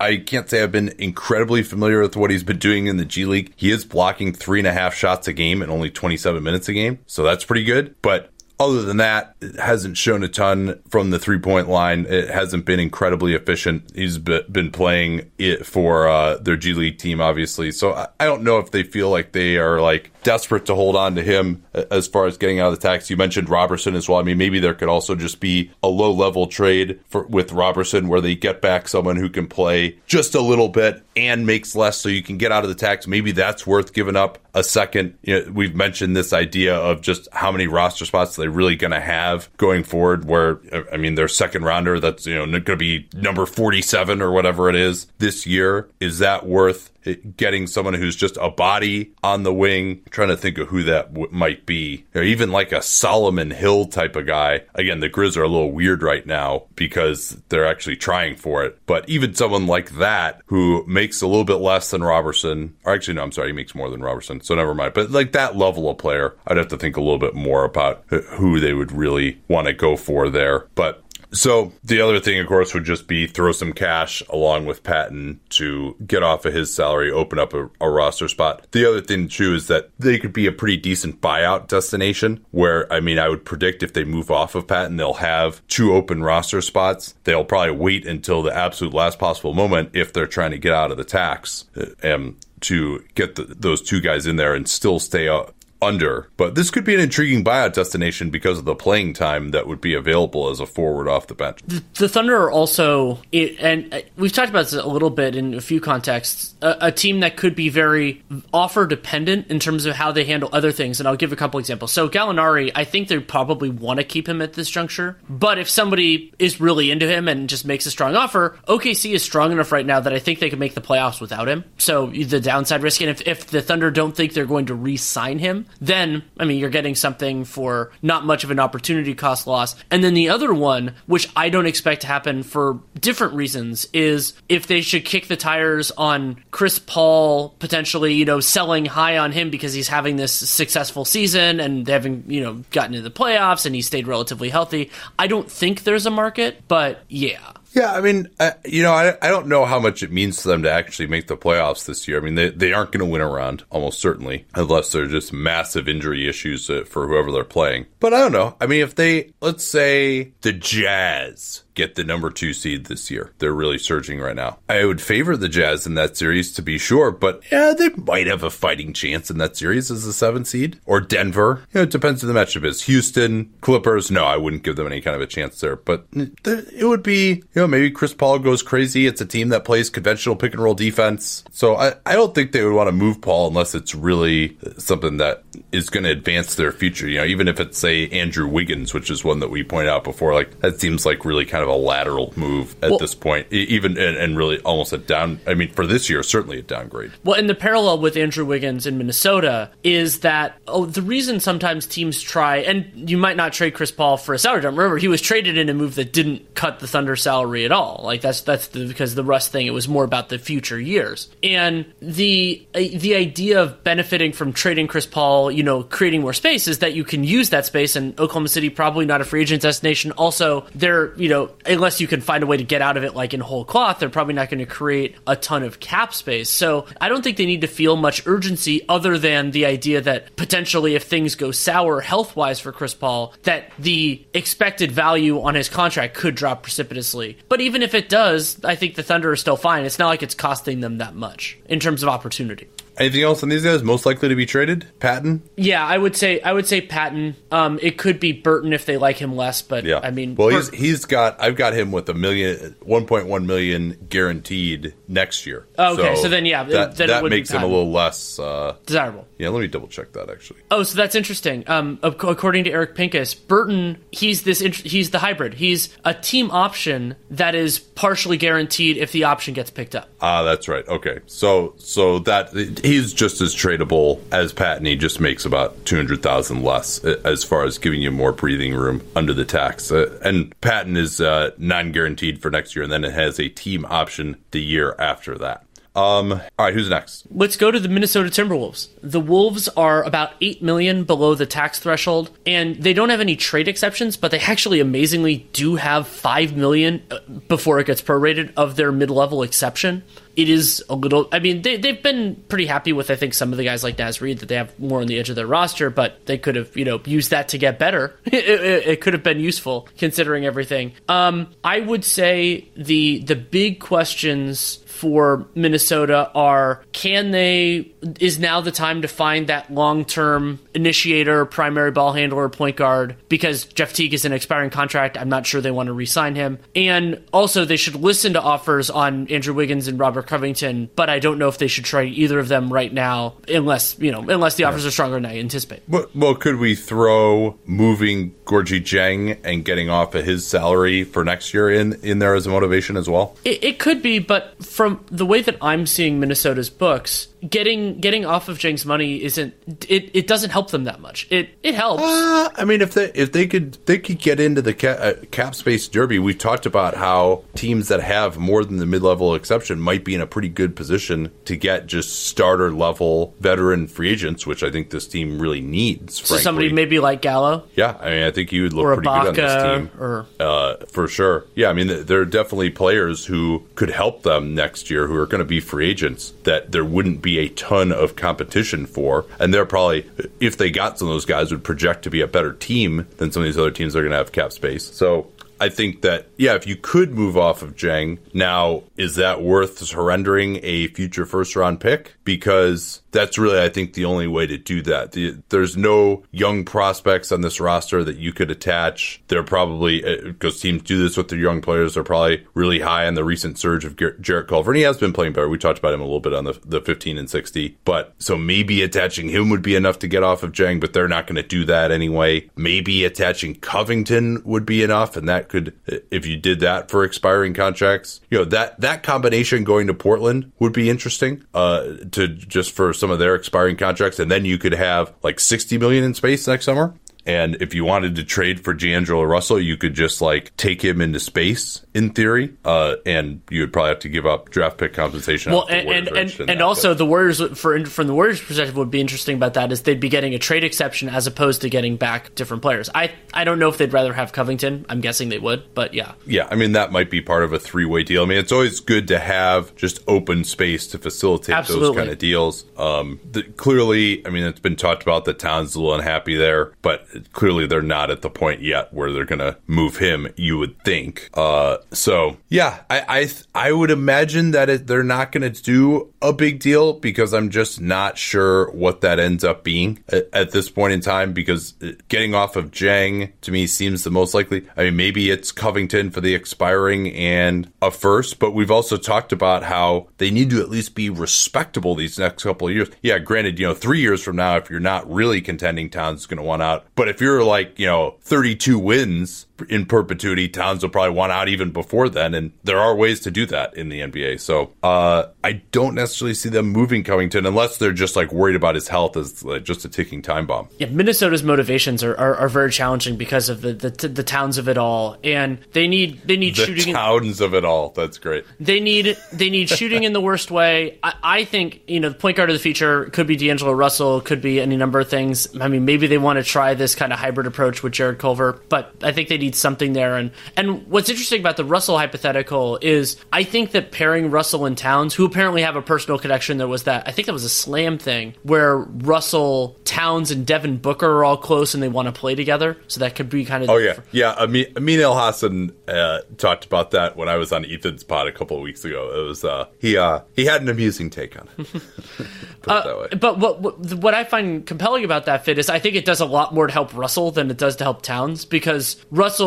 I 0.00 0.16
can't 0.16 0.48
say 0.48 0.62
I've 0.62 0.72
been 0.72 0.94
incredibly 0.98 1.62
familiar 1.62 2.00
with 2.00 2.16
what 2.16 2.30
he's 2.30 2.42
been 2.42 2.58
doing 2.58 2.86
in 2.86 2.96
the 2.96 3.04
G 3.04 3.26
League. 3.26 3.52
He 3.54 3.70
is 3.70 3.84
blocking 3.84 4.32
three 4.32 4.58
and 4.58 4.66
a 4.66 4.72
half 4.72 4.94
shots 4.94 5.28
a 5.28 5.32
game 5.32 5.60
and 5.60 5.70
only 5.70 5.90
27 5.90 6.42
minutes 6.42 6.68
a 6.68 6.72
game, 6.72 7.00
so 7.06 7.22
that's 7.22 7.44
pretty 7.44 7.64
good. 7.64 7.94
But 8.00 8.30
other 8.60 8.82
than 8.82 8.98
that, 8.98 9.34
it 9.40 9.58
hasn't 9.58 9.96
shown 9.96 10.22
a 10.22 10.28
ton 10.28 10.80
from 10.90 11.08
the 11.08 11.18
three 11.18 11.38
point 11.38 11.68
line. 11.68 12.04
It 12.06 12.28
hasn't 12.28 12.66
been 12.66 12.78
incredibly 12.78 13.34
efficient. 13.34 13.90
He's 13.94 14.18
been 14.18 14.70
playing 14.70 15.30
it 15.38 15.64
for 15.64 16.06
uh, 16.06 16.36
their 16.36 16.56
G 16.56 16.74
League 16.74 16.98
team, 16.98 17.22
obviously. 17.22 17.72
So 17.72 17.94
I, 17.94 18.26
don't 18.26 18.42
know 18.42 18.58
if 18.58 18.70
they 18.70 18.82
feel 18.82 19.08
like 19.08 19.32
they 19.32 19.56
are 19.56 19.80
like 19.80 20.12
desperate 20.22 20.66
to 20.66 20.74
hold 20.74 20.94
on 20.94 21.14
to 21.14 21.22
him 21.22 21.64
as 21.90 22.06
far 22.06 22.26
as 22.26 22.36
getting 22.36 22.60
out 22.60 22.70
of 22.70 22.78
the 22.78 22.86
tax. 22.86 23.08
You 23.08 23.16
mentioned 23.16 23.48
Robertson 23.48 23.94
as 23.94 24.08
well. 24.08 24.18
I 24.18 24.22
mean, 24.22 24.36
maybe 24.36 24.60
there 24.60 24.74
could 24.74 24.90
also 24.90 25.14
just 25.14 25.40
be 25.40 25.70
a 25.82 25.88
low 25.88 26.12
level 26.12 26.46
trade 26.46 27.00
for 27.08 27.22
with 27.22 27.52
Robertson 27.52 28.08
where 28.08 28.20
they 28.20 28.34
get 28.34 28.60
back 28.60 28.88
someone 28.88 29.16
who 29.16 29.30
can 29.30 29.46
play 29.46 29.98
just 30.06 30.34
a 30.34 30.40
little 30.42 30.68
bit 30.68 31.02
and 31.16 31.46
makes 31.46 31.74
less 31.74 31.96
so 31.96 32.10
you 32.10 32.22
can 32.22 32.36
get 32.36 32.52
out 32.52 32.64
of 32.64 32.68
the 32.68 32.74
tax. 32.74 33.06
Maybe 33.06 33.32
that's 33.32 33.66
worth 33.66 33.94
giving 33.94 34.16
up 34.16 34.38
a 34.54 34.62
second. 34.62 35.16
You 35.22 35.44
know, 35.46 35.52
we've 35.52 35.74
mentioned 35.74 36.14
this 36.14 36.32
idea 36.32 36.76
of 36.76 37.00
just 37.00 37.28
how 37.32 37.50
many 37.50 37.66
roster 37.66 38.04
spots 38.04 38.36
they're 38.36 38.49
really 38.50 38.76
going 38.76 38.90
to 38.90 39.00
have 39.00 39.48
going 39.56 39.84
forward. 39.84 40.24
Where 40.24 40.60
I 40.92 40.96
mean, 40.96 41.14
their 41.14 41.28
second 41.28 41.64
rounder 41.64 42.00
that's 42.00 42.26
you 42.26 42.34
know 42.34 42.46
going 42.46 42.64
to 42.64 42.76
be 42.76 43.08
number 43.14 43.46
forty-seven 43.46 44.20
or 44.20 44.30
whatever 44.30 44.68
it 44.68 44.76
is 44.76 45.06
this 45.18 45.46
year. 45.46 45.88
Is 46.00 46.18
that 46.18 46.46
worth 46.46 46.90
getting 47.36 47.66
someone 47.66 47.94
who's 47.94 48.16
just 48.16 48.36
a 48.40 48.50
body 48.50 49.12
on 49.22 49.42
the 49.42 49.52
wing? 49.52 50.02
trying 50.10 50.28
to 50.28 50.36
think 50.36 50.58
of 50.58 50.68
who 50.68 50.82
that 50.84 51.12
w- 51.14 51.32
might 51.32 51.66
be, 51.66 52.04
or 52.14 52.22
even 52.22 52.50
like 52.50 52.72
a 52.72 52.82
Solomon 52.82 53.50
Hill 53.50 53.86
type 53.86 54.16
of 54.16 54.26
guy. 54.26 54.62
Again, 54.74 55.00
the 55.00 55.10
Grizz 55.10 55.36
are 55.36 55.42
a 55.42 55.48
little 55.48 55.72
weird 55.72 56.02
right 56.02 56.26
now 56.26 56.64
because 56.76 57.40
they're 57.48 57.66
actually 57.66 57.96
trying 57.96 58.36
for 58.36 58.64
it. 58.64 58.78
But 58.86 59.08
even 59.08 59.34
someone 59.34 59.66
like 59.66 59.92
that 59.92 60.40
who 60.46 60.84
makes 60.86 61.22
a 61.22 61.26
little 61.26 61.44
bit 61.44 61.56
less 61.56 61.90
than 61.90 62.02
Robertson, 62.02 62.76
or 62.84 62.94
actually, 62.94 63.14
no, 63.14 63.22
I'm 63.22 63.32
sorry, 63.32 63.48
he 63.48 63.52
makes 63.52 63.74
more 63.74 63.90
than 63.90 64.02
Robertson, 64.02 64.40
so 64.40 64.54
never 64.54 64.74
mind. 64.74 64.94
But 64.94 65.10
like 65.10 65.32
that 65.32 65.56
level 65.56 65.88
of 65.88 65.98
player, 65.98 66.36
I'd 66.46 66.56
have 66.56 66.68
to 66.68 66.76
think 66.76 66.96
a 66.96 67.00
little 67.00 67.18
bit 67.18 67.34
more 67.34 67.64
about 67.64 68.04
who 68.08 68.60
they 68.60 68.72
would 68.72 68.92
really 68.92 69.40
want 69.48 69.66
to 69.66 69.72
go 69.72 69.96
for 69.96 70.28
there. 70.28 70.66
But 70.74 71.02
So 71.32 71.72
the 71.84 72.00
other 72.00 72.20
thing, 72.20 72.40
of 72.40 72.46
course, 72.46 72.74
would 72.74 72.84
just 72.84 73.06
be 73.06 73.26
throw 73.26 73.52
some 73.52 73.72
cash 73.72 74.22
along 74.28 74.66
with 74.66 74.82
Patton 74.82 75.40
to 75.50 75.96
get 76.06 76.22
off 76.22 76.44
of 76.44 76.54
his 76.54 76.74
salary, 76.74 77.10
open 77.10 77.38
up 77.38 77.54
a, 77.54 77.70
a 77.80 77.88
roster 77.88 78.28
spot. 78.28 78.66
The 78.72 78.88
other 78.88 79.00
thing 79.00 79.28
too 79.28 79.54
is 79.54 79.68
that 79.68 79.90
they 79.98 80.18
could 80.18 80.32
be 80.32 80.46
a 80.46 80.52
pretty 80.52 80.76
decent 80.76 81.20
buyout 81.20 81.68
destination. 81.68 82.44
Where 82.50 82.92
I 82.92 83.00
mean, 83.00 83.18
I 83.18 83.28
would 83.28 83.44
predict 83.44 83.82
if 83.82 83.92
they 83.92 84.04
move 84.04 84.30
off 84.30 84.54
of 84.54 84.66
Patton, 84.66 84.96
they'll 84.96 85.14
have 85.14 85.66
two 85.68 85.94
open 85.94 86.22
roster 86.22 86.60
spots. 86.60 87.14
They'll 87.24 87.44
probably 87.44 87.76
wait 87.76 88.06
until 88.06 88.42
the 88.42 88.54
absolute 88.54 88.94
last 88.94 89.18
possible 89.18 89.54
moment 89.54 89.90
if 89.92 90.12
they're 90.12 90.26
trying 90.26 90.50
to 90.50 90.58
get 90.58 90.72
out 90.72 90.90
of 90.90 90.96
the 90.96 91.04
tax. 91.04 91.66
and 92.02 92.36
to 92.60 93.02
get 93.14 93.36
the, 93.36 93.44
those 93.44 93.82
two 93.82 94.00
guys 94.00 94.26
in 94.26 94.36
there 94.36 94.54
and 94.54 94.68
still 94.68 94.98
stay 94.98 95.28
uh, 95.28 95.44
under. 95.82 96.28
But 96.36 96.54
this 96.54 96.70
could 96.70 96.84
be 96.84 96.94
an 96.94 97.00
intriguing 97.00 97.44
buyout 97.44 97.72
destination 97.72 98.30
because 98.30 98.58
of 98.58 98.64
the 98.64 98.74
playing 98.74 99.14
time 99.14 99.50
that 99.50 99.66
would 99.66 99.80
be 99.80 99.94
available 99.94 100.50
as 100.50 100.60
a 100.60 100.66
forward 100.66 101.08
off 101.08 101.26
the 101.26 101.34
bench. 101.34 101.60
The, 101.66 101.82
the 101.94 102.08
Thunder 102.08 102.36
are 102.36 102.50
also, 102.50 103.20
and 103.32 103.92
uh, 103.92 104.00
we've 104.16 104.32
talked 104.32 104.50
about 104.50 104.64
this 104.64 104.74
a 104.74 104.86
little 104.86 105.10
bit 105.10 105.36
in 105.36 105.54
a 105.54 105.60
few 105.60 105.80
contexts, 105.80 106.54
a, 106.62 106.76
a, 106.80 106.92
team 106.92 107.20
that 107.20 107.36
could 107.36 107.54
be 107.54 107.68
very 107.68 108.22
offer 108.52 108.86
dependent 108.86 109.46
in 109.46 109.58
terms 109.58 109.86
of 109.86 109.94
how 109.94 110.12
they 110.12 110.24
handle 110.24 110.50
other 110.52 110.72
things. 110.72 111.00
And 111.00 111.08
I'll 111.08 111.16
give 111.16 111.32
a 111.32 111.36
couple 111.36 111.58
examples. 111.58 111.92
So 111.92 112.08
Gallinari, 112.08 112.72
I 112.74 112.84
think 112.84 113.08
they 113.08 113.18
probably 113.18 113.70
want 113.70 113.98
to 113.98 114.04
keep 114.04 114.28
him 114.28 114.42
at 114.42 114.52
this 114.52 114.68
juncture. 114.68 115.16
But 115.28 115.58
if 115.58 115.70
somebody 115.70 116.32
is 116.38 116.60
really 116.60 116.90
into 116.90 117.06
him 117.06 117.28
and 117.28 117.48
just 117.48 117.64
makes 117.64 117.86
a 117.86 117.90
strong 117.90 118.16
offer, 118.16 118.58
OKC 118.68 119.14
is 119.14 119.22
strong 119.22 119.52
enough 119.52 119.72
right 119.72 119.86
now 119.86 120.00
that 120.00 120.12
I 120.12 120.18
think 120.18 120.40
they 120.40 120.50
can 120.50 120.58
make 120.58 120.74
the 120.74 120.80
playoffs 120.80 121.20
without 121.20 121.48
him. 121.48 121.64
So 121.78 122.08
the 122.08 122.40
downside 122.40 122.82
risk, 122.82 123.00
and 123.00 123.10
if, 123.10 123.26
if 123.26 123.46
the 123.46 123.62
Thunder 123.62 123.90
don't 123.90 124.14
think 124.14 124.34
they're 124.34 124.46
going 124.46 124.66
to 124.66 124.74
re-sign 124.74 125.38
him, 125.38 125.66
then 125.80 126.22
I 126.38 126.44
mean 126.44 126.58
you're 126.58 126.70
getting 126.70 126.94
something 126.94 127.44
for 127.44 127.92
not 128.02 128.24
much 128.24 128.44
of 128.44 128.50
an 128.50 128.58
opportunity 128.58 129.14
cost 129.14 129.46
loss. 129.46 129.74
And 129.90 130.02
then 130.02 130.14
the 130.14 130.28
other 130.28 130.52
one, 130.52 130.94
which 131.06 131.28
I 131.36 131.48
don't 131.48 131.66
expect 131.66 132.02
to 132.02 132.06
happen 132.06 132.42
for 132.42 132.80
different 132.98 133.34
reasons, 133.34 133.86
is 133.92 134.34
if 134.48 134.66
they 134.66 134.80
should 134.80 135.04
kick 135.04 135.28
the 135.28 135.36
tires 135.36 135.90
on 135.92 136.42
Chris 136.50 136.78
Paul 136.78 137.54
potentially, 137.58 138.14
you 138.14 138.24
know, 138.24 138.40
selling 138.40 138.84
high 138.84 139.18
on 139.18 139.32
him 139.32 139.50
because 139.50 139.72
he's 139.72 139.88
having 139.88 140.16
this 140.16 140.32
successful 140.32 141.04
season 141.04 141.60
and 141.60 141.86
they 141.86 141.92
haven't, 141.92 142.30
you 142.30 142.40
know, 142.42 142.62
gotten 142.70 142.94
into 142.94 143.08
the 143.08 143.14
playoffs 143.14 143.66
and 143.66 143.74
he 143.74 143.82
stayed 143.82 144.06
relatively 144.06 144.48
healthy. 144.48 144.90
I 145.18 145.26
don't 145.26 145.50
think 145.50 145.84
there's 145.84 146.06
a 146.06 146.10
market, 146.10 146.62
but 146.68 147.02
yeah. 147.08 147.52
Yeah, 147.72 147.92
I 147.92 148.00
mean, 148.00 148.28
uh, 148.40 148.52
you 148.64 148.82
know, 148.82 148.92
I, 148.92 149.16
I 149.22 149.28
don't 149.28 149.46
know 149.46 149.64
how 149.64 149.78
much 149.78 150.02
it 150.02 150.10
means 150.10 150.42
to 150.42 150.48
them 150.48 150.62
to 150.64 150.70
actually 150.70 151.06
make 151.06 151.28
the 151.28 151.36
playoffs 151.36 151.86
this 151.86 152.08
year. 152.08 152.18
I 152.18 152.20
mean, 152.20 152.34
they, 152.34 152.50
they 152.50 152.72
aren't 152.72 152.92
going 152.92 153.04
to 153.04 153.10
win 153.10 153.20
around, 153.20 153.64
almost 153.70 154.00
certainly, 154.00 154.46
unless 154.54 154.92
they're 154.92 155.06
just 155.06 155.32
massive 155.32 155.88
injury 155.88 156.28
issues 156.28 156.68
uh, 156.68 156.84
for 156.86 157.06
whoever 157.06 157.30
they're 157.30 157.44
playing. 157.44 157.86
But 158.00 158.12
I 158.12 158.18
don't 158.18 158.32
know. 158.32 158.56
I 158.60 158.66
mean, 158.66 158.82
if 158.82 158.94
they, 158.94 159.32
let's 159.40 159.64
say 159.64 160.32
the 160.40 160.52
Jazz 160.52 161.62
get 161.74 161.94
the 161.94 162.04
number 162.04 162.30
two 162.30 162.52
seed 162.52 162.86
this 162.86 163.10
year. 163.10 163.32
They're 163.38 163.52
really 163.52 163.78
surging 163.78 164.20
right 164.20 164.36
now. 164.36 164.58
I 164.68 164.84
would 164.84 165.00
favor 165.00 165.36
the 165.36 165.48
Jazz 165.48 165.86
in 165.86 165.94
that 165.94 166.16
series 166.16 166.52
to 166.54 166.62
be 166.62 166.78
sure, 166.78 167.10
but 167.10 167.42
yeah, 167.50 167.74
they 167.76 167.90
might 167.90 168.26
have 168.26 168.42
a 168.42 168.50
fighting 168.50 168.92
chance 168.92 169.30
in 169.30 169.38
that 169.38 169.56
series 169.56 169.90
as 169.90 170.04
a 170.06 170.12
seven 170.12 170.44
seed. 170.44 170.80
Or 170.86 171.00
Denver. 171.00 171.64
You 171.72 171.80
know, 171.80 171.82
it 171.82 171.90
depends 171.90 172.20
who 172.20 172.26
the 172.26 172.34
matchup 172.34 172.64
is. 172.64 172.82
Houston, 172.82 173.52
Clippers. 173.60 174.10
No, 174.10 174.24
I 174.24 174.36
wouldn't 174.36 174.62
give 174.62 174.76
them 174.76 174.86
any 174.86 175.00
kind 175.00 175.16
of 175.16 175.22
a 175.22 175.26
chance 175.26 175.60
there. 175.60 175.76
But 175.76 176.06
it 176.12 176.86
would 176.86 177.02
be, 177.02 177.28
you 177.28 177.44
know, 177.54 177.66
maybe 177.66 177.90
Chris 177.90 178.14
Paul 178.14 178.38
goes 178.38 178.62
crazy. 178.62 179.06
It's 179.06 179.20
a 179.20 179.26
team 179.26 179.50
that 179.50 179.64
plays 179.64 179.90
conventional 179.90 180.36
pick 180.36 180.52
and 180.52 180.62
roll 180.62 180.74
defense. 180.74 181.44
So 181.50 181.76
I, 181.76 181.94
I 182.06 182.14
don't 182.14 182.34
think 182.34 182.52
they 182.52 182.64
would 182.64 182.74
want 182.74 182.88
to 182.88 182.92
move 182.92 183.20
Paul 183.20 183.48
unless 183.48 183.74
it's 183.74 183.94
really 183.94 184.58
something 184.78 185.18
that 185.18 185.44
is 185.72 185.90
going 185.90 186.04
to 186.04 186.10
advance 186.10 186.54
their 186.54 186.72
future. 186.72 187.08
You 187.08 187.18
know, 187.18 187.24
even 187.24 187.48
if 187.48 187.60
it's 187.60 187.78
say 187.78 188.08
Andrew 188.08 188.46
Wiggins, 188.46 188.92
which 188.92 189.10
is 189.10 189.24
one 189.24 189.40
that 189.40 189.50
we 189.50 189.64
pointed 189.64 189.90
out 189.90 190.04
before, 190.04 190.34
like 190.34 190.60
that 190.60 190.80
seems 190.80 191.06
like 191.06 191.24
really 191.24 191.44
kind 191.44 191.62
of 191.62 191.68
a 191.68 191.74
lateral 191.74 192.32
move 192.36 192.74
at 192.82 192.90
well, 192.90 192.98
this 192.98 193.14
point, 193.14 193.52
even 193.52 193.98
and, 193.98 194.16
and, 194.16 194.36
really 194.36 194.58
almost 194.60 194.92
a 194.92 194.98
down. 194.98 195.40
I 195.46 195.54
mean, 195.54 195.70
for 195.70 195.86
this 195.86 196.08
year, 196.08 196.22
certainly 196.22 196.58
a 196.58 196.62
downgrade. 196.62 197.12
Well, 197.24 197.38
and 197.38 197.48
the 197.48 197.54
parallel 197.54 198.00
with 198.00 198.16
Andrew 198.16 198.44
Wiggins 198.44 198.86
in 198.86 198.98
Minnesota 198.98 199.70
is 199.82 200.20
that 200.20 200.58
oh, 200.68 200.86
the 200.86 201.02
reason 201.02 201.40
sometimes 201.40 201.86
teams 201.86 202.20
try, 202.20 202.58
and 202.58 203.08
you 203.10 203.16
might 203.16 203.36
not 203.36 203.52
trade 203.52 203.74
Chris 203.74 203.90
Paul 203.90 204.16
for 204.16 204.34
a 204.34 204.38
salary 204.38 204.62
jump. 204.62 204.76
Remember, 204.76 204.98
he 204.98 205.08
was 205.08 205.20
traded 205.20 205.58
in 205.58 205.68
a 205.68 205.74
move 205.74 205.94
that 205.96 206.12
didn't 206.12 206.54
cut 206.54 206.80
the 206.80 206.86
Thunder 206.86 207.16
salary 207.16 207.64
at 207.64 207.72
all. 207.72 208.00
Like 208.04 208.20
that's 208.20 208.42
that's 208.42 208.68
the, 208.68 208.86
because 208.86 209.14
the 209.14 209.24
Russ 209.24 209.48
thing. 209.48 209.66
It 209.66 209.72
was 209.72 209.88
more 209.88 210.04
about 210.04 210.28
the 210.28 210.38
future 210.38 210.78
years, 210.78 211.28
and 211.42 211.92
the 212.00 212.66
the 212.72 213.14
idea 213.14 213.62
of 213.62 213.82
benefiting 213.84 214.32
from 214.32 214.52
trading 214.52 214.86
Chris 214.86 215.06
Paul, 215.06 215.39
you 215.48 215.62
know, 215.62 215.82
creating 215.82 216.20
more 216.20 216.32
space 216.32 216.68
is 216.68 216.80
that 216.80 216.94
you 216.94 217.04
can 217.04 217.24
use 217.24 217.50
that 217.50 217.66
space. 217.66 217.96
And 217.96 218.18
Oklahoma 218.18 218.48
City 218.48 218.68
probably 218.68 219.06
not 219.06 219.20
a 219.20 219.24
free 219.24 219.42
agent 219.42 219.62
destination. 219.62 220.12
Also, 220.12 220.66
they're 220.74 221.14
you 221.16 221.28
know 221.28 221.50
unless 221.66 222.00
you 222.00 222.06
can 222.06 222.20
find 222.20 222.42
a 222.42 222.46
way 222.46 222.56
to 222.56 222.64
get 222.64 222.82
out 222.82 222.96
of 222.96 223.04
it 223.04 223.14
like 223.14 223.34
in 223.34 223.40
whole 223.40 223.64
cloth, 223.64 223.98
they're 223.98 224.10
probably 224.10 224.34
not 224.34 224.50
going 224.50 224.58
to 224.58 224.66
create 224.66 225.16
a 225.26 225.36
ton 225.36 225.62
of 225.62 225.80
cap 225.80 226.12
space. 226.12 226.50
So 226.50 226.86
I 227.00 227.08
don't 227.08 227.22
think 227.22 227.36
they 227.36 227.46
need 227.46 227.62
to 227.62 227.66
feel 227.66 227.96
much 227.96 228.26
urgency 228.26 228.86
other 228.88 229.18
than 229.18 229.50
the 229.50 229.66
idea 229.66 230.00
that 230.02 230.36
potentially 230.36 230.94
if 230.94 231.04
things 231.04 231.34
go 231.34 231.50
sour 231.50 232.00
health 232.00 232.36
wise 232.36 232.60
for 232.60 232.72
Chris 232.72 232.94
Paul, 232.94 233.34
that 233.44 233.72
the 233.78 234.24
expected 234.34 234.92
value 234.92 235.40
on 235.40 235.54
his 235.54 235.68
contract 235.68 236.14
could 236.14 236.34
drop 236.34 236.62
precipitously. 236.62 237.38
But 237.48 237.60
even 237.60 237.82
if 237.82 237.94
it 237.94 238.08
does, 238.08 238.62
I 238.64 238.74
think 238.74 238.94
the 238.94 239.02
Thunder 239.02 239.30
are 239.30 239.36
still 239.36 239.56
fine. 239.56 239.84
It's 239.84 239.98
not 239.98 240.08
like 240.08 240.22
it's 240.22 240.34
costing 240.34 240.80
them 240.80 240.98
that 240.98 241.14
much 241.14 241.58
in 241.66 241.80
terms 241.80 242.02
of 242.02 242.08
opportunity. 242.08 242.68
Anything 242.98 243.22
else 243.22 243.42
on 243.42 243.48
these 243.48 243.64
guys 243.64 243.82
most 243.82 244.06
likely 244.06 244.28
to 244.28 244.34
be 244.34 244.46
traded? 244.46 244.86
Patton? 245.00 245.42
Yeah, 245.56 245.84
I 245.86 245.96
would 245.96 246.16
say 246.16 246.40
I 246.40 246.52
would 246.52 246.66
say 246.66 246.80
Patton. 246.80 247.36
Um, 247.50 247.78
it 247.82 247.98
could 247.98 248.20
be 248.20 248.32
Burton 248.32 248.72
if 248.72 248.86
they 248.86 248.96
like 248.96 249.16
him 249.16 249.34
less, 249.34 249.62
but 249.62 249.84
yeah. 249.84 250.00
I 250.02 250.10
mean, 250.10 250.34
well, 250.36 250.48
he's 250.48 250.70
he's 250.70 251.04
got 251.04 251.40
I've 251.40 251.56
got 251.56 251.72
him 251.72 251.92
with 251.92 252.08
a 252.08 252.14
million, 252.14 252.76
one 252.80 253.06
point 253.06 253.26
one 253.26 253.46
million 253.46 254.06
guaranteed 254.08 254.94
next 255.08 255.46
year. 255.46 255.66
okay, 255.78 256.16
so, 256.16 256.22
so 256.22 256.28
then 256.28 256.46
yeah, 256.46 256.64
that, 256.64 256.96
then 256.96 257.08
that 257.08 257.24
makes 257.24 257.50
him 257.50 257.62
a 257.62 257.66
little 257.66 257.90
less 257.90 258.38
uh, 258.38 258.76
desirable. 258.86 259.26
Yeah, 259.38 259.48
let 259.48 259.60
me 259.60 259.68
double 259.68 259.88
check 259.88 260.12
that 260.12 260.30
actually. 260.30 260.60
Oh, 260.70 260.82
so 260.82 260.96
that's 260.96 261.14
interesting. 261.14 261.64
Um, 261.66 261.98
according 262.02 262.64
to 262.64 262.70
Eric 262.70 262.94
Pincus, 262.94 263.34
Burton 263.34 263.98
he's 264.12 264.42
this 264.42 264.60
he's 264.60 265.10
the 265.10 265.18
hybrid. 265.18 265.54
He's 265.54 265.96
a 266.04 266.14
team 266.14 266.50
option 266.50 267.16
that 267.30 267.54
is 267.54 267.78
partially 267.78 268.36
guaranteed 268.36 268.96
if 268.96 269.12
the 269.12 269.24
option 269.24 269.54
gets 269.54 269.70
picked 269.70 269.94
up. 269.94 270.08
Ah, 270.20 270.42
that's 270.42 270.68
right. 270.68 270.86
Okay, 270.86 271.20
so 271.26 271.74
so 271.78 272.18
that 272.20 272.54
he's 272.90 273.12
just 273.12 273.40
as 273.40 273.54
tradable 273.54 274.20
as 274.32 274.52
Patton. 274.52 274.84
He 274.84 274.96
just 274.96 275.20
makes 275.20 275.44
about 275.44 275.84
two 275.86 275.94
hundred 275.94 276.22
thousand 276.22 276.62
less 276.62 277.02
uh, 277.04 277.20
as 277.24 277.44
far 277.44 277.62
as 277.62 277.78
giving 277.78 278.02
you 278.02 278.10
more 278.10 278.32
breathing 278.32 278.74
room 278.74 279.00
under 279.14 279.32
the 279.32 279.44
tax. 279.44 279.92
Uh, 279.92 280.18
and 280.24 280.58
Patton 280.60 280.96
is 280.96 281.20
uh, 281.20 281.52
non-guaranteed 281.56 282.42
for 282.42 282.50
next 282.50 282.74
year, 282.74 282.82
and 282.82 282.92
then 282.92 283.04
it 283.04 283.12
has 283.12 283.38
a 283.38 283.48
team 283.48 283.86
option 283.88 284.36
the 284.50 284.60
year 284.60 284.96
after 284.98 285.38
that. 285.38 285.64
Um, 285.94 286.32
all 286.32 286.40
right, 286.58 286.74
who's 286.74 286.88
next? 286.88 287.26
Let's 287.32 287.56
go 287.56 287.70
to 287.70 287.80
the 287.80 287.88
Minnesota 287.88 288.28
Timberwolves. 288.28 288.88
The 289.02 289.20
Wolves 289.20 289.68
are 289.70 290.04
about 290.04 290.32
8 290.40 290.62
million 290.62 291.02
below 291.02 291.34
the 291.34 291.46
tax 291.46 291.80
threshold 291.80 292.30
and 292.46 292.76
they 292.76 292.92
don't 292.92 293.10
have 293.10 293.20
any 293.20 293.34
trade 293.34 293.66
exceptions, 293.66 294.16
but 294.16 294.30
they 294.30 294.38
actually 294.38 294.78
amazingly 294.78 295.48
do 295.52 295.74
have 295.74 296.06
5 296.06 296.56
million 296.56 297.02
uh, 297.10 297.18
before 297.48 297.80
it 297.80 297.88
gets 297.88 298.02
prorated 298.02 298.52
of 298.56 298.76
their 298.76 298.92
mid-level 298.92 299.42
exception. 299.42 300.04
It 300.40 300.48
is 300.48 300.82
a 300.88 300.94
little 300.94 301.28
I 301.32 301.38
mean 301.38 301.60
they 301.60 301.76
they've 301.76 302.02
been 302.02 302.42
pretty 302.48 302.64
happy 302.64 302.94
with 302.94 303.10
I 303.10 303.16
think 303.16 303.34
some 303.34 303.52
of 303.52 303.58
the 303.58 303.64
guys 303.64 303.84
like 303.84 303.98
Naz 303.98 304.22
Reid 304.22 304.38
that 304.38 304.48
they 304.48 304.54
have 304.54 304.78
more 304.78 305.02
on 305.02 305.06
the 305.06 305.18
edge 305.18 305.28
of 305.28 305.36
their 305.36 305.46
roster, 305.46 305.90
but 305.90 306.24
they 306.24 306.38
could 306.38 306.56
have, 306.56 306.74
you 306.74 306.86
know, 306.86 306.98
used 307.04 307.30
that 307.30 307.48
to 307.48 307.58
get 307.58 307.78
better. 307.78 308.18
it, 308.24 308.34
it, 308.34 308.86
it 308.86 309.00
could 309.02 309.12
have 309.12 309.22
been 309.22 309.38
useful 309.38 309.86
considering 309.98 310.46
everything. 310.46 310.92
Um 311.10 311.48
I 311.62 311.80
would 311.80 312.06
say 312.06 312.68
the 312.74 313.18
the 313.18 313.36
big 313.36 313.80
questions 313.80 314.76
for 314.86 315.46
Minnesota 315.54 316.30
are 316.34 316.84
can 316.92 317.32
they 317.32 317.92
is 318.18 318.38
now 318.38 318.60
the 318.60 318.72
time 318.72 319.02
to 319.02 319.08
find 319.08 319.48
that 319.48 319.72
long-term 319.72 320.58
initiator, 320.74 321.44
primary 321.44 321.90
ball 321.90 322.12
handler, 322.12 322.48
point 322.48 322.76
guard 322.76 323.16
because 323.28 323.64
Jeff 323.64 323.92
Teague 323.92 324.14
is 324.14 324.24
an 324.24 324.32
expiring 324.32 324.70
contract. 324.70 325.18
I'm 325.18 325.28
not 325.28 325.46
sure 325.46 325.60
they 325.60 325.70
want 325.70 325.88
to 325.88 325.92
re-sign 325.92 326.34
him. 326.34 326.58
And 326.74 327.22
also 327.32 327.64
they 327.64 327.76
should 327.76 327.96
listen 327.96 328.34
to 328.34 328.40
offers 328.40 328.90
on 328.90 329.28
Andrew 329.28 329.54
Wiggins 329.54 329.88
and 329.88 329.98
Robert 329.98 330.26
Covington, 330.26 330.90
but 330.96 331.10
I 331.10 331.18
don't 331.18 331.38
know 331.38 331.48
if 331.48 331.58
they 331.58 331.68
should 331.68 331.84
try 331.84 332.04
either 332.04 332.38
of 332.38 332.48
them 332.48 332.72
right 332.72 332.92
now 332.92 333.34
unless, 333.48 333.98
you 333.98 334.10
know, 334.10 334.20
unless 334.28 334.54
the 334.54 334.64
offers 334.64 334.86
are 334.86 334.90
stronger 334.90 335.16
than 335.16 335.26
I 335.26 335.38
anticipate. 335.38 335.82
Well, 335.88 336.06
well 336.14 336.34
could 336.34 336.56
we 336.56 336.74
throw 336.74 337.58
moving 337.66 338.34
Gorgui 338.44 338.80
Dieng 338.80 339.38
and 339.44 339.64
getting 339.64 339.90
off 339.90 340.14
of 340.14 340.24
his 340.24 340.46
salary 340.46 341.04
for 341.04 341.24
next 341.24 341.54
year 341.54 341.70
in 341.70 341.94
in 342.02 342.18
there 342.18 342.34
as 342.34 342.46
a 342.46 342.50
motivation 342.50 342.96
as 342.96 343.08
well? 343.08 343.36
It, 343.44 343.62
it 343.62 343.78
could 343.78 344.02
be, 344.02 344.18
but 344.18 344.64
from 344.64 345.04
the 345.10 345.26
way 345.26 345.42
that 345.42 345.56
I'm 345.60 345.86
seeing 345.86 346.18
Minnesota's 346.20 346.70
books, 346.70 347.28
getting 347.48 347.89
getting 347.98 348.20
getting 348.20 348.26
off 348.26 348.48
of 348.48 348.58
Dieng's 348.58 348.84
money 348.84 349.22
isn't 349.22 349.54
it, 349.88 350.10
it 350.14 350.26
doesn't 350.26 350.50
help 350.50 350.70
them 350.70 350.84
that 350.84 351.00
much. 351.00 351.26
It 351.30 351.50
it 351.62 351.74
helps. 351.74 352.02
Uh, 352.02 352.48
I 352.56 352.64
mean, 352.64 352.80
if 352.80 352.94
they 352.94 353.10
if 353.14 353.32
they 353.32 353.46
could 353.46 353.78
they 353.86 353.98
could 353.98 354.18
get 354.18 354.40
into 354.40 354.62
the 354.62 354.74
cap, 354.74 354.98
uh, 355.00 355.14
cap 355.30 355.54
space 355.54 355.86
derby, 355.88 356.18
we 356.18 356.34
talked 356.34 356.66
about 356.66 356.94
how 356.94 357.44
teams 357.54 357.88
that 357.88 358.02
have 358.02 358.38
more 358.38 358.64
than 358.64 358.78
the 358.78 358.86
mid 358.86 359.02
level 359.02 359.34
exception 359.34 359.80
might 359.80 360.04
be 360.04 360.14
in 360.14 360.20
a 360.20 360.26
pretty 360.26 360.48
good 360.48 360.76
position 360.76 361.30
to 361.44 361.56
get 361.56 361.86
just 361.86 362.24
starter 362.26 362.72
level 362.72 363.34
veteran 363.40 363.86
free 363.86 364.10
agents, 364.10 364.46
which 364.46 364.62
I 364.62 364.70
think 364.70 364.90
this 364.90 365.06
team 365.06 365.40
really 365.40 365.60
needs. 365.60 366.26
So 366.26 366.36
somebody 366.36 366.72
maybe 366.72 366.98
like 366.98 367.22
Gallo. 367.22 367.64
Yeah, 367.74 367.96
I 368.00 368.10
mean, 368.10 368.22
I 368.24 368.30
think 368.30 368.50
he 368.50 368.60
would 368.60 368.72
look 368.72 368.86
pretty 368.86 369.08
good 369.08 369.28
on 369.28 369.34
this 369.34 369.62
team, 369.62 370.00
or 370.00 370.26
uh, 370.38 370.76
for 370.88 371.08
sure. 371.08 371.46
Yeah, 371.54 371.68
I 371.68 371.72
mean, 371.72 372.04
there 372.04 372.20
are 372.20 372.24
definitely 372.26 372.70
players 372.70 373.24
who 373.24 373.66
could 373.74 373.90
help 373.90 374.22
them 374.22 374.54
next 374.54 374.90
year 374.90 375.06
who 375.06 375.16
are 375.16 375.26
going 375.26 375.40
to 375.40 375.44
be 375.44 375.60
free 375.60 375.88
agents 375.88 376.32
that 376.44 376.72
there 376.72 376.84
wouldn't 376.84 377.22
be 377.22 377.38
a 377.38 377.48
ton 377.48 377.79
of 377.92 378.16
competition 378.16 378.86
for, 378.86 379.26
and 379.38 379.52
they're 379.52 379.66
probably 379.66 380.08
if 380.40 380.56
they 380.56 380.70
got 380.70 380.98
some 380.98 381.08
of 381.08 381.14
those 381.14 381.24
guys 381.24 381.50
would 381.50 381.64
project 381.64 382.02
to 382.04 382.10
be 382.10 382.20
a 382.20 382.26
better 382.26 382.52
team 382.52 383.06
than 383.16 383.32
some 383.32 383.42
of 383.42 383.46
these 383.46 383.58
other 383.58 383.70
teams 383.70 383.92
that 383.92 384.00
are 384.00 384.02
going 384.02 384.12
to 384.12 384.18
have 384.18 384.32
cap 384.32 384.52
space. 384.52 384.84
So 384.94 385.30
I 385.60 385.68
think 385.68 386.00
that 386.02 386.26
yeah, 386.38 386.54
if 386.54 386.66
you 386.66 386.74
could 386.74 387.12
move 387.12 387.36
off 387.36 387.62
of 387.62 387.76
Dieng, 387.76 388.18
now 388.32 388.82
is 388.96 389.16
that 389.16 389.42
worth 389.42 389.78
surrendering 389.78 390.58
a 390.62 390.88
future 390.88 391.26
first 391.26 391.54
round 391.54 391.80
pick? 391.80 392.14
Because 392.24 393.02
that's 393.12 393.38
really, 393.38 393.60
I 393.60 393.68
think, 393.68 393.94
the 393.94 394.04
only 394.04 394.26
way 394.26 394.46
to 394.46 394.56
do 394.56 394.82
that. 394.82 395.12
The, 395.12 395.36
there's 395.48 395.76
no 395.76 396.22
young 396.30 396.64
prospects 396.64 397.32
on 397.32 397.40
this 397.40 397.60
roster 397.60 398.04
that 398.04 398.16
you 398.16 398.32
could 398.32 398.50
attach. 398.50 399.22
They're 399.28 399.42
probably 399.42 400.02
because 400.22 400.56
uh, 400.56 400.62
teams 400.62 400.82
do 400.82 401.02
this 401.02 401.16
with 401.16 401.28
their 401.28 401.38
young 401.38 401.60
players. 401.60 401.94
They're 401.94 402.04
probably 402.04 402.46
really 402.54 402.80
high 402.80 403.06
on 403.06 403.14
the 403.14 403.24
recent 403.24 403.58
surge 403.58 403.84
of 403.84 403.96
Ger- 403.96 404.16
Jarrett 404.18 404.48
Culver, 404.48 404.70
and 404.70 404.78
he 404.78 404.84
has 404.84 404.98
been 404.98 405.12
playing 405.12 405.32
better. 405.32 405.48
We 405.48 405.58
talked 405.58 405.78
about 405.78 405.94
him 405.94 406.00
a 406.00 406.04
little 406.04 406.20
bit 406.20 406.34
on 406.34 406.44
the 406.44 406.60
the 406.64 406.80
15 406.80 407.18
and 407.18 407.28
60, 407.28 407.78
but 407.84 408.14
so 408.18 408.36
maybe 408.36 408.82
attaching 408.82 409.28
him 409.28 409.50
would 409.50 409.62
be 409.62 409.74
enough 409.74 409.98
to 410.00 410.08
get 410.08 410.22
off 410.22 410.42
of 410.42 410.52
Dieng, 410.52 410.80
but 410.80 410.92
they're 410.92 411.08
not 411.08 411.26
going 411.26 411.36
to 411.36 411.42
do 411.42 411.64
that 411.64 411.90
anyway. 411.90 412.48
Maybe 412.56 413.04
attaching 413.04 413.54
Covington 413.56 414.42
would 414.44 414.66
be 414.66 414.82
enough, 414.82 415.16
and 415.16 415.28
that 415.28 415.48
could, 415.48 415.74
if 416.10 416.26
you 416.26 416.36
did 416.36 416.60
that 416.60 416.90
for 416.90 417.04
expiring 417.04 417.54
contracts, 417.54 418.20
you 418.30 418.38
know 418.38 418.44
that 418.44 418.80
that 418.80 419.02
combination 419.02 419.64
going 419.64 419.86
to 419.88 419.94
Portland 419.94 420.52
would 420.58 420.72
be 420.72 420.88
interesting. 420.88 421.44
Uh, 421.54 421.96
to 422.12 422.28
just 422.28 422.72
for 422.72 422.92
some 423.00 423.10
of 423.10 423.18
their 423.18 423.34
expiring 423.34 423.76
contracts, 423.76 424.18
and 424.20 424.30
then 424.30 424.44
you 424.44 424.58
could 424.58 424.74
have 424.74 425.12
like 425.22 425.40
60 425.40 425.78
million 425.78 426.04
in 426.04 426.14
space 426.14 426.46
next 426.46 426.66
summer. 426.66 426.94
And 427.26 427.56
if 427.60 427.74
you 427.74 427.84
wanted 427.84 428.16
to 428.16 428.24
trade 428.24 428.60
for 428.60 428.72
D'Angelo 428.72 429.22
Russell, 429.22 429.60
you 429.60 429.76
could 429.76 429.94
just 429.94 430.20
like 430.20 430.56
take 430.56 430.82
him 430.82 431.00
into 431.00 431.20
space 431.20 431.84
in 431.92 432.10
theory, 432.10 432.54
uh, 432.64 432.96
and 433.04 433.42
you 433.50 433.60
would 433.60 433.72
probably 433.72 433.90
have 433.90 433.98
to 434.00 434.08
give 434.08 434.26
up 434.26 434.50
draft 434.50 434.78
pick 434.78 434.94
compensation. 434.94 435.52
Well, 435.52 435.66
and 435.68 435.88
and, 435.88 436.08
and, 436.08 436.40
and 436.40 436.48
that, 436.48 436.60
also 436.62 436.90
but. 436.90 436.98
the 436.98 437.06
Warriors, 437.06 437.40
for 437.58 437.84
from 437.84 438.06
the 438.06 438.14
Warriors' 438.14 438.40
perspective, 438.40 438.76
would 438.76 438.90
be 438.90 439.00
interesting 439.00 439.36
about 439.36 439.54
that 439.54 439.72
is 439.72 439.82
they'd 439.82 440.00
be 440.00 440.08
getting 440.08 440.34
a 440.34 440.38
trade 440.38 440.64
exception 440.64 441.08
as 441.08 441.26
opposed 441.26 441.62
to 441.62 441.70
getting 441.70 441.96
back 441.96 442.34
different 442.34 442.62
players. 442.62 442.88
I 442.94 443.12
I 443.34 443.44
don't 443.44 443.58
know 443.58 443.68
if 443.68 443.78
they'd 443.78 443.92
rather 443.92 444.12
have 444.12 444.32
Covington. 444.32 444.86
I'm 444.88 445.00
guessing 445.00 445.28
they 445.28 445.38
would, 445.38 445.74
but 445.74 445.94
yeah, 445.94 446.12
yeah. 446.26 446.48
I 446.50 446.54
mean 446.54 446.72
that 446.72 446.92
might 446.92 447.10
be 447.10 447.20
part 447.20 447.44
of 447.44 447.52
a 447.52 447.58
three 447.58 447.84
way 447.84 448.02
deal. 448.02 448.22
I 448.22 448.26
mean 448.26 448.38
it's 448.38 448.52
always 448.52 448.80
good 448.80 449.08
to 449.08 449.18
have 449.18 449.74
just 449.76 450.00
open 450.08 450.44
space 450.44 450.86
to 450.88 450.98
facilitate 450.98 451.54
Absolutely. 451.54 451.88
those 451.88 451.96
kind 451.96 452.10
of 452.10 452.18
deals. 452.18 452.64
Um, 452.76 453.20
the, 453.30 453.42
clearly, 453.42 454.26
I 454.26 454.30
mean 454.30 454.44
it's 454.44 454.60
been 454.60 454.76
talked 454.76 455.02
about 455.02 455.24
that 455.26 455.38
Towns 455.38 455.74
a 455.74 455.80
little 455.80 455.94
unhappy 455.94 456.36
there, 456.36 456.72
but 456.82 457.06
clearly 457.32 457.66
they're 457.66 457.82
not 457.82 458.10
at 458.10 458.22
the 458.22 458.30
point 458.30 458.62
yet 458.62 458.92
where 458.92 459.12
they're 459.12 459.24
going 459.24 459.40
to 459.40 459.56
move 459.66 459.98
him. 459.98 460.28
You 460.36 460.58
would 460.58 460.82
think. 460.82 461.30
Uh, 461.34 461.78
so 461.92 462.36
yeah, 462.48 462.80
I 462.88 463.28
I, 463.54 463.68
I 463.68 463.72
would 463.72 463.90
imagine 463.90 464.52
that 464.52 464.68
it, 464.68 464.86
they're 464.86 465.02
not 465.02 465.32
going 465.32 465.50
to 465.52 465.62
do 465.62 466.12
a 466.22 466.32
big 466.32 466.60
deal 466.60 466.94
because 466.94 467.32
I'm 467.32 467.50
just 467.50 467.80
not 467.80 468.18
sure 468.18 468.70
what 468.72 469.00
that 469.00 469.18
ends 469.18 469.44
up 469.44 469.64
being 469.64 470.02
at, 470.08 470.28
at, 470.32 470.50
this 470.50 470.68
point 470.68 470.92
in 470.92 471.00
time. 471.00 471.32
Because 471.32 471.74
getting 472.08 472.34
off 472.34 472.56
of 472.56 472.70
Dieng 472.70 473.32
to 473.42 473.52
me 473.52 473.66
seems 473.66 474.04
the 474.04 474.10
most 474.10 474.34
likely. 474.34 474.66
I 474.76 474.84
mean, 474.84 474.96
maybe 474.96 475.30
it's 475.30 475.52
Covington 475.52 476.10
for 476.10 476.20
the 476.20 476.34
expiring 476.34 477.12
and 477.14 477.70
a 477.80 477.90
first, 477.90 478.38
but 478.38 478.52
we've 478.52 478.70
also 478.70 478.96
talked 478.96 479.32
about 479.32 479.62
how 479.62 480.08
they 480.18 480.30
need 480.30 480.50
to 480.50 480.60
at 480.60 480.70
least 480.70 480.94
be 480.94 481.10
respectable 481.10 481.94
these 481.94 482.18
next 482.18 482.42
couple 482.42 482.68
of 482.68 482.74
years. 482.74 482.88
Yeah, 483.02 483.18
granted, 483.18 483.58
you 483.58 483.66
know, 483.66 483.74
three 483.74 484.00
years 484.00 484.22
from 484.22 484.36
now, 484.36 484.56
if 484.56 484.70
you're 484.70 484.80
not 484.80 485.10
really 485.10 485.40
contending, 485.40 485.90
Towns 485.90 486.20
is 486.20 486.26
going 486.26 486.38
to 486.38 486.42
want 486.42 486.62
out. 486.62 486.86
But 487.00 487.08
if 487.08 487.18
you're 487.22 487.42
like, 487.42 487.78
you 487.78 487.86
know, 487.86 488.16
32 488.20 488.78
wins 488.78 489.46
in 489.68 489.86
perpetuity, 489.86 490.48
Towns 490.48 490.82
will 490.82 490.90
probably 490.90 491.14
want 491.14 491.32
out 491.32 491.48
even 491.48 491.70
before 491.70 492.08
then. 492.08 492.34
And 492.34 492.52
there 492.64 492.78
are 492.78 492.94
ways 492.94 493.20
to 493.20 493.30
do 493.30 493.46
that 493.46 493.74
in 493.76 493.88
the 493.88 494.00
NBA. 494.00 494.40
So 494.40 494.72
uh, 494.82 495.26
I 495.44 495.52
don't 495.72 495.94
necessarily 495.94 496.34
see 496.34 496.48
them 496.48 496.68
moving 496.68 497.04
Covington 497.04 497.46
unless 497.46 497.78
they're 497.78 497.92
just 497.92 498.16
like 498.16 498.32
worried 498.32 498.56
about 498.56 498.74
his 498.74 498.88
health 498.88 499.16
as 499.16 499.44
like, 499.44 499.64
just 499.64 499.84
a 499.84 499.88
ticking 499.88 500.22
time 500.22 500.46
bomb. 500.46 500.68
Yeah, 500.78 500.88
Minnesota's 500.88 501.42
motivations 501.42 502.02
are, 502.02 502.16
are, 502.16 502.36
are 502.36 502.48
very 502.48 502.70
challenging 502.70 503.16
because 503.16 503.48
of 503.48 503.60
the, 503.60 503.72
the, 503.72 503.90
the 503.90 504.22
towns 504.22 504.58
of 504.58 504.68
it 504.68 504.78
all, 504.78 505.16
and 505.24 505.58
they 505.72 505.86
need 505.88 506.20
they 506.24 506.36
need 506.36 506.56
the 506.56 506.66
shooting 506.66 506.94
towns 506.94 507.40
in, 507.40 507.46
of 507.46 507.54
it 507.54 507.64
all. 507.64 507.90
That's 507.90 508.18
great. 508.18 508.44
They 508.58 508.80
need 508.80 509.16
they 509.32 509.50
need 509.50 509.68
shooting 509.68 510.04
in 510.04 510.12
the 510.12 510.20
worst 510.20 510.50
way. 510.50 510.98
I, 511.02 511.14
I 511.22 511.44
think 511.44 511.82
you 511.86 512.00
know 512.00 512.10
the 512.10 512.14
point 512.14 512.36
guard 512.36 512.50
of 512.50 512.54
the 512.54 512.60
future 512.60 513.06
could 513.06 513.26
be 513.26 513.36
D'Angelo 513.36 513.72
Russell, 513.72 514.20
could 514.20 514.40
be 514.40 514.60
any 514.60 514.76
number 514.76 515.00
of 515.00 515.08
things. 515.08 515.48
I 515.60 515.68
mean, 515.68 515.84
maybe 515.84 516.06
they 516.06 516.18
want 516.18 516.38
to 516.38 516.44
try 516.44 516.74
this 516.74 516.94
kind 516.94 517.12
of 517.12 517.18
hybrid 517.18 517.46
approach 517.46 517.82
with 517.82 517.92
Jarrett 517.92 518.18
Culver, 518.18 518.60
but 518.68 518.94
I 519.02 519.12
think 519.12 519.28
they 519.28 519.38
need 519.38 519.49
something 519.58 519.92
there. 519.92 520.16
And 520.16 520.30
and 520.56 520.86
what's 520.86 521.08
interesting 521.08 521.40
about 521.40 521.56
the 521.56 521.64
Russell 521.64 521.98
hypothetical 521.98 522.78
is 522.82 523.16
I 523.32 523.44
think 523.44 523.72
that 523.72 523.92
pairing 523.92 524.30
Russell 524.30 524.66
and 524.66 524.76
Towns, 524.76 525.14
who 525.14 525.24
apparently 525.24 525.62
have 525.62 525.76
a 525.76 525.82
personal 525.82 526.18
connection, 526.18 526.58
there 526.58 526.68
was 526.68 526.84
that 526.84 527.06
I 527.06 527.12
think 527.12 527.26
that 527.26 527.32
was 527.32 527.44
a 527.44 527.48
slam 527.48 527.98
thing 527.98 528.34
where 528.42 528.78
Russell, 528.78 529.76
Towns, 529.84 530.30
and 530.30 530.46
Devin 530.46 530.78
Booker 530.78 531.08
are 531.08 531.24
all 531.24 531.36
close 531.36 531.74
and 531.74 531.82
they 531.82 531.88
want 531.88 532.06
to 532.06 532.12
play 532.12 532.34
together. 532.34 532.76
So 532.88 533.00
that 533.00 533.14
could 533.14 533.28
be 533.28 533.44
kind 533.44 533.62
of 533.62 533.70
oh 533.70 533.76
yeah 533.76 533.98
yeah. 534.12 534.34
Amin, 534.38 534.66
Amin 534.76 535.00
Elhassan 535.00 535.72
uh, 535.88 536.20
talked 536.38 536.64
about 536.64 536.92
that 536.92 537.16
when 537.16 537.28
I 537.28 537.36
was 537.36 537.52
on 537.52 537.64
Ethan's 537.64 538.04
pod 538.04 538.26
a 538.28 538.32
couple 538.32 538.56
of 538.56 538.62
weeks 538.62 538.84
ago. 538.84 539.10
It 539.20 539.26
was 539.26 539.44
uh, 539.44 539.66
he 539.78 539.96
uh, 539.96 540.20
he 540.34 540.44
had 540.44 540.62
an 540.62 540.68
amusing 540.68 541.10
take 541.10 541.38
on 541.38 541.48
it. 541.58 541.82
uh, 542.66 543.08
but 543.16 543.38
what, 543.38 543.60
what 543.60 543.94
what 543.94 544.14
I 544.14 544.24
find 544.24 544.66
compelling 544.66 545.04
about 545.04 545.26
that 545.26 545.44
fit 545.44 545.58
is 545.58 545.68
I 545.68 545.78
think 545.78 545.96
it 545.96 546.04
does 546.04 546.20
a 546.20 546.26
lot 546.26 546.54
more 546.54 546.66
to 546.66 546.72
help 546.72 546.94
Russell 546.94 547.30
than 547.30 547.50
it 547.50 547.58
does 547.58 547.76
to 547.76 547.84
help 547.84 548.02
Towns 548.02 548.44
because 548.44 548.96
Russell 549.10 549.39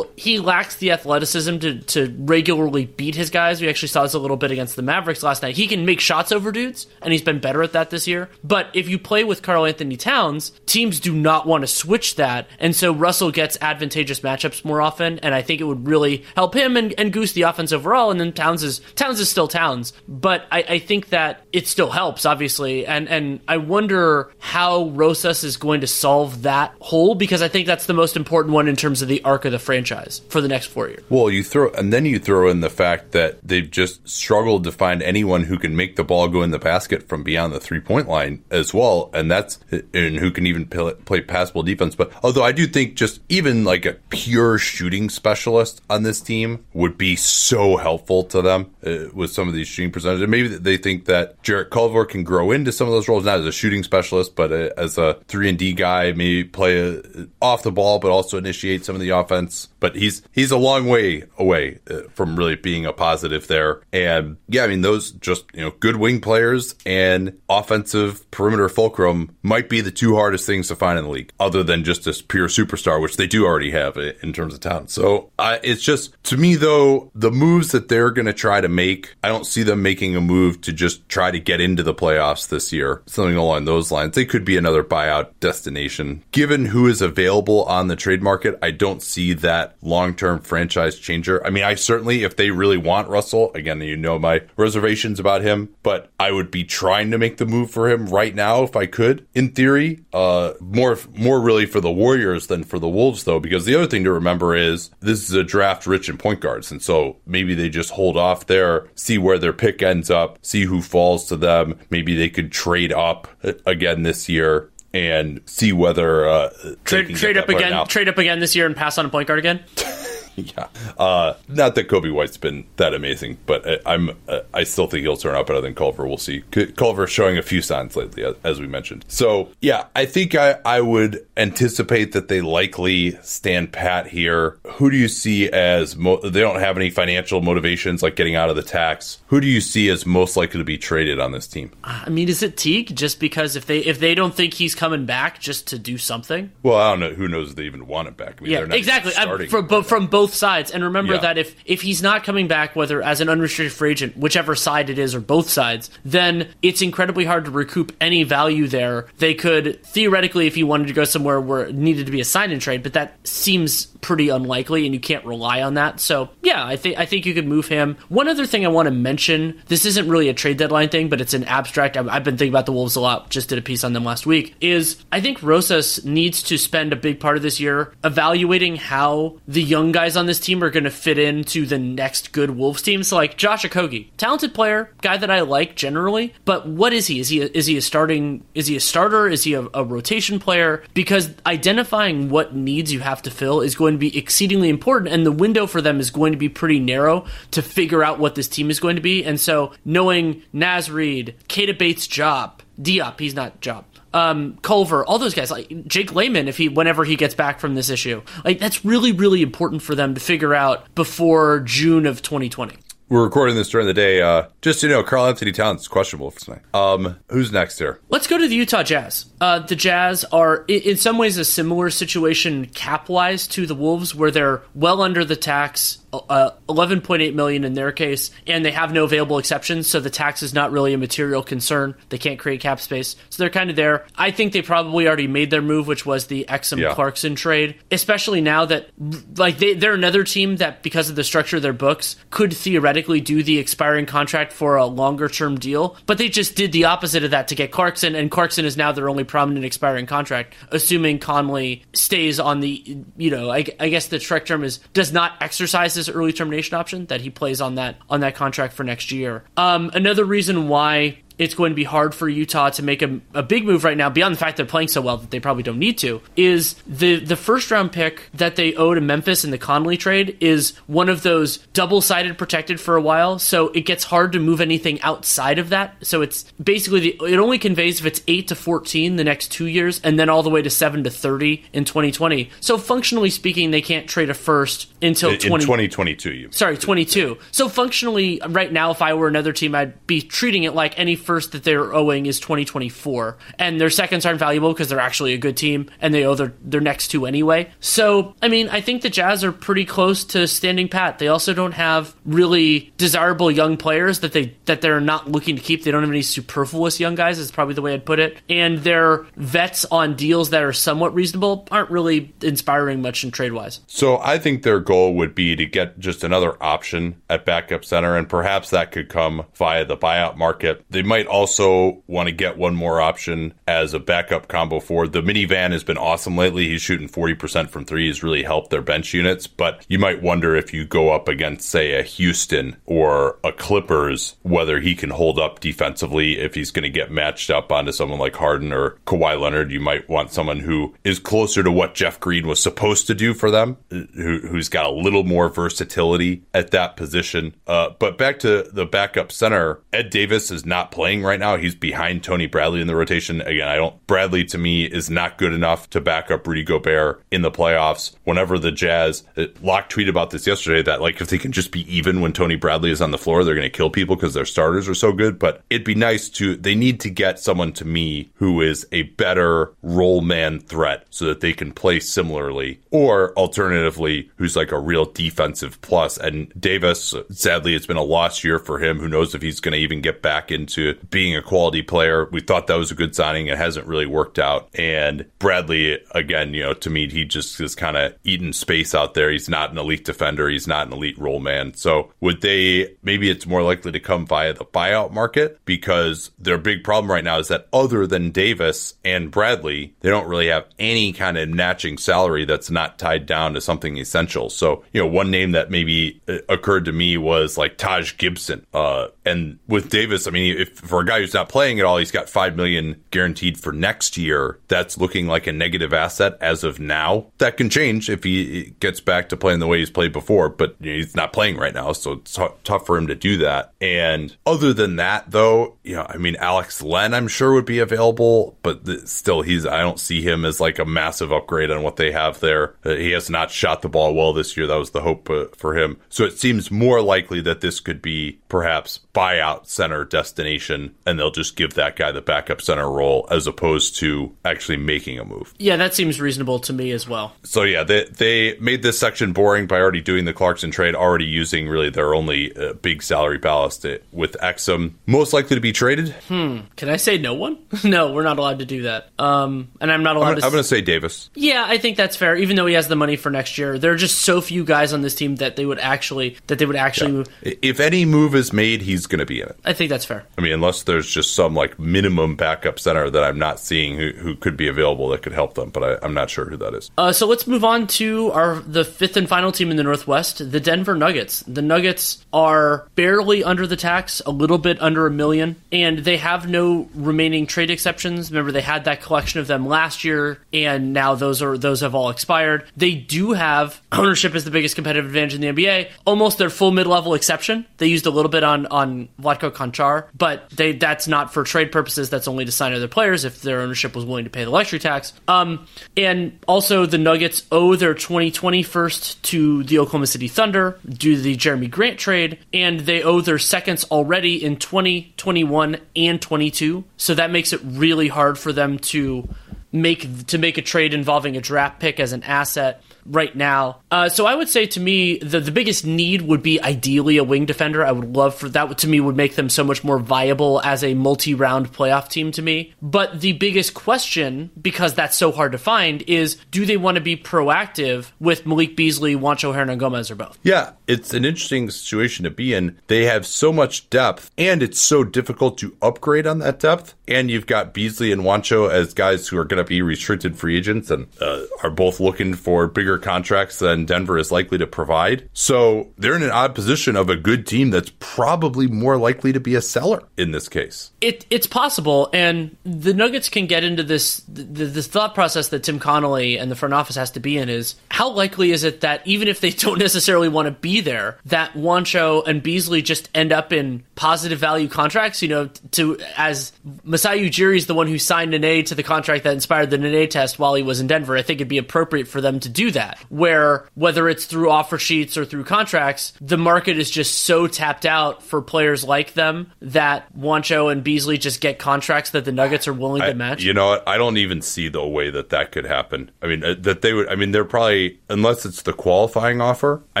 he 0.16 0.38
lacks 0.38 0.76
the 0.76 0.90
athleticism 0.92 1.58
to, 1.58 1.78
to 1.80 2.14
regularly 2.18 2.86
beat 2.86 3.14
his 3.14 3.30
guys. 3.30 3.60
We 3.60 3.68
actually 3.68 3.88
saw 3.88 4.02
this 4.02 4.14
a 4.14 4.18
little 4.18 4.36
bit 4.36 4.50
against 4.50 4.76
the 4.76 4.82
Mavericks 4.82 5.22
last 5.22 5.42
night. 5.42 5.56
He 5.56 5.66
can 5.66 5.84
make 5.84 6.00
shots 6.00 6.32
over 6.32 6.52
dudes, 6.52 6.86
and 7.02 7.12
he's 7.12 7.22
been 7.22 7.38
better 7.38 7.62
at 7.62 7.72
that 7.72 7.90
this 7.90 8.06
year. 8.06 8.28
But 8.44 8.68
if 8.74 8.88
you 8.88 8.98
play 8.98 9.24
with 9.24 9.42
Karl-Anthony 9.42 9.96
Towns, 9.96 10.52
teams 10.66 11.00
do 11.00 11.12
not 11.12 11.46
want 11.46 11.62
to 11.62 11.66
switch 11.66 12.16
that, 12.16 12.46
and 12.58 12.74
so 12.74 12.92
Russell 12.92 13.30
gets 13.30 13.56
advantageous 13.60 14.20
matchups 14.20 14.64
more 14.64 14.80
often. 14.80 15.18
And 15.20 15.34
I 15.34 15.42
think 15.42 15.60
it 15.60 15.64
would 15.64 15.86
really 15.86 16.24
help 16.34 16.54
him 16.54 16.76
and, 16.76 16.94
and 16.98 17.12
goose 17.12 17.32
the 17.32 17.42
offense 17.42 17.72
overall. 17.72 18.10
And 18.10 18.20
then 18.20 18.32
Towns 18.32 18.62
is 18.62 18.80
Towns 18.94 19.20
is 19.20 19.28
still 19.28 19.48
Towns, 19.48 19.92
but 20.08 20.46
I, 20.50 20.62
I 20.62 20.78
think 20.78 21.08
that 21.08 21.42
it 21.52 21.66
still 21.66 21.90
helps, 21.90 22.26
obviously. 22.26 22.86
And 22.86 23.08
and 23.08 23.40
I 23.48 23.56
wonder 23.56 24.32
how 24.38 24.88
Rosas 24.90 25.44
is 25.44 25.56
going 25.56 25.80
to 25.80 25.86
solve 25.86 26.42
that 26.42 26.74
hole 26.80 27.14
because 27.14 27.42
I 27.42 27.48
think 27.48 27.66
that's 27.66 27.86
the 27.86 27.94
most 27.94 28.16
important 28.16 28.54
one 28.54 28.68
in 28.68 28.76
terms 28.76 29.02
of 29.02 29.08
the 29.08 29.22
arc 29.24 29.44
of 29.44 29.52
the 29.52 29.55
franchise 29.58 29.86
franchise 29.86 30.22
for 30.28 30.40
the 30.40 30.48
next 30.48 30.66
four 30.66 30.88
years. 30.88 31.02
Well, 31.08 31.30
you 31.30 31.42
throw 31.42 31.70
and 31.72 31.92
then 31.92 32.04
you 32.04 32.18
throw 32.18 32.48
in 32.48 32.60
the 32.60 32.70
fact 32.70 33.12
that 33.12 33.38
they've 33.46 33.70
just 33.70 34.08
struggled 34.08 34.64
to 34.64 34.72
find 34.72 35.02
anyone 35.02 35.44
who 35.44 35.58
can 35.58 35.76
make 35.76 35.96
the 35.96 36.04
ball 36.04 36.28
go 36.28 36.42
in 36.42 36.50
the 36.50 36.58
basket 36.58 37.08
from 37.08 37.22
beyond 37.22 37.52
the 37.52 37.60
three 37.60 37.80
point 37.80 38.08
line 38.08 38.42
as 38.50 38.74
well, 38.74 39.10
and 39.12 39.30
that's 39.30 39.58
and 39.70 40.16
who 40.16 40.30
can 40.30 40.46
even 40.46 40.66
play, 40.66 41.20
passable 41.20 41.62
defense. 41.62 41.94
But 41.94 42.12
although 42.22 42.42
I 42.42 42.52
do 42.52 42.66
think 42.66 42.94
just 42.94 43.20
even 43.28 43.64
like 43.64 43.86
a 43.86 43.94
pure 44.10 44.58
shooting 44.58 45.10
specialist 45.10 45.82
on 45.88 46.02
this 46.02 46.20
team 46.20 46.64
would 46.72 46.98
be 46.98 47.16
so 47.16 47.76
helpful 47.76 48.24
to 48.24 48.42
them 48.42 48.74
uh, 48.84 49.06
with 49.12 49.30
some 49.30 49.48
of 49.48 49.54
these 49.54 49.68
shooting 49.68 49.92
percentages. 49.92 50.22
And 50.22 50.30
maybe 50.30 50.48
they 50.48 50.76
think 50.76 51.06
that 51.06 51.42
Jarrett 51.42 51.70
Culver 51.70 52.04
can 52.04 52.24
grow 52.24 52.50
into 52.50 52.72
some 52.72 52.86
of 52.86 52.92
those 52.92 53.08
roles, 53.08 53.24
not 53.24 53.40
as 53.40 53.46
a 53.46 53.52
shooting 53.52 53.82
specialist, 53.82 54.34
but 54.34 54.52
a, 54.52 54.78
as 54.78 54.98
a 54.98 55.14
three 55.28 55.48
and 55.48 55.58
D 55.58 55.72
guy, 55.72 56.12
maybe 56.12 56.44
play 56.44 56.78
a, 56.78 57.02
off 57.40 57.62
the 57.62 57.72
ball, 57.72 57.98
but 57.98 58.10
also 58.10 58.38
initiate 58.38 58.84
some 58.84 58.94
of 58.94 59.00
the 59.00 59.10
offense. 59.10 59.35
But 59.80 59.96
he's 59.96 60.22
he's 60.32 60.50
a 60.50 60.56
long 60.56 60.86
way 60.86 61.24
away 61.38 61.78
uh, 61.90 62.02
from 62.14 62.36
really 62.36 62.56
being 62.56 62.86
a 62.86 62.92
positive 62.92 63.46
there. 63.46 63.82
And 63.92 64.36
yeah, 64.48 64.64
I 64.64 64.66
mean 64.66 64.80
those 64.80 65.12
just 65.12 65.44
you 65.54 65.60
know 65.60 65.72
good 65.80 65.96
wing 65.96 66.20
players 66.20 66.74
and 66.84 67.38
offensive 67.48 68.28
perimeter 68.30 68.68
fulcrum 68.68 69.36
might 69.42 69.68
be 69.68 69.80
the 69.80 69.90
two 69.90 70.16
hardest 70.16 70.46
things 70.46 70.68
to 70.68 70.76
find 70.76 70.98
in 70.98 71.04
the 71.04 71.10
league, 71.10 71.32
other 71.38 71.62
than 71.62 71.84
just 71.84 72.04
this 72.04 72.22
pure 72.22 72.48
superstar, 72.48 73.00
which 73.00 73.16
they 73.16 73.26
do 73.26 73.44
already 73.44 73.70
have 73.70 73.96
in 73.96 74.32
terms 74.32 74.54
of 74.54 74.60
talent. 74.60 74.90
So 74.90 75.30
I, 75.38 75.60
it's 75.62 75.82
just 75.82 76.14
to 76.24 76.36
me 76.36 76.56
though 76.56 77.10
the 77.14 77.30
moves 77.30 77.72
that 77.72 77.88
they're 77.88 78.10
going 78.10 78.26
to 78.26 78.32
try 78.32 78.60
to 78.60 78.68
make, 78.68 79.14
I 79.22 79.28
don't 79.28 79.46
see 79.46 79.62
them 79.62 79.82
making 79.82 80.16
a 80.16 80.20
move 80.20 80.60
to 80.62 80.72
just 80.72 81.08
try 81.08 81.30
to 81.30 81.38
get 81.38 81.60
into 81.60 81.82
the 81.82 81.94
playoffs 81.94 82.48
this 82.48 82.72
year, 82.72 83.02
something 83.06 83.36
along 83.36 83.64
those 83.64 83.90
lines. 83.90 84.14
They 84.14 84.24
could 84.24 84.44
be 84.44 84.56
another 84.56 84.84
buyout 84.84 85.30
destination. 85.40 86.22
Given 86.32 86.66
who 86.66 86.86
is 86.86 87.02
available 87.02 87.64
on 87.64 87.88
the 87.88 87.96
trade 87.96 88.22
market, 88.22 88.58
I 88.62 88.70
don't 88.70 89.02
see 89.02 89.25
that 89.34 89.76
long 89.82 90.14
term 90.14 90.40
franchise 90.40 90.98
changer. 90.98 91.44
I 91.46 91.50
mean, 91.50 91.64
I 91.64 91.74
certainly, 91.74 92.24
if 92.24 92.36
they 92.36 92.50
really 92.50 92.76
want 92.76 93.08
Russell, 93.08 93.52
again, 93.54 93.80
you 93.80 93.96
know 93.96 94.18
my 94.18 94.42
reservations 94.56 95.20
about 95.20 95.42
him, 95.42 95.74
but 95.82 96.10
I 96.18 96.32
would 96.32 96.50
be 96.50 96.64
trying 96.64 97.10
to 97.10 97.18
make 97.18 97.36
the 97.36 97.46
move 97.46 97.70
for 97.70 97.88
him 97.88 98.06
right 98.06 98.34
now 98.34 98.62
if 98.62 98.76
I 98.76 98.86
could, 98.86 99.26
in 99.34 99.50
theory. 99.50 100.04
Uh, 100.12 100.54
more, 100.60 100.98
more 101.14 101.40
really 101.40 101.66
for 101.66 101.80
the 101.80 101.90
Warriors 101.90 102.46
than 102.46 102.64
for 102.64 102.78
the 102.78 102.88
Wolves, 102.88 103.24
though, 103.24 103.40
because 103.40 103.64
the 103.64 103.74
other 103.74 103.86
thing 103.86 104.04
to 104.04 104.12
remember 104.12 104.54
is 104.54 104.90
this 105.00 105.28
is 105.28 105.34
a 105.34 105.44
draft 105.44 105.86
rich 105.86 106.08
in 106.08 106.18
point 106.18 106.40
guards. 106.40 106.70
And 106.70 106.82
so 106.82 107.16
maybe 107.26 107.54
they 107.54 107.68
just 107.68 107.90
hold 107.90 108.16
off 108.16 108.46
there, 108.46 108.88
see 108.94 109.18
where 109.18 109.38
their 109.38 109.52
pick 109.52 109.82
ends 109.82 110.10
up, 110.10 110.38
see 110.42 110.64
who 110.64 110.82
falls 110.82 111.26
to 111.26 111.36
them. 111.36 111.78
Maybe 111.90 112.16
they 112.16 112.28
could 112.28 112.52
trade 112.52 112.92
up 112.92 113.28
again 113.66 114.02
this 114.02 114.28
year 114.28 114.70
and 114.92 115.40
see 115.46 115.72
whether 115.72 116.28
uh, 116.28 116.50
trade, 116.84 117.14
trade 117.16 117.36
up 117.36 117.48
again, 117.48 117.86
trade 117.86 118.08
up 118.08 118.18
again 118.18 118.40
this 118.40 118.56
year, 118.56 118.66
and 118.66 118.76
pass 118.76 118.98
on 118.98 119.06
a 119.06 119.08
point 119.08 119.28
guard 119.28 119.38
again. 119.38 119.64
yeah. 120.56 120.68
Uh, 120.98 121.34
not 121.48 121.74
that 121.74 121.88
Coby 121.88 122.12
White's 122.12 122.36
been 122.36 122.66
that 122.76 122.94
amazing, 122.94 123.38
but 123.46 123.82
I'm 123.86 124.10
uh, 124.28 124.40
I 124.52 124.64
still 124.64 124.86
think 124.86 125.02
he'll 125.02 125.16
turn 125.16 125.34
out 125.34 125.46
better 125.46 125.60
than 125.60 125.74
Culver. 125.74 126.06
We'll 126.06 126.18
see. 126.18 126.42
Culver 126.76 127.06
showing 127.06 127.38
a 127.38 127.42
few 127.42 127.62
signs 127.62 127.96
lately, 127.96 128.24
as 128.44 128.60
we 128.60 128.66
mentioned. 128.66 129.04
So 129.08 129.48
yeah, 129.60 129.86
I 129.94 130.06
think 130.06 130.34
I, 130.34 130.56
I 130.64 130.80
would 130.80 131.26
anticipate 131.36 132.12
that 132.12 132.28
they 132.28 132.40
likely 132.40 133.12
stand 133.22 133.72
pat 133.72 134.06
here. 134.06 134.58
Who 134.74 134.90
do 134.90 134.96
you 134.96 135.08
see 135.08 135.48
as 135.50 135.96
mo- 135.96 136.20
they 136.20 136.40
don't 136.40 136.60
have 136.60 136.76
any 136.76 136.90
financial 136.90 137.40
motivations 137.40 138.02
like 138.02 138.16
getting 138.16 138.34
out 138.34 138.50
of 138.50 138.56
the 138.56 138.62
tax? 138.62 139.18
Who 139.28 139.40
do 139.40 139.46
you 139.46 139.60
see 139.60 139.88
as 139.88 140.04
most 140.04 140.36
likely 140.36 140.58
to 140.58 140.64
be 140.64 140.78
traded 140.78 141.18
on 141.18 141.32
this 141.32 141.46
team? 141.46 141.72
I 141.82 142.10
mean, 142.10 142.28
is 142.28 142.42
it 142.42 142.56
Teague? 142.56 142.94
Just 142.94 143.20
because 143.20 143.56
if 143.56 143.66
they 143.66 143.78
if 143.78 144.00
they 144.00 144.14
don't 144.14 144.34
think 144.34 144.54
he's 144.54 144.74
coming 144.74 145.06
back, 145.06 145.40
just 145.40 145.68
to 145.68 145.78
do 145.78 145.96
something? 145.96 146.52
Well, 146.62 146.76
I 146.76 146.90
don't 146.90 147.00
know. 147.00 147.14
Who 147.14 147.28
knows 147.28 147.50
if 147.50 147.56
they 147.56 147.64
even 147.64 147.86
want 147.86 148.08
it 148.08 148.16
back? 148.16 148.36
I 148.40 148.44
mean, 148.44 148.52
yeah, 148.52 148.74
exactly. 148.74 149.46
from, 149.46 149.66
but 149.66 149.86
from 149.86 150.06
both 150.06 150.25
both 150.26 150.34
sides. 150.34 150.72
And 150.72 150.82
remember 150.82 151.14
yeah. 151.14 151.20
that 151.20 151.38
if 151.38 151.54
if 151.64 151.82
he's 151.82 152.02
not 152.02 152.24
coming 152.24 152.48
back, 152.48 152.74
whether 152.74 153.00
as 153.00 153.20
an 153.20 153.28
unrestricted 153.28 153.72
free 153.72 153.92
agent, 153.92 154.16
whichever 154.16 154.56
side 154.56 154.90
it 154.90 154.98
is, 154.98 155.14
or 155.14 155.20
both 155.20 155.48
sides, 155.48 155.88
then 156.04 156.48
it's 156.62 156.82
incredibly 156.82 157.24
hard 157.24 157.44
to 157.44 157.50
recoup 157.52 157.94
any 158.00 158.24
value 158.24 158.66
there. 158.66 159.06
They 159.18 159.34
could 159.34 159.84
theoretically, 159.84 160.48
if 160.48 160.56
he 160.56 160.64
wanted 160.64 160.88
to 160.88 160.92
go 160.92 161.04
somewhere 161.04 161.40
where 161.40 161.66
it 161.66 161.76
needed 161.76 162.06
to 162.06 162.12
be 162.12 162.20
a 162.20 162.24
sign 162.24 162.50
and 162.50 162.60
trade, 162.60 162.82
but 162.82 162.94
that 162.94 163.16
seems 163.24 163.86
pretty 164.00 164.28
unlikely, 164.28 164.84
and 164.84 164.94
you 164.94 165.00
can't 165.00 165.24
rely 165.24 165.62
on 165.62 165.74
that. 165.74 166.00
So 166.00 166.30
yeah, 166.42 166.64
I 166.64 166.76
think 166.76 166.98
I 166.98 167.06
think 167.06 167.24
you 167.24 167.34
could 167.34 167.46
move 167.46 167.68
him. 167.68 167.96
One 168.08 168.26
other 168.26 168.46
thing 168.46 168.64
I 168.64 168.68
want 168.68 168.86
to 168.86 168.92
mention: 168.92 169.62
this 169.68 169.86
isn't 169.86 170.08
really 170.08 170.28
a 170.28 170.34
trade 170.34 170.56
deadline 170.56 170.88
thing, 170.88 171.08
but 171.08 171.20
it's 171.20 171.34
an 171.34 171.44
abstract. 171.44 171.96
I've 171.96 172.24
been 172.24 172.36
thinking 172.36 172.52
about 172.52 172.66
the 172.66 172.72
Wolves 172.72 172.96
a 172.96 173.00
lot. 173.00 173.30
Just 173.30 173.48
did 173.48 173.58
a 173.58 173.62
piece 173.62 173.84
on 173.84 173.92
them 173.92 174.04
last 174.04 174.26
week. 174.26 174.56
Is 174.60 175.04
I 175.12 175.20
think 175.20 175.40
Rosas 175.40 176.04
needs 176.04 176.42
to 176.44 176.58
spend 176.58 176.92
a 176.92 176.96
big 176.96 177.20
part 177.20 177.36
of 177.36 177.44
this 177.44 177.60
year 177.60 177.92
evaluating 178.02 178.76
how 178.76 179.38
the 179.46 179.62
young 179.62 179.92
guys 179.92 180.15
on 180.16 180.26
this 180.26 180.40
team 180.40 180.62
are 180.62 180.70
going 180.70 180.84
to 180.84 180.90
fit 180.90 181.18
into 181.18 181.66
the 181.66 181.78
next 181.78 182.32
good 182.32 182.50
Wolves 182.50 182.82
team. 182.82 183.02
So 183.02 183.16
like 183.16 183.36
Josh 183.36 183.64
Okogie, 183.64 184.08
talented 184.16 184.54
player, 184.54 184.90
guy 185.02 185.16
that 185.16 185.30
I 185.30 185.40
like 185.40 185.76
generally, 185.76 186.34
but 186.44 186.68
what 186.68 186.92
is 186.92 187.06
he? 187.06 187.20
Is 187.20 187.28
he 187.28 187.42
a, 187.42 187.46
is 187.46 187.66
he 187.66 187.76
a 187.76 187.82
starting? 187.82 188.44
Is 188.54 188.66
he 188.66 188.76
a 188.76 188.80
starter? 188.80 189.28
Is 189.28 189.44
he 189.44 189.54
a, 189.54 189.66
a 189.74 189.84
rotation 189.84 190.38
player? 190.38 190.82
Because 190.94 191.30
identifying 191.44 192.28
what 192.28 192.54
needs 192.54 192.92
you 192.92 193.00
have 193.00 193.22
to 193.22 193.30
fill 193.30 193.60
is 193.60 193.74
going 193.74 193.94
to 193.94 193.98
be 193.98 194.16
exceedingly 194.16 194.68
important, 194.68 195.12
and 195.12 195.24
the 195.26 195.32
window 195.32 195.66
for 195.66 195.80
them 195.80 196.00
is 196.00 196.10
going 196.10 196.32
to 196.32 196.38
be 196.38 196.48
pretty 196.48 196.80
narrow 196.80 197.26
to 197.52 197.62
figure 197.62 198.02
out 198.02 198.18
what 198.18 198.34
this 198.34 198.48
team 198.48 198.70
is 198.70 198.80
going 198.80 198.96
to 198.96 199.02
be. 199.02 199.24
And 199.24 199.40
so, 199.40 199.72
knowing 199.84 200.42
Naz 200.52 200.90
Reid, 200.90 201.34
Keita 201.48 201.76
Bates 201.76 202.06
Job, 202.06 202.62
Diop, 202.80 203.20
he's 203.20 203.34
not 203.34 203.60
Job. 203.60 203.84
Um, 204.16 204.58
Culver, 204.62 205.04
all 205.04 205.18
those 205.18 205.34
guys, 205.34 205.50
like 205.50 205.86
Jake 205.86 206.14
Layman, 206.14 206.48
if 206.48 206.56
he 206.56 206.68
whenever 206.68 207.04
he 207.04 207.16
gets 207.16 207.34
back 207.34 207.60
from 207.60 207.74
this 207.74 207.90
issue, 207.90 208.22
like 208.44 208.58
that's 208.58 208.84
really 208.84 209.12
really 209.12 209.42
important 209.42 209.82
for 209.82 209.94
them 209.94 210.14
to 210.14 210.20
figure 210.20 210.54
out 210.54 210.94
before 210.94 211.60
June 211.60 212.06
of 212.06 212.22
2020 212.22 212.76
we're 213.08 213.22
recording 213.22 213.54
this 213.54 213.68
during 213.68 213.86
the 213.86 213.94
day. 213.94 214.20
Uh, 214.20 214.48
just 214.62 214.82
you 214.82 214.88
know, 214.88 215.02
Karl-Anthony 215.02 215.52
Towns 215.52 215.82
is 215.82 215.88
questionable 215.88 216.30
for 216.30 216.40
tonight. 216.40 216.62
Um, 216.74 217.16
who's 217.28 217.52
next 217.52 217.78
here? 217.78 218.00
Let's 218.08 218.26
go 218.26 218.36
to 218.38 218.48
the 218.48 218.54
Utah 218.54 218.82
Jazz. 218.82 219.26
Uh, 219.40 219.60
the 219.60 219.76
Jazz 219.76 220.24
are, 220.24 220.64
in 220.66 220.96
some 220.96 221.18
ways, 221.18 221.38
a 221.38 221.44
similar 221.44 221.90
situation 221.90 222.66
cap 222.66 223.08
wise 223.08 223.46
to 223.48 223.66
the 223.66 223.74
Wolves, 223.74 224.14
where 224.14 224.30
they're 224.30 224.62
well 224.74 225.02
under 225.02 225.24
the 225.24 225.36
tax 225.36 225.98
uh, 226.12 226.50
11.8 226.68 227.34
million 227.34 227.64
in 227.64 227.74
their 227.74 227.92
case, 227.92 228.30
and 228.46 228.64
they 228.64 228.70
have 228.70 228.92
no 228.92 229.04
available 229.04 229.38
exceptions, 229.38 229.86
so 229.86 230.00
the 230.00 230.10
tax 230.10 230.42
is 230.42 230.54
not 230.54 230.72
really 230.72 230.94
a 230.94 230.98
material 230.98 231.42
concern. 231.42 231.94
They 232.08 232.18
can't 232.18 232.38
create 232.38 232.60
cap 232.60 232.80
space, 232.80 233.16
so 233.30 233.42
they're 233.42 233.50
kind 233.50 233.70
of 233.70 233.76
there. 233.76 234.06
I 234.16 234.30
think 234.30 234.52
they 234.52 234.62
probably 234.62 235.06
already 235.06 235.26
made 235.26 235.50
their 235.50 235.62
move, 235.62 235.86
which 235.86 236.06
was 236.06 236.26
the 236.26 236.46
Exum 236.48 236.78
yeah. 236.78 236.94
Clarkson 236.94 237.34
trade, 237.34 237.76
especially 237.90 238.40
now 238.40 238.64
that 238.66 238.90
like 239.36 239.58
they, 239.58 239.74
they're 239.74 239.94
another 239.94 240.24
team 240.24 240.56
that 240.56 240.82
because 240.82 241.10
of 241.10 241.16
the 241.16 241.24
structure 241.24 241.56
of 241.56 241.62
their 241.62 241.72
books 241.72 242.16
could 242.30 242.52
theoretically 242.52 243.20
do 243.20 243.42
the 243.42 243.58
expiring 243.58 244.06
contract 244.06 244.52
for 244.52 244.76
a 244.76 244.86
longer 244.86 245.28
term 245.28 245.58
deal, 245.58 245.96
but 246.06 246.18
they 246.18 246.28
just 246.28 246.54
did 246.54 246.72
the 246.72 246.84
opposite 246.84 247.24
of 247.24 247.32
that 247.32 247.48
to 247.48 247.54
get 247.54 247.70
Clarkson, 247.70 248.14
and 248.14 248.30
Clarkson 248.30 248.64
is 248.64 248.76
now 248.76 248.92
their 248.92 249.08
only 249.08 249.24
prominent 249.24 249.64
expiring 249.64 250.06
contract, 250.06 250.54
assuming 250.70 251.18
Conley 251.18 251.84
stays 251.92 252.38
on 252.38 252.60
the 252.60 253.02
you 253.16 253.30
know 253.30 253.50
I, 253.50 253.64
I 253.80 253.88
guess 253.88 254.08
the 254.08 254.20
correct 254.20 254.48
term 254.48 254.64
is 254.64 254.78
does 254.92 255.12
not 255.12 255.32
exercise 255.40 255.95
his 255.96 256.08
early 256.08 256.32
termination 256.32 256.76
option 256.76 257.06
that 257.06 257.20
he 257.20 257.30
plays 257.30 257.60
on 257.60 257.74
that 257.74 257.96
on 258.08 258.20
that 258.20 258.34
contract 258.34 258.74
for 258.74 258.84
next 258.84 259.10
year. 259.10 259.44
Um, 259.56 259.90
another 259.94 260.24
reason 260.24 260.68
why 260.68 261.18
it's 261.38 261.54
going 261.54 261.70
to 261.70 261.76
be 261.76 261.84
hard 261.84 262.14
for 262.14 262.28
Utah 262.28 262.70
to 262.70 262.82
make 262.82 263.02
a, 263.02 263.20
a 263.34 263.42
big 263.42 263.64
move 263.64 263.84
right 263.84 263.96
now, 263.96 264.08
beyond 264.08 264.34
the 264.34 264.38
fact 264.38 264.56
they're 264.56 264.66
playing 264.66 264.88
so 264.88 265.00
well 265.00 265.16
that 265.18 265.30
they 265.30 265.40
probably 265.40 265.62
don't 265.62 265.78
need 265.78 265.98
to, 265.98 266.20
is 266.36 266.74
the 266.86 267.16
the 267.16 267.36
first 267.36 267.70
round 267.70 267.92
pick 267.92 268.28
that 268.34 268.56
they 268.56 268.74
owe 268.74 268.94
to 268.94 269.00
Memphis 269.00 269.44
in 269.44 269.50
the 269.50 269.58
Conley 269.58 269.96
trade 269.96 270.36
is 270.40 270.76
one 270.86 271.08
of 271.08 271.22
those 271.22 271.58
double 271.72 272.00
sided 272.00 272.38
protected 272.38 272.80
for 272.80 272.96
a 272.96 273.02
while, 273.02 273.38
so 273.38 273.68
it 273.68 273.82
gets 273.82 274.04
hard 274.04 274.32
to 274.32 274.40
move 274.40 274.60
anything 274.60 275.00
outside 275.02 275.58
of 275.58 275.70
that. 275.70 275.96
So 276.02 276.22
it's 276.22 276.44
basically 276.62 277.00
the, 277.00 277.20
it 277.26 277.38
only 277.38 277.58
conveys 277.58 278.00
if 278.00 278.06
it's 278.06 278.22
eight 278.28 278.48
to 278.48 278.54
fourteen 278.54 279.16
the 279.16 279.24
next 279.24 279.48
two 279.48 279.66
years, 279.66 280.00
and 280.02 280.18
then 280.18 280.28
all 280.28 280.42
the 280.42 280.50
way 280.50 280.62
to 280.62 280.70
seven 280.70 281.04
to 281.04 281.10
thirty 281.10 281.64
in 281.72 281.84
2020. 281.84 282.50
So 282.60 282.78
functionally 282.78 283.30
speaking, 283.30 283.70
they 283.70 283.82
can't 283.82 284.08
trade 284.08 284.30
a 284.30 284.34
first 284.34 284.92
until 285.02 285.30
in, 285.30 285.38
20, 285.38 285.64
2022. 285.64 286.32
You 286.32 286.48
sorry, 286.52 286.76
22. 286.76 287.38
So 287.52 287.68
functionally, 287.68 288.40
right 288.48 288.72
now, 288.72 288.90
if 288.90 289.02
I 289.02 289.14
were 289.14 289.28
another 289.28 289.52
team, 289.52 289.74
I'd 289.74 290.06
be 290.06 290.22
treating 290.22 290.64
it 290.64 290.74
like 290.74 290.98
any 290.98 291.16
first 291.26 291.52
that 291.52 291.64
they're 291.64 291.92
owing 291.92 292.26
is 292.26 292.40
2024, 292.40 293.36
and 293.58 293.80
their 293.80 293.90
seconds 293.90 294.24
aren't 294.24 294.38
valuable 294.38 294.72
because 294.72 294.88
they're 294.88 295.00
actually 295.00 295.34
a 295.34 295.38
good 295.38 295.56
team 295.56 295.90
and 296.00 296.14
they 296.14 296.24
owe 296.24 296.34
their, 296.34 296.54
their 296.62 296.80
next 296.80 297.08
two 297.08 297.26
anyway. 297.26 297.70
So, 297.80 298.34
I 298.40 298.48
mean, 298.48 298.68
I 298.68 298.80
think 298.80 299.02
the 299.02 299.10
Jazz 299.10 299.44
are 299.44 299.52
pretty 299.52 299.84
close 299.84 300.24
to 300.24 300.46
standing 300.46 300.88
pat. 300.88 301.18
They 301.18 301.28
also 301.28 301.52
don't 301.52 301.72
have 301.72 302.14
really 302.24 302.92
desirable 302.96 303.50
young 303.50 303.76
players 303.76 304.20
that 304.20 304.32
they 304.32 304.56
that 304.66 304.80
they're 304.80 305.00
not 305.00 305.30
looking 305.30 305.56
to 305.56 305.62
keep. 305.62 305.84
They 305.84 305.90
don't 305.90 306.02
have 306.02 306.10
any 306.10 306.22
superfluous 306.22 307.00
young 307.00 307.14
guys. 307.14 307.38
Is 307.38 307.50
probably 307.50 307.74
the 307.74 307.82
way 307.82 307.94
I'd 307.94 308.06
put 308.06 308.18
it. 308.18 308.38
And 308.48 308.78
their 308.78 309.26
vets 309.36 309.84
on 309.86 310.14
deals 310.14 310.50
that 310.50 310.62
are 310.62 310.72
somewhat 310.72 311.14
reasonable 311.14 311.66
aren't 311.70 311.90
really 311.90 312.34
inspiring 312.42 313.02
much 313.02 313.24
in 313.24 313.30
trade 313.30 313.52
wise. 313.52 313.80
So 313.86 314.18
I 314.18 314.38
think 314.38 314.62
their 314.62 314.80
goal 314.80 315.14
would 315.14 315.34
be 315.34 315.56
to 315.56 315.66
get 315.66 315.98
just 315.98 316.22
another 316.22 316.62
option 316.62 317.20
at 317.28 317.44
backup 317.44 317.84
center, 317.84 318.16
and 318.16 318.28
perhaps 318.28 318.70
that 318.70 318.92
could 318.92 319.08
come 319.08 319.46
via 319.54 319.84
the 319.84 319.96
buyout 319.96 320.36
market. 320.36 320.84
They 320.90 321.02
might 321.02 321.15
also 321.24 321.56
also 321.56 322.02
want 322.06 322.28
to 322.28 322.34
get 322.34 322.58
one 322.58 322.74
more 322.74 323.00
option 323.00 323.54
as 323.66 323.94
a 323.94 323.98
backup 323.98 324.48
combo 324.48 324.80
forward. 324.80 325.12
The 325.12 325.22
minivan 325.22 325.72
has 325.72 325.84
been 325.84 325.96
awesome 325.96 326.36
lately. 326.36 326.68
He's 326.68 326.82
shooting 326.82 327.08
40% 327.08 327.70
from 327.70 327.84
three. 327.84 328.08
He's 328.08 328.22
really 328.22 328.42
helped 328.42 328.70
their 328.70 328.82
bench 328.82 329.14
units. 329.14 329.46
But 329.46 329.84
you 329.88 329.98
might 329.98 330.22
wonder 330.22 330.54
if 330.54 330.74
you 330.74 330.84
go 330.84 331.10
up 331.10 331.28
against, 331.28 331.68
say, 331.68 331.98
a 331.98 332.02
Houston 332.02 332.76
or 332.84 333.38
a 333.44 333.52
Clippers, 333.52 334.36
whether 334.42 334.80
he 334.80 334.94
can 334.94 335.10
hold 335.10 335.38
up 335.38 335.60
defensively 335.60 336.38
if 336.38 336.54
he's 336.54 336.70
going 336.70 336.82
to 336.82 336.90
get 336.90 337.10
matched 337.10 337.48
up 337.48 337.72
onto 337.72 337.92
someone 337.92 338.18
like 338.18 338.36
Harden 338.36 338.72
or 338.72 338.98
Kawhi 339.06 339.40
Leonard. 339.40 339.70
You 339.70 339.80
might 339.80 340.08
want 340.08 340.32
someone 340.32 340.60
who 340.60 340.94
is 341.04 341.18
closer 341.18 341.62
to 341.62 341.72
what 341.72 341.94
Jeff 341.94 342.20
Green 342.20 342.46
was 342.46 342.62
supposed 342.62 343.06
to 343.06 343.14
do 343.14 343.34
for 343.34 343.50
them, 343.50 343.76
who, 343.90 344.56
has 344.56 344.68
got 344.68 344.86
a 344.86 344.90
little 344.90 345.24
more 345.24 345.48
versatility 345.48 346.42
at 346.52 346.72
that 346.72 346.96
position. 346.96 347.54
Uh, 347.66 347.90
but 347.98 348.18
back 348.18 348.38
to 348.40 348.68
the 348.72 348.84
backup 348.84 349.30
center, 349.30 349.80
Ed 349.92 350.10
Davis 350.10 350.50
is 350.50 350.66
not 350.66 350.90
playing 350.90 351.05
right 351.06 351.38
now. 351.38 351.56
He's 351.56 351.74
behind 351.74 352.24
Tony 352.24 352.46
Bradley 352.46 352.80
in 352.80 352.86
the 352.86 352.96
rotation. 352.96 353.40
Again, 353.40 353.68
I 353.68 353.76
don't, 353.76 354.06
Bradley 354.06 354.44
to 354.46 354.58
me 354.58 354.84
is 354.84 355.08
not 355.08 355.38
good 355.38 355.52
enough 355.52 355.88
to 355.90 356.00
back 356.00 356.30
up 356.30 356.46
Rudy 356.46 356.64
Gobert 356.64 357.22
in 357.30 357.42
the 357.42 357.50
playoffs. 357.50 358.14
Whenever 358.24 358.58
the 358.58 358.72
Jazz, 358.72 359.22
uh, 359.36 359.46
Locke 359.62 359.88
tweeted 359.88 360.08
about 360.08 360.30
this 360.30 360.46
yesterday 360.46 360.82
that 360.82 361.00
like 361.00 361.20
if 361.20 361.28
they 361.28 361.38
can 361.38 361.52
just 361.52 361.70
be 361.70 361.80
even 361.94 362.20
when 362.20 362.32
Tony 362.32 362.56
Bradley 362.56 362.90
is 362.90 363.00
on 363.00 363.12
the 363.12 363.18
floor, 363.18 363.44
they're 363.44 363.54
going 363.54 363.70
to 363.70 363.76
kill 363.76 363.88
people 363.88 364.16
because 364.16 364.34
their 364.34 364.44
starters 364.44 364.88
are 364.88 364.94
so 364.94 365.12
good. 365.12 365.38
But 365.38 365.62
it'd 365.70 365.84
be 365.84 365.94
nice 365.94 366.28
to, 366.30 366.56
they 366.56 366.74
need 366.74 367.00
to 367.00 367.10
get 367.10 367.38
someone 367.38 367.72
to 367.74 367.84
me 367.84 368.30
who 368.34 368.60
is 368.60 368.86
a 368.90 369.02
better 369.02 369.72
roll 369.82 370.20
man 370.20 370.58
threat 370.58 371.06
so 371.10 371.26
that 371.26 371.40
they 371.40 371.52
can 371.52 371.72
play 371.72 372.00
similarly. 372.00 372.80
Or 372.90 373.32
alternatively, 373.34 374.30
who's 374.36 374.56
like 374.56 374.72
a 374.72 374.78
real 374.78 375.04
defensive 375.04 375.80
plus. 375.82 376.18
And 376.18 376.52
Davis, 376.58 377.14
sadly, 377.30 377.74
it's 377.74 377.86
been 377.86 377.96
a 377.96 378.02
lost 378.02 378.42
year 378.42 378.58
for 378.58 378.78
him. 378.78 378.98
Who 378.98 379.08
knows 379.08 379.34
if 379.34 379.42
he's 379.42 379.60
going 379.60 379.72
to 379.72 379.78
even 379.78 380.00
get 380.00 380.22
back 380.22 380.50
into 380.50 380.95
being 381.10 381.36
a 381.36 381.42
quality 381.42 381.82
player. 381.82 382.28
We 382.30 382.40
thought 382.40 382.66
that 382.66 382.78
was 382.78 382.90
a 382.90 382.96
good 382.96 383.14
signing. 383.14 383.46
It 383.46 383.58
hasn't 383.58 383.86
really 383.86 384.06
worked 384.06 384.38
out. 384.38 384.68
And 384.74 385.26
Bradley, 385.38 385.98
again, 386.12 386.54
you 386.54 386.62
know, 386.62 386.74
to 386.74 386.90
me, 386.90 387.08
he 387.08 387.24
just 387.24 387.60
is 387.60 387.74
kind 387.74 387.96
of 387.96 388.14
eating 388.24 388.52
space 388.52 388.94
out 388.94 389.14
there. 389.14 389.30
He's 389.30 389.48
not 389.48 389.70
an 389.70 389.78
elite 389.78 390.04
defender. 390.04 390.48
He's 390.48 390.66
not 390.66 390.86
an 390.86 390.92
elite 390.92 391.18
roll 391.18 391.40
man. 391.40 391.74
So 391.74 392.12
would 392.20 392.40
they, 392.40 392.96
maybe 393.02 393.30
it's 393.30 393.46
more 393.46 393.62
likely 393.62 393.92
to 393.92 394.00
come 394.00 394.26
via 394.26 394.52
the 394.52 394.64
buyout 394.64 395.12
market 395.12 395.60
because 395.64 396.30
their 396.38 396.58
big 396.58 396.84
problem 396.84 397.10
right 397.10 397.24
now 397.24 397.38
is 397.38 397.48
that 397.48 397.68
other 397.72 398.06
than 398.06 398.30
Davis 398.30 398.94
and 399.04 399.30
Bradley, 399.30 399.94
they 400.00 400.10
don't 400.10 400.28
really 400.28 400.48
have 400.48 400.66
any 400.78 401.12
kind 401.12 401.38
of 401.38 401.48
matching 401.48 401.98
salary 401.98 402.44
that's 402.44 402.70
not 402.70 402.98
tied 402.98 403.26
down 403.26 403.54
to 403.54 403.60
something 403.60 403.98
essential. 403.98 404.50
So, 404.50 404.84
you 404.92 405.00
know, 405.00 405.06
one 405.06 405.30
name 405.30 405.52
that 405.52 405.70
maybe 405.70 406.20
uh, 406.28 406.38
occurred 406.48 406.86
to 406.86 406.92
me 406.92 407.16
was 407.16 407.58
like 407.58 407.78
Taj 407.78 408.16
Gibson. 408.16 408.66
Uh, 408.72 409.08
and 409.24 409.58
with 409.66 409.90
Davis, 409.90 410.26
I 410.26 410.30
mean, 410.30 410.56
if 410.58 410.85
for 410.86 411.00
a 411.00 411.06
guy 411.06 411.20
who's 411.20 411.34
not 411.34 411.48
playing 411.48 411.78
at 411.78 411.84
all, 411.84 411.98
he's 411.98 412.10
got 412.10 412.28
five 412.28 412.56
million 412.56 413.02
guaranteed 413.10 413.58
for 413.58 413.72
next 413.72 414.16
year. 414.16 414.58
That's 414.68 414.98
looking 414.98 415.26
like 415.26 415.46
a 415.46 415.52
negative 415.52 415.92
asset 415.92 416.36
as 416.40 416.64
of 416.64 416.78
now. 416.80 417.26
That 417.38 417.56
can 417.56 417.70
change 417.70 418.08
if 418.10 418.24
he 418.24 418.74
gets 418.80 419.00
back 419.00 419.28
to 419.30 419.36
playing 419.36 419.60
the 419.60 419.66
way 419.66 419.78
he's 419.78 419.90
played 419.90 420.12
before, 420.12 420.48
but 420.48 420.76
he's 420.80 421.16
not 421.16 421.32
playing 421.32 421.56
right 421.56 421.74
now, 421.74 421.92
so 421.92 422.12
it's 422.12 422.34
t- 422.34 422.46
tough 422.64 422.86
for 422.86 422.96
him 422.96 423.06
to 423.08 423.14
do 423.14 423.38
that. 423.38 423.72
And 423.80 424.36
other 424.46 424.72
than 424.72 424.96
that, 424.96 425.30
though, 425.30 425.76
you 425.82 425.96
know, 425.96 426.06
I 426.08 426.16
mean, 426.16 426.36
Alex 426.36 426.82
Len, 426.82 427.14
I'm 427.14 427.28
sure 427.28 427.52
would 427.52 427.64
be 427.64 427.78
available, 427.78 428.56
but 428.62 428.84
th- 428.84 429.06
still, 429.06 429.42
he's 429.42 429.66
I 429.66 429.80
don't 429.80 430.00
see 430.00 430.22
him 430.22 430.44
as 430.44 430.60
like 430.60 430.78
a 430.78 430.84
massive 430.84 431.32
upgrade 431.32 431.70
on 431.70 431.82
what 431.82 431.96
they 431.96 432.12
have 432.12 432.40
there. 432.40 432.74
Uh, 432.84 432.94
he 432.94 433.10
has 433.12 433.30
not 433.30 433.50
shot 433.50 433.82
the 433.82 433.88
ball 433.88 434.14
well 434.14 434.32
this 434.32 434.56
year. 434.56 434.66
That 434.66 434.76
was 434.76 434.90
the 434.90 435.02
hope 435.02 435.28
uh, 435.30 435.46
for 435.56 435.76
him. 435.76 435.98
So 436.08 436.24
it 436.24 436.38
seems 436.38 436.70
more 436.70 437.00
likely 437.02 437.40
that 437.42 437.60
this 437.60 437.80
could 437.80 438.02
be 438.02 438.38
perhaps 438.48 439.00
buyout 439.14 439.66
center 439.66 440.04
destination, 440.04 440.75
and 441.04 441.18
they'll 441.18 441.30
just 441.30 441.56
give 441.56 441.74
that 441.74 441.96
guy 441.96 442.12
the 442.12 442.20
backup 442.20 442.60
center 442.60 442.90
role 442.90 443.26
as 443.30 443.46
opposed 443.46 443.96
to 443.96 444.34
actually 444.44 444.76
making 444.76 445.18
a 445.18 445.24
move. 445.24 445.54
Yeah, 445.58 445.76
that 445.76 445.94
seems 445.94 446.20
reasonable 446.20 446.58
to 446.60 446.72
me 446.72 446.90
as 446.92 447.08
well. 447.08 447.34
So 447.42 447.62
yeah, 447.62 447.82
they 447.82 448.04
they 448.04 448.56
made 448.58 448.82
this 448.82 448.98
section 448.98 449.32
boring 449.32 449.66
by 449.66 449.80
already 449.80 450.00
doing 450.00 450.24
the 450.24 450.32
Clarkson 450.32 450.70
trade, 450.70 450.94
already 450.94 451.24
using 451.24 451.68
really 451.68 451.90
their 451.90 452.14
only 452.14 452.56
uh, 452.56 452.74
big 452.74 453.02
salary 453.02 453.38
ballast 453.38 453.86
with 454.12 454.36
Exum, 454.42 454.94
most 455.06 455.32
likely 455.32 455.56
to 455.56 455.60
be 455.60 455.72
traded. 455.72 456.10
Hmm. 456.28 456.60
Can 456.76 456.88
I 456.88 456.96
say 456.96 457.18
no 457.18 457.34
one? 457.34 457.58
no, 457.84 458.12
we're 458.12 458.22
not 458.22 458.38
allowed 458.38 458.60
to 458.60 458.64
do 458.64 458.82
that. 458.82 459.10
Um, 459.18 459.68
and 459.80 459.92
I'm 459.92 460.02
not 460.02 460.16
allowed 460.16 460.34
I'm 460.34 460.40
to. 460.40 460.46
I'm 460.46 460.52
going 460.52 460.62
to 460.62 460.68
say 460.68 460.80
Davis. 460.80 461.30
Yeah, 461.34 461.64
I 461.66 461.78
think 461.78 461.96
that's 461.96 462.16
fair. 462.16 462.36
Even 462.36 462.56
though 462.56 462.66
he 462.66 462.74
has 462.74 462.88
the 462.88 462.96
money 462.96 463.16
for 463.16 463.30
next 463.30 463.58
year, 463.58 463.78
there 463.78 463.92
are 463.92 463.96
just 463.96 464.20
so 464.20 464.40
few 464.40 464.64
guys 464.64 464.92
on 464.92 465.02
this 465.02 465.14
team 465.14 465.36
that 465.36 465.56
they 465.56 465.66
would 465.66 465.78
actually 465.78 466.36
that 466.46 466.58
they 466.58 466.66
would 466.66 466.76
actually. 466.76 467.26
Yeah. 467.42 467.54
If 467.62 467.80
any 467.80 468.04
move 468.04 468.34
is 468.34 468.52
made, 468.52 468.82
he's 468.82 469.06
going 469.06 469.20
to 469.20 469.26
be 469.26 469.40
in 469.40 469.48
it. 469.48 469.58
I 469.64 469.72
think 469.72 469.90
that's 469.90 470.04
fair. 470.04 470.24
I 470.38 470.40
mean, 470.40 470.52
unless 470.56 470.82
there's 470.84 471.08
just 471.08 471.34
some 471.34 471.54
like 471.54 471.78
minimum 471.78 472.34
backup 472.34 472.78
center 472.78 473.10
that 473.10 473.22
I'm 473.22 473.38
not 473.38 473.60
seeing 473.60 473.96
who, 473.96 474.10
who 474.12 474.34
could 474.34 474.56
be 474.56 474.68
available 474.68 475.08
that 475.10 475.22
could 475.22 475.34
help 475.34 475.54
them, 475.54 475.70
but 475.70 476.02
I, 476.02 476.04
am 476.04 476.14
not 476.14 476.30
sure 476.30 476.46
who 476.46 476.56
that 476.56 476.74
is. 476.74 476.90
Uh, 476.96 477.12
so 477.12 477.26
let's 477.26 477.46
move 477.46 477.62
on 477.62 477.86
to 477.86 478.32
our 478.32 478.56
the 478.60 478.84
fifth 478.84 479.16
and 479.16 479.28
final 479.28 479.52
team 479.52 479.70
in 479.70 479.76
the 479.76 479.82
Northwest, 479.82 480.50
the 480.50 480.60
Denver 480.60 480.94
Nuggets. 480.94 481.40
The 481.46 481.62
Nuggets 481.62 482.24
are 482.32 482.88
barely 482.94 483.44
under 483.44 483.66
the 483.66 483.76
tax, 483.76 484.22
a 484.24 484.30
little 484.30 484.58
bit 484.58 484.80
under 484.80 485.06
a 485.06 485.10
million, 485.10 485.56
and 485.70 485.98
they 485.98 486.16
have 486.16 486.48
no 486.48 486.88
remaining 486.94 487.46
trade 487.46 487.70
exceptions. 487.70 488.30
Remember, 488.30 488.50
they 488.50 488.62
had 488.62 488.84
that 488.84 489.02
collection 489.02 489.40
of 489.40 489.46
them 489.46 489.68
last 489.68 490.04
year, 490.04 490.38
and 490.52 490.92
now 490.94 491.14
those 491.14 491.42
are 491.42 491.58
those 491.58 491.82
have 491.82 491.94
all 491.94 492.08
expired. 492.08 492.64
They 492.76 492.94
do 492.94 493.32
have 493.32 493.80
ownership 493.92 494.34
as 494.34 494.44
the 494.44 494.50
biggest 494.50 494.74
competitive 494.74 495.06
advantage 495.06 495.34
in 495.34 495.40
the 495.42 495.48
NBA, 495.48 495.90
almost 496.06 496.38
their 496.38 496.50
full 496.50 496.70
mid 496.70 496.86
level 496.86 497.12
exception. 497.14 497.66
They 497.76 497.88
used 497.88 498.06
a 498.06 498.10
little 498.10 498.30
bit 498.30 498.42
on 498.42 498.66
on 498.66 499.08
Vlatko 499.20 499.50
Čančar, 499.50 500.06
but 500.16 500.45
they 500.54 500.72
that's 500.72 501.08
not 501.08 501.32
for 501.32 501.44
trade 501.44 501.72
purposes. 501.72 502.10
That's 502.10 502.28
only 502.28 502.44
to 502.44 502.52
sign 502.52 502.72
other 502.72 502.88
players 502.88 503.24
if 503.24 503.42
their 503.42 503.60
ownership 503.60 503.94
was 503.94 504.04
willing 504.04 504.24
to 504.24 504.30
pay 504.30 504.44
the 504.44 504.50
luxury 504.50 504.78
tax. 504.78 505.12
Um, 505.28 505.66
and 505.96 506.38
also 506.46 506.86
the 506.86 506.98
Nuggets 506.98 507.44
owe 507.50 507.76
their 507.76 507.94
2020 507.94 508.62
first 508.62 509.22
to 509.24 509.62
the 509.64 509.78
Oklahoma 509.78 510.06
City 510.06 510.28
Thunder 510.28 510.78
due 510.88 511.16
to 511.16 511.22
the 511.22 511.36
Jerami 511.36 511.70
Grant 511.70 511.98
trade, 511.98 512.38
and 512.52 512.80
they 512.80 513.02
owe 513.02 513.20
their 513.20 513.38
seconds 513.38 513.84
already 513.84 514.42
in 514.42 514.56
2021 514.56 515.78
and 515.94 516.20
22. 516.20 516.84
So 516.96 517.14
that 517.14 517.30
makes 517.30 517.52
it 517.52 517.60
really 517.64 518.08
hard 518.08 518.38
for 518.38 518.52
them 518.52 518.78
to 518.78 519.28
make 519.72 520.26
to 520.26 520.38
make 520.38 520.58
a 520.58 520.62
trade 520.62 520.94
involving 520.94 521.36
a 521.36 521.40
draft 521.40 521.80
pick 521.80 522.00
as 522.00 522.12
an 522.12 522.22
asset 522.22 522.82
right 523.08 523.34
now. 523.34 523.80
Uh, 523.90 524.08
so 524.08 524.26
I 524.26 524.34
would 524.34 524.48
say 524.48 524.66
to 524.66 524.80
me, 524.80 525.18
the, 525.18 525.40
the 525.40 525.50
biggest 525.50 525.86
need 525.86 526.22
would 526.22 526.42
be 526.42 526.60
ideally 526.60 527.16
a 527.16 527.24
wing 527.24 527.46
defender. 527.46 527.84
I 527.84 527.92
would 527.92 528.16
love 528.16 528.34
for 528.34 528.48
that 528.50 528.78
to 528.78 528.88
me 528.88 529.00
would 529.00 529.16
make 529.16 529.36
them 529.36 529.48
so 529.48 529.64
much 529.64 529.84
more 529.84 529.98
viable 529.98 530.60
as 530.62 530.82
a 530.82 530.94
multi 530.94 531.34
round 531.34 531.72
playoff 531.72 532.08
team 532.08 532.32
to 532.32 532.42
me. 532.42 532.74
But 532.82 533.20
the 533.20 533.32
biggest 533.32 533.74
question, 533.74 534.50
because 534.60 534.94
that's 534.94 535.16
so 535.16 535.32
hard 535.32 535.52
to 535.52 535.58
find, 535.58 536.02
is 536.02 536.36
do 536.50 536.66
they 536.66 536.76
want 536.76 536.96
to 536.96 537.00
be 537.00 537.16
proactive 537.16 538.12
with 538.20 538.46
Malik 538.46 538.76
Beasley, 538.76 539.14
Juancho 539.14 539.54
Hernangomez, 539.54 540.10
or 540.10 540.16
both? 540.16 540.38
Yeah, 540.42 540.72
it's 540.86 541.14
an 541.14 541.24
interesting 541.24 541.70
situation 541.70 542.24
to 542.24 542.30
be 542.30 542.54
in. 542.54 542.78
They 542.86 543.04
have 543.04 543.26
so 543.26 543.52
much 543.52 543.88
depth, 543.90 544.30
and 544.36 544.62
it's 544.62 544.80
so 544.80 545.04
difficult 545.04 545.58
to 545.58 545.76
upgrade 545.80 546.26
on 546.26 546.38
that 546.40 546.58
depth. 546.58 546.94
And 547.08 547.30
you've 547.30 547.46
got 547.46 547.72
Beasley 547.72 548.12
and 548.12 548.22
Juancho 548.22 548.70
as 548.70 548.94
guys 548.94 549.28
who 549.28 549.38
are 549.38 549.44
going 549.44 549.62
to 549.62 549.68
be 549.68 549.82
restricted 549.82 550.36
free 550.36 550.56
agents 550.56 550.90
and 550.90 551.06
uh, 551.20 551.42
are 551.62 551.70
both 551.70 552.00
looking 552.00 552.34
for 552.34 552.66
bigger 552.66 552.95
contracts 552.98 553.58
than 553.58 553.84
Denver 553.84 554.18
is 554.18 554.30
likely 554.32 554.58
to 554.58 554.66
provide. 554.66 555.28
So 555.32 555.88
they're 555.98 556.16
in 556.16 556.22
an 556.22 556.30
odd 556.30 556.54
position 556.54 556.96
of 556.96 557.08
a 557.08 557.16
good 557.16 557.46
team 557.46 557.70
that's 557.70 557.92
probably 557.98 558.66
more 558.66 558.96
likely 558.96 559.32
to 559.32 559.40
be 559.40 559.54
a 559.54 559.62
seller 559.62 560.02
in 560.16 560.32
this 560.32 560.48
case. 560.48 560.92
It, 561.00 561.26
it's 561.30 561.46
possible, 561.46 562.08
and 562.12 562.56
the 562.64 562.94
Nuggets 562.94 563.28
can 563.28 563.46
get 563.46 563.64
into 563.64 563.82
this 563.82 564.22
this 564.28 564.86
thought 564.86 565.14
process 565.14 565.48
that 565.48 565.62
Tim 565.62 565.78
Connolly 565.78 566.38
and 566.38 566.50
the 566.50 566.56
front 566.56 566.74
office 566.74 566.96
has 566.96 567.10
to 567.12 567.20
be 567.20 567.38
in 567.38 567.48
is 567.48 567.76
how 567.90 568.10
likely 568.10 568.52
is 568.52 568.64
it 568.64 568.80
that 568.80 569.06
even 569.06 569.28
if 569.28 569.40
they 569.40 569.50
don't 569.66 569.78
necessarily 569.78 570.28
want 570.28 570.46
to 570.46 570.52
be 570.52 570.80
there, 570.80 571.18
that 571.26 571.52
Juancho 571.54 572.26
and 572.26 572.42
Beasley 572.42 572.82
just 572.82 573.08
end 573.14 573.32
up 573.32 573.52
in 573.52 573.84
positive 573.94 574.38
value 574.38 574.68
contracts? 574.68 575.22
You 575.22 575.28
know, 575.28 575.50
to 575.72 575.98
as 576.16 576.52
Masai 576.84 577.28
Ujiri 577.28 577.56
is 577.56 577.66
the 577.66 577.74
one 577.74 577.86
who 577.86 577.98
signed 577.98 578.30
Nene 578.30 578.64
to 578.66 578.74
the 578.74 578.82
contract 578.82 579.24
that 579.24 579.34
inspired 579.34 579.70
the 579.70 579.78
Nene 579.78 580.08
test 580.08 580.38
while 580.38 580.54
he 580.54 580.62
was 580.62 580.80
in 580.80 580.86
Denver. 580.86 581.16
I 581.16 581.22
think 581.22 581.40
it'd 581.40 581.48
be 581.48 581.58
appropriate 581.58 582.08
for 582.08 582.20
them 582.20 582.40
to 582.40 582.48
do 582.48 582.70
that. 582.72 582.85
Where 583.08 583.68
whether 583.74 584.08
it's 584.08 584.26
through 584.26 584.50
offer 584.50 584.78
sheets 584.78 585.16
or 585.16 585.24
through 585.24 585.44
contracts, 585.44 586.12
the 586.20 586.38
market 586.38 586.78
is 586.78 586.90
just 586.90 587.22
so 587.24 587.46
tapped 587.46 587.86
out 587.86 588.22
for 588.22 588.42
players 588.42 588.84
like 588.84 589.14
them 589.14 589.52
that 589.60 590.14
Juancho 590.16 590.70
and 590.70 590.82
Beasley 590.82 591.18
just 591.18 591.40
get 591.40 591.58
contracts 591.58 592.10
that 592.10 592.24
the 592.24 592.32
Nuggets 592.32 592.68
are 592.68 592.72
willing 592.72 593.02
I, 593.02 593.08
to 593.08 593.14
match. 593.14 593.42
You 593.42 593.52
know 593.52 593.68
what? 593.68 593.88
I 593.88 593.98
don't 593.98 594.16
even 594.16 594.42
see 594.42 594.68
the 594.68 594.86
way 594.86 595.10
that 595.10 595.30
that 595.30 595.52
could 595.52 595.66
happen. 595.66 596.10
I 596.22 596.26
mean, 596.26 596.44
uh, 596.44 596.54
that 596.60 596.82
they 596.82 596.92
would. 596.92 597.08
I 597.08 597.14
mean, 597.14 597.32
they're 597.32 597.44
probably 597.44 597.98
unless 598.08 598.44
it's 598.44 598.62
the 598.62 598.72
qualifying 598.72 599.40
offer. 599.40 599.82
I 599.94 600.00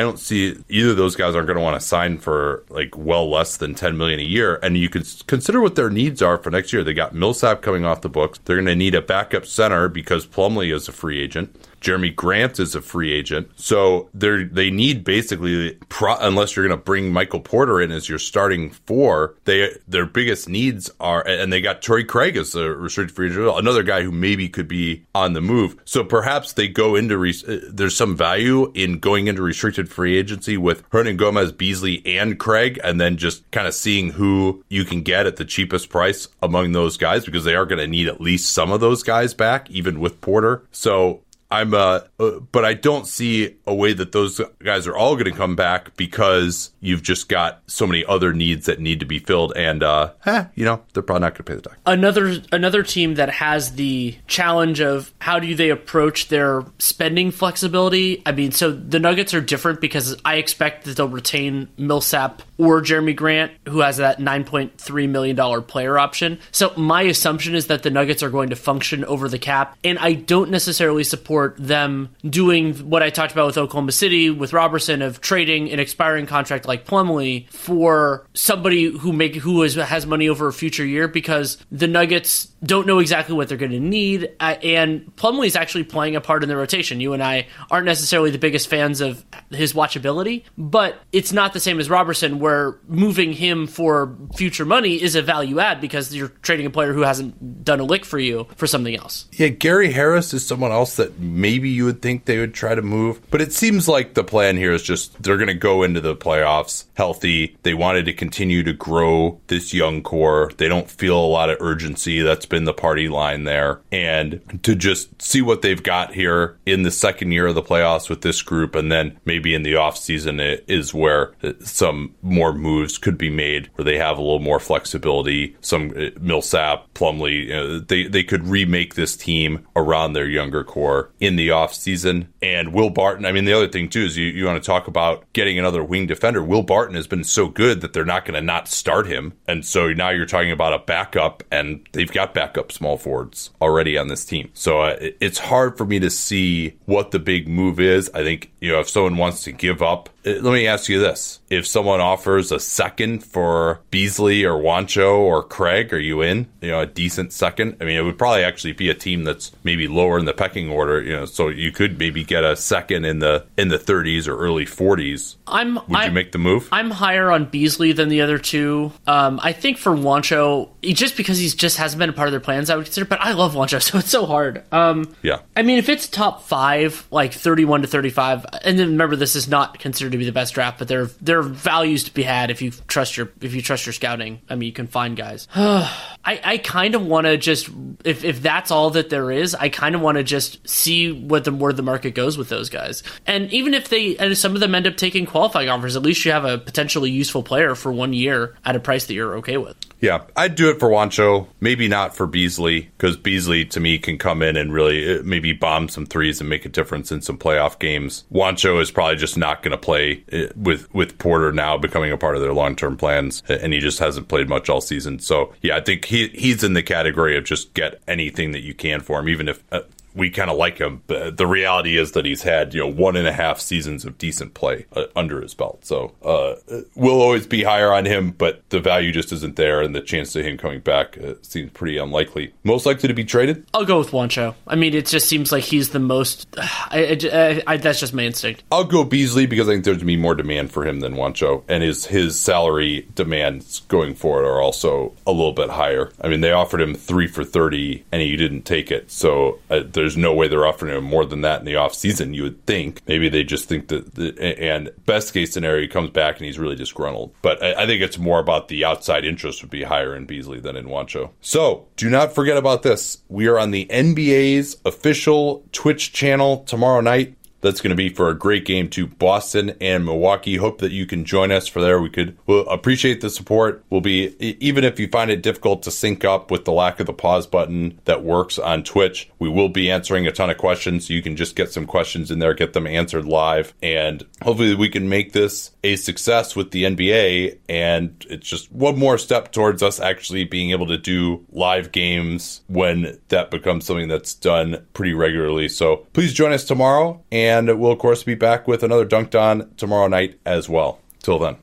don't 0.00 0.18
see 0.18 0.56
either 0.68 0.90
of 0.90 0.96
those 0.96 1.16
guys 1.16 1.34
aren't 1.34 1.46
going 1.46 1.58
to 1.58 1.62
want 1.62 1.80
to 1.80 1.86
sign 1.86 2.18
for 2.18 2.64
like 2.68 2.96
well 2.96 3.30
less 3.30 3.56
than 3.56 3.74
ten 3.74 3.96
million 3.96 4.20
a 4.20 4.24
year. 4.24 4.58
And 4.62 4.76
you 4.76 4.88
could 4.88 5.06
consider 5.26 5.60
what 5.60 5.74
their 5.74 5.90
needs 5.90 6.22
are 6.22 6.38
for 6.38 6.50
next 6.50 6.72
year. 6.72 6.84
They 6.84 6.94
got 6.94 7.14
Millsap 7.14 7.62
coming 7.62 7.84
off 7.84 8.00
the 8.02 8.08
books. 8.08 8.38
They're 8.44 8.56
going 8.56 8.66
to 8.66 8.76
need 8.76 8.94
a 8.94 9.02
backup 9.02 9.46
center 9.46 9.88
because 9.88 10.26
Plumlee 10.26 10.74
is 10.74 10.88
a 10.88 10.92
free 10.92 11.20
agent. 11.20 11.56
Jerami 11.80 12.14
Grant 12.14 12.58
is 12.58 12.74
a 12.74 12.80
free 12.80 13.12
agent, 13.12 13.50
so 13.56 14.08
they 14.14 14.44
they 14.44 14.70
need 14.70 15.04
basically 15.04 15.72
pro, 15.88 16.16
unless 16.16 16.56
you're 16.56 16.66
going 16.66 16.78
to 16.78 16.84
bring 16.84 17.12
Michael 17.12 17.40
Porter 17.40 17.80
in 17.80 17.90
as 17.90 18.08
your 18.08 18.18
starting 18.18 18.70
four. 18.70 19.34
They 19.44 19.70
their 19.86 20.06
biggest 20.06 20.48
needs 20.48 20.90
are, 21.00 21.26
and 21.26 21.52
they 21.52 21.60
got 21.60 21.82
Torrey 21.82 22.04
Craig 22.04 22.36
as 22.36 22.54
a 22.54 22.70
restricted 22.70 23.14
free 23.14 23.30
agent, 23.30 23.58
another 23.58 23.82
guy 23.82 24.02
who 24.02 24.12
maybe 24.12 24.48
could 24.48 24.68
be 24.68 25.04
on 25.14 25.32
the 25.32 25.40
move. 25.40 25.76
So 25.84 26.04
perhaps 26.04 26.52
they 26.54 26.68
go 26.68 26.94
into 26.94 27.18
re, 27.18 27.34
uh, 27.46 27.58
there's 27.70 27.96
some 27.96 28.16
value 28.16 28.70
in 28.74 28.98
going 28.98 29.26
into 29.26 29.42
restricted 29.42 29.88
free 29.88 30.16
agency 30.16 30.56
with 30.56 30.88
Hernangomez, 30.90 31.56
Beasley, 31.56 32.02
and 32.04 32.38
Craig, 32.38 32.80
and 32.82 33.00
then 33.00 33.16
just 33.16 33.48
kind 33.50 33.66
of 33.66 33.74
seeing 33.74 34.10
who 34.10 34.64
you 34.68 34.84
can 34.84 35.02
get 35.02 35.26
at 35.26 35.36
the 35.36 35.44
cheapest 35.44 35.88
price 35.88 36.28
among 36.42 36.72
those 36.72 36.96
guys 36.96 37.24
because 37.24 37.44
they 37.44 37.54
are 37.54 37.66
going 37.66 37.78
to 37.78 37.86
need 37.86 38.08
at 38.08 38.20
least 38.20 38.52
some 38.52 38.72
of 38.72 38.80
those 38.80 39.02
guys 39.02 39.34
back, 39.34 39.70
even 39.70 40.00
with 40.00 40.20
Porter. 40.20 40.62
So 40.72 41.22
I'm 41.50 41.74
uh, 41.74 42.00
uh, 42.18 42.40
but 42.50 42.64
I 42.64 42.74
don't 42.74 43.06
see 43.06 43.56
a 43.66 43.74
way 43.74 43.92
that 43.92 44.10
those 44.12 44.40
guys 44.62 44.86
are 44.86 44.96
all 44.96 45.14
going 45.14 45.26
to 45.26 45.32
come 45.32 45.54
back 45.54 45.96
because 45.96 46.72
you've 46.80 47.02
just 47.02 47.28
got 47.28 47.62
so 47.66 47.86
many 47.86 48.04
other 48.04 48.32
needs 48.32 48.66
that 48.66 48.80
need 48.80 49.00
to 49.00 49.06
be 49.06 49.20
filled, 49.20 49.52
and 49.54 49.82
uh, 49.82 50.12
eh, 50.24 50.46
you 50.56 50.64
know 50.64 50.82
they're 50.92 51.04
probably 51.04 51.20
not 51.20 51.34
going 51.34 51.36
to 51.36 51.42
pay 51.44 51.54
the 51.54 51.62
tax. 51.62 51.76
Another 51.86 52.40
another 52.50 52.82
team 52.82 53.14
that 53.14 53.30
has 53.30 53.74
the 53.74 54.16
challenge 54.26 54.80
of 54.80 55.14
how 55.20 55.38
do 55.38 55.54
they 55.54 55.70
approach 55.70 56.28
their 56.28 56.64
spending 56.78 57.30
flexibility? 57.30 58.22
I 58.26 58.32
mean, 58.32 58.50
so 58.50 58.72
the 58.72 58.98
Nuggets 58.98 59.32
are 59.32 59.40
different 59.40 59.80
because 59.80 60.16
I 60.24 60.36
expect 60.36 60.84
that 60.84 60.96
they'll 60.96 61.08
retain 61.08 61.68
Millsap 61.76 62.42
or 62.58 62.82
Jerami 62.82 63.14
Grant, 63.14 63.52
who 63.68 63.80
has 63.80 63.98
that 63.98 64.18
nine 64.18 64.42
point 64.42 64.78
three 64.78 65.06
million 65.06 65.36
dollar 65.36 65.60
player 65.60 65.96
option. 65.96 66.40
So 66.50 66.72
my 66.76 67.02
assumption 67.02 67.54
is 67.54 67.68
that 67.68 67.84
the 67.84 67.90
Nuggets 67.90 68.24
are 68.24 68.30
going 68.30 68.50
to 68.50 68.56
function 68.56 69.04
over 69.04 69.28
the 69.28 69.38
cap, 69.38 69.78
and 69.84 69.96
I 70.00 70.14
don't 70.14 70.50
necessarily 70.50 71.04
support 71.04 71.35
support 71.36 71.56
them 71.58 72.08
doing 72.28 72.74
what 72.88 73.02
I 73.02 73.10
talked 73.10 73.32
about 73.32 73.46
with 73.46 73.58
Oklahoma 73.58 73.92
City 73.92 74.30
with 74.30 74.54
Roberson 74.54 75.02
of 75.02 75.20
trading 75.20 75.70
an 75.70 75.78
expiring 75.78 76.24
contract 76.24 76.66
like 76.66 76.86
Plumlee 76.86 77.50
for 77.50 78.26
somebody 78.32 78.84
who 78.84 79.12
make 79.12 79.34
who 79.34 79.62
is, 79.62 79.74
has 79.74 80.06
money 80.06 80.30
over 80.30 80.48
a 80.48 80.52
future 80.52 80.84
year 80.84 81.08
because 81.08 81.58
the 81.70 81.86
Nuggets 81.86 82.46
don't 82.64 82.86
know 82.86 83.00
exactly 83.00 83.34
what 83.34 83.48
they're 83.48 83.58
going 83.58 83.72
to 83.72 83.80
need, 83.80 84.30
uh, 84.40 84.56
and 84.62 85.14
Plumlee 85.16 85.46
is 85.46 85.56
actually 85.56 85.84
playing 85.84 86.16
a 86.16 86.22
part 86.22 86.42
in 86.42 86.48
the 86.48 86.56
rotation. 86.56 87.00
You 87.00 87.12
and 87.12 87.22
I 87.22 87.48
aren't 87.70 87.84
necessarily 87.84 88.30
the 88.30 88.38
biggest 88.38 88.68
fans 88.68 89.02
of 89.02 89.22
his 89.50 89.74
watchability, 89.74 90.44
but 90.56 90.98
it's 91.12 91.32
not 91.32 91.52
the 91.52 91.60
same 91.60 91.78
as 91.78 91.90
Roberson 91.90 92.38
where 92.38 92.78
moving 92.88 93.32
him 93.32 93.66
for 93.66 94.16
future 94.34 94.64
money 94.64 95.00
is 95.00 95.14
a 95.14 95.22
value 95.22 95.60
add 95.60 95.82
because 95.82 96.14
you're 96.14 96.28
trading 96.40 96.64
a 96.64 96.70
player 96.70 96.94
who 96.94 97.02
hasn't 97.02 97.62
done 97.62 97.78
a 97.78 97.84
lick 97.84 98.06
for 98.06 98.18
you 98.18 98.46
for 98.56 98.66
something 98.66 98.96
else. 98.96 99.26
Yeah, 99.32 99.48
Gary 99.48 99.92
Harris 99.92 100.32
is 100.32 100.44
someone 100.46 100.72
else 100.72 100.96
that 100.96 101.12
maybe 101.34 101.68
you 101.68 101.84
would 101.84 102.02
think 102.02 102.24
they 102.24 102.38
would 102.38 102.54
try 102.54 102.74
to 102.74 102.82
move, 102.82 103.20
but 103.30 103.40
it 103.40 103.52
seems 103.52 103.88
like 103.88 104.14
the 104.14 104.24
plan 104.24 104.56
here 104.56 104.72
is 104.72 104.82
just 104.82 105.22
they're 105.22 105.36
going 105.36 105.48
to 105.48 105.54
go 105.54 105.82
into 105.82 106.00
the 106.00 106.16
playoffs 106.16 106.84
healthy. 106.94 107.56
They 107.62 107.74
wanted 107.74 108.06
to 108.06 108.12
continue 108.12 108.62
to 108.62 108.72
grow 108.72 109.40
this 109.48 109.74
young 109.74 110.02
core. 110.02 110.52
They 110.56 110.68
don't 110.68 110.90
feel 110.90 111.18
a 111.18 111.26
lot 111.26 111.50
of 111.50 111.58
urgency. 111.60 112.20
That's 112.20 112.46
been 112.46 112.64
the 112.64 112.72
party 112.72 113.08
line 113.08 113.44
there. 113.44 113.80
And 113.92 114.60
to 114.62 114.74
just 114.74 115.20
see 115.20 115.42
what 115.42 115.62
they've 115.62 115.82
got 115.82 116.14
here 116.14 116.58
in 116.66 116.82
the 116.82 116.90
second 116.90 117.32
year 117.32 117.46
of 117.46 117.54
the 117.54 117.62
playoffs 117.62 118.08
with 118.08 118.22
this 118.22 118.42
group, 118.42 118.74
and 118.74 118.90
then 118.90 119.18
maybe 119.24 119.54
in 119.54 119.62
the 119.62 119.74
offseason 119.74 120.62
is 120.68 120.94
where 120.94 121.32
some 121.60 122.14
more 122.22 122.52
moves 122.52 122.98
could 122.98 123.18
be 123.18 123.30
made 123.30 123.70
where 123.74 123.84
they 123.84 123.98
have 123.98 124.18
a 124.18 124.22
little 124.22 124.38
more 124.38 124.60
flexibility. 124.60 125.56
Some 125.60 125.92
uh, 125.96 126.10
Millsap, 126.20 126.92
Plumlee, 126.94 127.46
you 127.46 127.52
know, 127.52 127.78
they, 127.78 128.06
they 128.06 128.24
could 128.24 128.46
remake 128.46 128.94
this 128.94 129.16
team 129.16 129.66
around 129.74 130.12
their 130.12 130.28
younger 130.28 130.64
core 130.64 131.10
in 131.20 131.36
the 131.36 131.48
offseason. 131.48 132.28
And 132.42 132.72
Will 132.72 132.90
Barton, 132.90 133.24
I 133.24 133.32
mean, 133.32 133.44
the 133.44 133.52
other 133.52 133.68
thing 133.68 133.88
too 133.88 134.02
is 134.02 134.16
you, 134.16 134.26
you 134.26 134.44
want 134.44 134.62
to 134.62 134.66
talk 134.66 134.86
about 134.86 135.24
getting 135.32 135.58
another 135.58 135.82
wing 135.82 136.06
defender. 136.06 136.42
Will 136.42 136.62
Barton 136.62 136.94
has 136.94 137.06
been 137.06 137.24
so 137.24 137.48
good 137.48 137.80
that 137.80 137.92
they're 137.92 138.04
not 138.04 138.24
going 138.24 138.34
to 138.34 138.40
not 138.40 138.68
start 138.68 139.06
him. 139.06 139.32
And 139.46 139.64
so 139.64 139.92
now 139.92 140.10
you're 140.10 140.26
talking 140.26 140.52
about 140.52 140.72
a 140.72 140.78
backup, 140.78 141.42
and 141.50 141.86
they've 141.92 142.10
got 142.10 142.34
backup 142.34 142.72
small 142.72 142.98
forwards 142.98 143.50
already 143.60 143.96
on 143.96 144.08
this 144.08 144.24
team. 144.24 144.50
So 144.54 144.80
uh, 144.80 144.96
it's 145.20 145.38
hard 145.38 145.78
for 145.78 145.86
me 145.86 145.98
to 146.00 146.10
see 146.10 146.76
what 146.84 147.10
the 147.10 147.18
big 147.18 147.48
move 147.48 147.80
is. 147.80 148.10
I 148.14 148.22
think, 148.22 148.52
you 148.60 148.72
know, 148.72 148.80
if 148.80 148.88
someone 148.88 149.16
wants 149.16 149.42
to 149.44 149.52
give 149.52 149.82
up 149.82 150.10
let 150.26 150.52
me 150.52 150.66
ask 150.66 150.88
you 150.88 150.98
this. 150.98 151.40
If 151.48 151.66
someone 151.66 152.00
offers 152.00 152.50
a 152.50 152.58
second 152.58 153.22
for 153.24 153.80
Beasley 153.90 154.44
or 154.44 154.60
Juancho 154.60 155.18
or 155.18 155.44
Craig, 155.44 155.92
are 155.92 156.00
you 156.00 156.20
in? 156.20 156.48
You 156.60 156.72
know, 156.72 156.80
a 156.80 156.86
decent 156.86 157.32
second? 157.32 157.76
I 157.80 157.84
mean, 157.84 157.96
it 157.96 158.02
would 158.02 158.18
probably 158.18 158.42
actually 158.42 158.72
be 158.72 158.90
a 158.90 158.94
team 158.94 159.22
that's 159.22 159.52
maybe 159.62 159.86
lower 159.86 160.18
in 160.18 160.24
the 160.24 160.32
pecking 160.32 160.68
order, 160.68 161.00
you 161.00 161.12
know, 161.12 161.24
so 161.24 161.48
you 161.48 161.70
could 161.70 161.98
maybe 161.98 162.24
get 162.24 162.42
a 162.42 162.56
second 162.56 163.04
in 163.04 163.20
the 163.20 163.46
in 163.56 163.68
the 163.68 163.78
30s 163.78 164.26
or 164.26 164.36
early 164.36 164.64
40s. 164.64 165.36
I'm 165.46 165.76
Would 165.76 165.84
I'm, 165.94 166.08
you 166.08 166.14
make 166.14 166.32
the 166.32 166.38
move? 166.38 166.68
I'm 166.72 166.90
higher 166.90 167.30
on 167.30 167.44
Beasley 167.44 167.92
than 167.92 168.08
the 168.08 168.22
other 168.22 168.38
two. 168.38 168.90
Um, 169.06 169.38
I 169.40 169.52
think 169.52 169.78
for 169.78 169.92
Juancho, 169.92 170.70
just 170.82 171.16
because 171.16 171.38
he's 171.38 171.54
just 171.54 171.76
hasn't 171.76 172.00
been 172.00 172.10
a 172.10 172.12
part 172.12 172.26
of 172.26 172.32
their 172.32 172.40
plans, 172.40 172.68
I 172.68 172.74
would 172.74 172.86
consider, 172.86 173.06
but 173.06 173.20
I 173.20 173.32
love 173.32 173.54
Juancho, 173.54 173.80
so 173.82 173.98
it's 173.98 174.10
so 174.10 174.26
hard. 174.26 174.64
Um, 174.72 175.14
yeah. 175.22 175.40
I 175.54 175.62
mean, 175.62 175.78
if 175.78 175.88
it's 175.88 176.08
top 176.08 176.42
5, 176.42 177.06
like 177.12 177.32
31 177.32 177.82
to 177.82 177.86
35, 177.86 178.46
and 178.64 178.76
then 178.76 178.88
remember 178.88 179.14
this 179.14 179.36
is 179.36 179.46
not 179.46 179.78
considered 179.78 180.15
to 180.16 180.18
be 180.18 180.26
the 180.26 180.32
best 180.32 180.54
draft, 180.54 180.78
but 180.78 180.88
there 180.88 181.06
there 181.20 181.38
are 181.38 181.42
values 181.42 182.04
to 182.04 182.14
be 182.14 182.22
had 182.22 182.50
if 182.50 182.62
you 182.62 182.70
trust 182.88 183.16
your 183.16 183.30
if 183.40 183.54
you 183.54 183.62
trust 183.62 183.86
your 183.86 183.92
scouting. 183.92 184.40
I 184.48 184.54
mean, 184.54 184.66
you 184.66 184.72
can 184.72 184.86
find 184.86 185.16
guys. 185.16 185.48
I 185.54 186.40
I 186.42 186.58
kind 186.58 186.94
of 186.94 187.04
want 187.04 187.26
to 187.26 187.36
just 187.36 187.68
if 188.04 188.24
if 188.24 188.42
that's 188.42 188.70
all 188.70 188.90
that 188.90 189.10
there 189.10 189.30
is, 189.30 189.54
I 189.54 189.68
kind 189.68 189.94
of 189.94 190.00
want 190.00 190.18
to 190.18 190.24
just 190.24 190.68
see 190.68 191.12
what 191.12 191.44
the 191.44 191.52
where 191.52 191.72
the 191.72 191.82
market 191.82 192.14
goes 192.14 192.36
with 192.36 192.48
those 192.48 192.68
guys. 192.68 193.02
And 193.26 193.52
even 193.52 193.74
if 193.74 193.88
they 193.88 194.16
and 194.16 194.36
some 194.36 194.54
of 194.54 194.60
them 194.60 194.74
end 194.74 194.86
up 194.86 194.96
taking 194.96 195.26
qualifying 195.26 195.68
offers, 195.68 195.96
at 195.96 196.02
least 196.02 196.24
you 196.24 196.32
have 196.32 196.44
a 196.44 196.58
potentially 196.58 197.10
useful 197.10 197.42
player 197.42 197.74
for 197.74 197.92
one 197.92 198.12
year 198.12 198.54
at 198.64 198.76
a 198.76 198.80
price 198.80 199.06
that 199.06 199.14
you're 199.14 199.36
okay 199.36 199.56
with. 199.56 199.76
Yeah, 200.00 200.22
I'd 200.36 200.54
do 200.56 200.68
it 200.70 200.78
for 200.78 200.90
Juancho. 200.90 201.46
Maybe 201.60 201.88
not 201.88 202.14
for 202.14 202.26
Beasley 202.26 202.90
because 202.96 203.16
Beasley 203.16 203.64
to 203.66 203.80
me 203.80 203.98
can 203.98 204.18
come 204.18 204.42
in 204.42 204.56
and 204.56 204.72
really 204.72 205.18
uh, 205.18 205.22
maybe 205.24 205.52
bomb 205.52 205.88
some 205.88 206.06
threes 206.06 206.40
and 206.40 206.50
make 206.50 206.66
a 206.66 206.68
difference 206.68 207.10
in 207.10 207.22
some 207.22 207.38
playoff 207.38 207.78
games. 207.78 208.24
Juancho 208.30 208.80
is 208.80 208.90
probably 208.90 209.16
just 209.16 209.36
not 209.36 209.62
going 209.62 209.72
to 209.72 209.78
play 209.78 210.05
uh, 210.32 210.52
with 210.56 210.92
with 210.94 211.18
Porter 211.18 211.52
now 211.52 211.76
becoming 211.76 212.12
a 212.12 212.16
part 212.16 212.36
of 212.36 212.42
their 212.42 212.52
long 212.52 212.76
term 212.76 212.96
plans, 212.96 213.42
and 213.48 213.72
he 213.72 213.78
just 213.78 213.98
hasn't 213.98 214.28
played 214.28 214.48
much 214.48 214.68
all 214.68 214.80
season. 214.80 215.18
So 215.18 215.52
yeah, 215.62 215.76
I 215.76 215.80
think 215.80 216.04
he 216.06 216.28
he's 216.28 216.62
in 216.62 216.74
the 216.74 216.82
category 216.82 217.36
of 217.36 217.44
just 217.44 217.74
get 217.74 218.00
anything 218.06 218.52
that 218.52 218.62
you 218.62 218.74
can 218.74 219.00
for 219.00 219.20
him, 219.20 219.28
even 219.28 219.48
if 219.48 219.62
uh, 219.72 219.82
we 220.16 220.30
kind 220.30 220.50
of 220.50 220.56
like 220.56 220.78
him. 220.78 221.02
But 221.06 221.36
the 221.36 221.46
reality 221.46 221.96
is 221.96 222.12
that 222.12 222.24
he's 222.24 222.42
had 222.42 222.74
you 222.74 222.80
know 222.80 222.88
one 222.88 223.16
and 223.16 223.28
a 223.28 223.32
half 223.32 223.60
seasons 223.60 224.04
of 224.04 224.18
decent 224.18 224.54
play 224.54 224.86
uh, 224.92 225.04
under 225.14 225.40
his 225.40 225.54
belt. 225.54 225.84
So 225.84 226.14
uh, 226.24 226.54
we'll 226.94 227.20
always 227.20 227.46
be 227.46 227.62
higher 227.62 227.92
on 227.92 228.04
him, 228.06 228.30
but 228.30 228.68
the 228.70 228.80
value 228.80 229.12
just 229.12 229.32
isn't 229.32 229.56
there, 229.56 229.82
and 229.82 229.94
the 229.94 230.00
chance 230.00 230.34
of 230.34 230.44
him 230.44 230.56
coming 230.56 230.80
back 230.80 231.18
uh, 231.18 231.34
seems 231.42 231.70
pretty 231.72 231.98
unlikely. 231.98 232.52
Most 232.64 232.86
likely 232.86 233.08
to 233.08 233.14
be 233.14 233.24
traded. 233.24 233.66
I'll 233.74 233.84
go 233.84 233.98
with 233.98 234.10
Juancho. 234.10 234.54
I 234.66 234.74
mean, 234.74 234.94
it 234.94 235.06
just 235.06 235.28
seems 235.28 235.52
like 235.52 235.64
he's 235.64 235.90
the 235.90 235.98
most. 235.98 236.48
I, 236.58 237.18
I, 237.32 237.62
I, 237.66 237.76
that's 237.76 238.00
just 238.00 238.14
my 238.14 238.22
instinct. 238.22 238.64
I'll 238.72 238.84
go 238.84 239.04
Beasley 239.04 239.46
because 239.46 239.68
I 239.68 239.72
think 239.72 239.84
there's 239.84 240.02
be 240.02 240.16
more 240.16 240.34
demand 240.34 240.70
for 240.70 240.86
him 240.86 241.00
than 241.00 241.14
Juancho, 241.14 241.62
and 241.68 241.82
his 241.82 242.06
his 242.06 242.38
salary 242.38 243.06
demands 243.14 243.80
going 243.88 244.14
forward 244.14 244.44
are 244.44 244.60
also 244.60 245.12
a 245.26 245.32
little 245.32 245.52
bit 245.52 245.70
higher. 245.70 246.10
I 246.20 246.28
mean, 246.28 246.40
they 246.40 246.52
offered 246.52 246.80
him 246.80 246.94
three 246.94 247.26
for 247.26 247.44
thirty, 247.44 248.04
and 248.12 248.22
he 248.22 248.36
didn't 248.36 248.62
take 248.62 248.90
it. 248.90 249.10
So 249.10 249.58
uh, 249.68 249.80
there's 250.06 250.16
no 250.16 250.32
way 250.32 250.46
they're 250.46 250.64
offering 250.64 250.96
him 250.96 251.02
more 251.02 251.26
than 251.26 251.40
that 251.40 251.58
in 251.58 251.66
the 251.66 251.74
offseason, 251.74 252.32
you 252.32 252.44
would 252.44 252.64
think. 252.64 253.02
Maybe 253.08 253.28
they 253.28 253.42
just 253.42 253.68
think 253.68 253.88
that, 253.88 254.14
the, 254.14 254.40
and 254.40 254.92
best 255.04 255.34
case 255.34 255.52
scenario, 255.52 255.82
he 255.82 255.88
comes 255.88 256.10
back 256.10 256.36
and 256.36 256.46
he's 256.46 256.60
really 256.60 256.76
disgruntled. 256.76 257.34
But 257.42 257.60
I, 257.60 257.82
I, 257.82 257.86
think 257.86 258.02
it's 258.02 258.16
more 258.16 258.38
about 258.38 258.68
the 258.68 258.84
outside 258.84 259.24
interest 259.24 259.62
would 259.62 259.70
be 259.70 259.82
higher 259.82 260.14
in 260.14 260.24
Beasley 260.24 260.60
than 260.60 260.76
in 260.76 260.86
Juancho. 260.86 261.30
So 261.40 261.88
do 261.96 262.08
not 262.08 262.32
forget 262.32 262.56
about 262.56 262.84
this. 262.84 263.18
We 263.28 263.48
are 263.48 263.58
on 263.58 263.72
the 263.72 263.86
NBA's 263.86 264.76
official 264.84 265.64
Twitch 265.72 266.12
channel 266.12 266.58
tomorrow 266.58 267.00
night. 267.00 267.36
That's 267.60 267.80
going 267.80 267.90
to 267.90 267.96
be 267.96 268.08
for 268.08 268.28
a 268.28 268.38
great 268.38 268.64
game 268.64 268.88
to 268.90 269.06
Boston 269.06 269.74
and 269.80 270.04
Milwaukee. 270.04 270.56
Hope 270.56 270.78
that 270.78 270.92
you 270.92 271.06
can 271.06 271.24
join 271.24 271.50
us 271.50 271.66
for 271.66 271.80
there. 271.80 272.00
We 272.00 272.10
could 272.10 272.36
we'll 272.46 272.68
appreciate 272.68 273.20
the 273.20 273.30
support. 273.30 273.84
We'll 273.90 274.00
be 274.00 274.36
even 274.60 274.84
if 274.84 275.00
you 275.00 275.08
find 275.08 275.30
it 275.30 275.42
difficult 275.42 275.82
to 275.84 275.90
sync 275.90 276.24
up 276.24 276.50
with 276.50 276.64
the 276.64 276.72
lack 276.72 277.00
of 277.00 277.06
the 277.06 277.12
pause 277.12 277.46
button 277.46 278.00
that 278.04 278.22
works 278.22 278.58
on 278.58 278.84
Twitch. 278.84 279.30
We 279.38 279.48
will 279.48 279.68
be 279.68 279.90
answering 279.90 280.26
a 280.26 280.32
ton 280.32 280.50
of 280.50 280.58
questions, 280.58 281.10
you 281.10 281.22
can 281.22 281.36
just 281.36 281.56
get 281.56 281.72
some 281.72 281.86
questions 281.86 282.30
in 282.30 282.38
there, 282.38 282.54
get 282.54 282.72
them 282.72 282.86
answered 282.86 283.24
live, 283.24 283.74
and 283.82 284.24
hopefully 284.42 284.74
we 284.74 284.88
can 284.88 285.08
make 285.08 285.32
this 285.32 285.70
a 285.82 285.96
success 285.96 286.54
with 286.54 286.70
the 286.70 286.84
NBA. 286.84 287.58
And 287.68 288.24
it's 288.28 288.48
just 288.48 288.70
one 288.72 288.98
more 288.98 289.18
step 289.18 289.52
towards 289.52 289.82
us 289.82 290.00
actually 290.00 290.44
being 290.44 290.70
able 290.70 290.86
to 290.86 290.98
do 290.98 291.44
live 291.50 291.92
games 291.92 292.62
when 292.66 293.18
that 293.28 293.50
becomes 293.50 293.86
something 293.86 294.08
that's 294.08 294.34
done 294.34 294.84
pretty 294.94 295.14
regularly. 295.14 295.68
So 295.68 296.06
please 296.12 296.32
join 296.32 296.52
us 296.52 296.64
tomorrow 296.64 297.22
and 297.30 297.55
and 297.56 297.80
we'll, 297.80 297.92
of 297.92 297.98
course, 297.98 298.22
be 298.22 298.34
back 298.34 298.68
with 298.68 298.82
another 298.82 299.04
Dunc'd 299.04 299.34
On 299.34 299.74
tomorrow 299.76 300.08
night 300.08 300.38
as 300.44 300.68
well. 300.68 301.00
Till 301.20 301.38
then. 301.38 301.56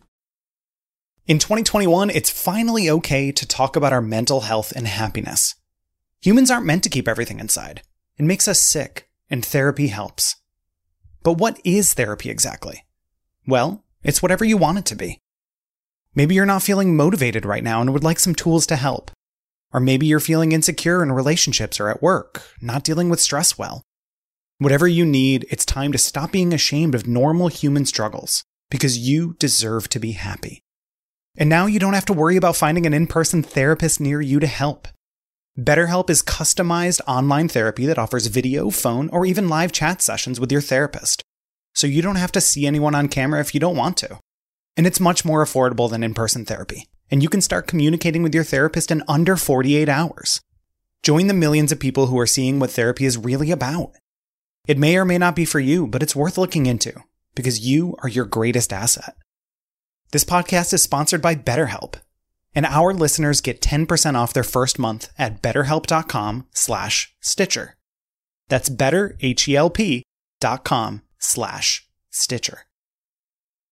In 1.26 1.40
2021, 1.40 2.10
it's 2.10 2.30
finally 2.30 2.90
okay 2.90 3.32
to 3.32 3.48
talk 3.48 3.76
about 3.76 3.94
our 3.94 4.02
mental 4.02 4.42
health 4.42 4.74
and 4.76 4.88
happiness. 4.88 5.56
Humans 6.22 6.52
aren't 6.52 6.66
meant 6.66 6.84
to 6.84 6.90
keep 6.90 7.08
everything 7.08 7.40
inside. 7.40 7.82
It 8.18 8.24
makes 8.24 8.48
us 8.48 8.62
sick, 8.62 9.10
and 9.30 9.46
therapy 9.46 9.88
helps. 9.88 10.36
But 11.24 11.38
what 11.38 11.60
is 11.64 11.94
therapy 11.94 12.30
exactly? 12.30 12.86
Well, 13.48 13.84
it's 14.04 14.22
whatever 14.22 14.44
you 14.44 14.58
want 14.58 14.80
it 14.80 14.86
to 14.88 14.96
be. 14.96 15.20
Maybe 16.16 16.36
you're 16.36 16.46
not 16.46 16.64
feeling 16.64 16.96
motivated 16.96 17.46
right 17.46 17.64
now 17.64 17.82
and 17.82 17.94
would 17.94 18.04
like 18.04 18.20
some 18.20 18.36
tools 18.36 18.68
to 18.68 18.76
help. 18.76 19.12
Or 19.74 19.80
maybe 19.80 20.06
you're 20.06 20.20
feeling 20.20 20.52
insecure 20.52 21.02
in 21.02 21.12
relationships 21.12 21.80
or 21.80 21.90
at 21.90 22.04
work, 22.04 22.44
not 22.62 22.84
dealing 22.84 23.10
with 23.10 23.20
stress 23.20 23.58
well. 23.58 23.82
Whatever 24.60 24.88
you 24.88 25.06
need, 25.06 25.46
it's 25.50 25.66
time 25.66 25.92
to 25.92 25.98
stop 25.98 26.32
being 26.32 26.54
ashamed 26.54 26.96
of 26.96 27.08
normal 27.08 27.48
human 27.48 27.86
struggles 27.86 28.44
because 28.70 28.98
you 28.98 29.36
deserve 29.40 29.90
to 29.90 30.00
be 30.00 30.12
happy. 30.12 30.62
And 31.38 31.50
now 31.50 31.66
you 31.66 31.80
don't 31.80 31.96
have 31.96 32.06
to 32.06 32.14
worry 32.14 32.38
about 32.38 32.56
finding 32.56 32.86
an 32.86 32.94
in 32.94 33.08
person 33.08 33.42
therapist 33.42 34.00
near 34.00 34.22
you 34.22 34.40
to 34.40 34.48
help. 34.48 34.88
BetterHelp 35.60 36.10
is 36.10 36.22
customized 36.22 37.02
online 37.08 37.48
therapy 37.48 37.86
that 37.86 37.98
offers 37.98 38.28
video, 38.28 38.70
phone, 38.70 39.10
or 39.10 39.26
even 39.26 39.50
live 39.50 39.72
chat 39.72 40.02
sessions 40.02 40.40
with 40.40 40.52
your 40.52 40.62
therapist. 40.62 41.24
So 41.74 41.88
you 41.88 42.02
don't 42.02 42.16
have 42.16 42.32
to 42.34 42.42
see 42.42 42.68
anyone 42.68 42.96
on 42.96 43.08
camera 43.08 43.40
if 43.40 43.54
you 43.54 43.60
don't 43.60 43.78
want 43.78 43.98
to. 43.98 44.20
And 44.78 44.88
it's 44.88 45.00
much 45.00 45.26
more 45.26 45.44
affordable 45.44 45.90
than 45.90 46.04
in 46.04 46.14
person 46.14 46.46
therapy. 46.46 46.88
And 47.12 47.22
you 47.22 47.30
can 47.30 47.42
start 47.42 47.68
communicating 47.68 48.24
with 48.24 48.34
your 48.34 48.44
therapist 48.44 48.90
in 48.92 49.04
under 49.08 49.36
48 49.36 49.90
hours. 49.90 50.42
Join 51.04 51.28
the 51.28 51.34
millions 51.34 51.72
of 51.72 51.80
people 51.80 52.08
who 52.08 52.20
are 52.20 52.28
seeing 52.28 52.60
what 52.60 52.72
therapy 52.72 53.06
is 53.06 53.18
really 53.18 53.52
about. 53.52 53.92
It 54.66 54.78
may 54.78 54.98
or 54.98 55.06
may 55.06 55.18
not 55.18 55.36
be 55.36 55.46
for 55.46 55.60
you, 55.60 55.88
but 55.88 56.02
it's 56.02 56.16
worth 56.16 56.38
looking 56.38 56.66
into 56.66 56.94
because 57.36 57.66
you 57.66 57.98
are 58.02 58.10
your 58.10 58.26
greatest 58.26 58.72
asset. 58.72 59.16
This 60.12 60.24
podcast 60.24 60.74
is 60.74 60.82
sponsored 60.82 61.22
by 61.22 61.36
BetterHelp, 61.36 61.96
and 62.56 62.66
our 62.66 62.94
listeners 62.94 63.42
get 63.42 63.62
10% 63.62 64.16
off 64.16 64.32
their 64.32 64.44
first 64.44 64.80
month 64.80 65.10
at 65.18 65.42
betterhelp.com 65.42 66.48
slash 66.52 67.14
Stitcher. 67.20 67.76
That's 68.48 68.70
betterhelp.com 68.70 71.02
slash 71.20 71.88
Stitcher. 72.12 72.60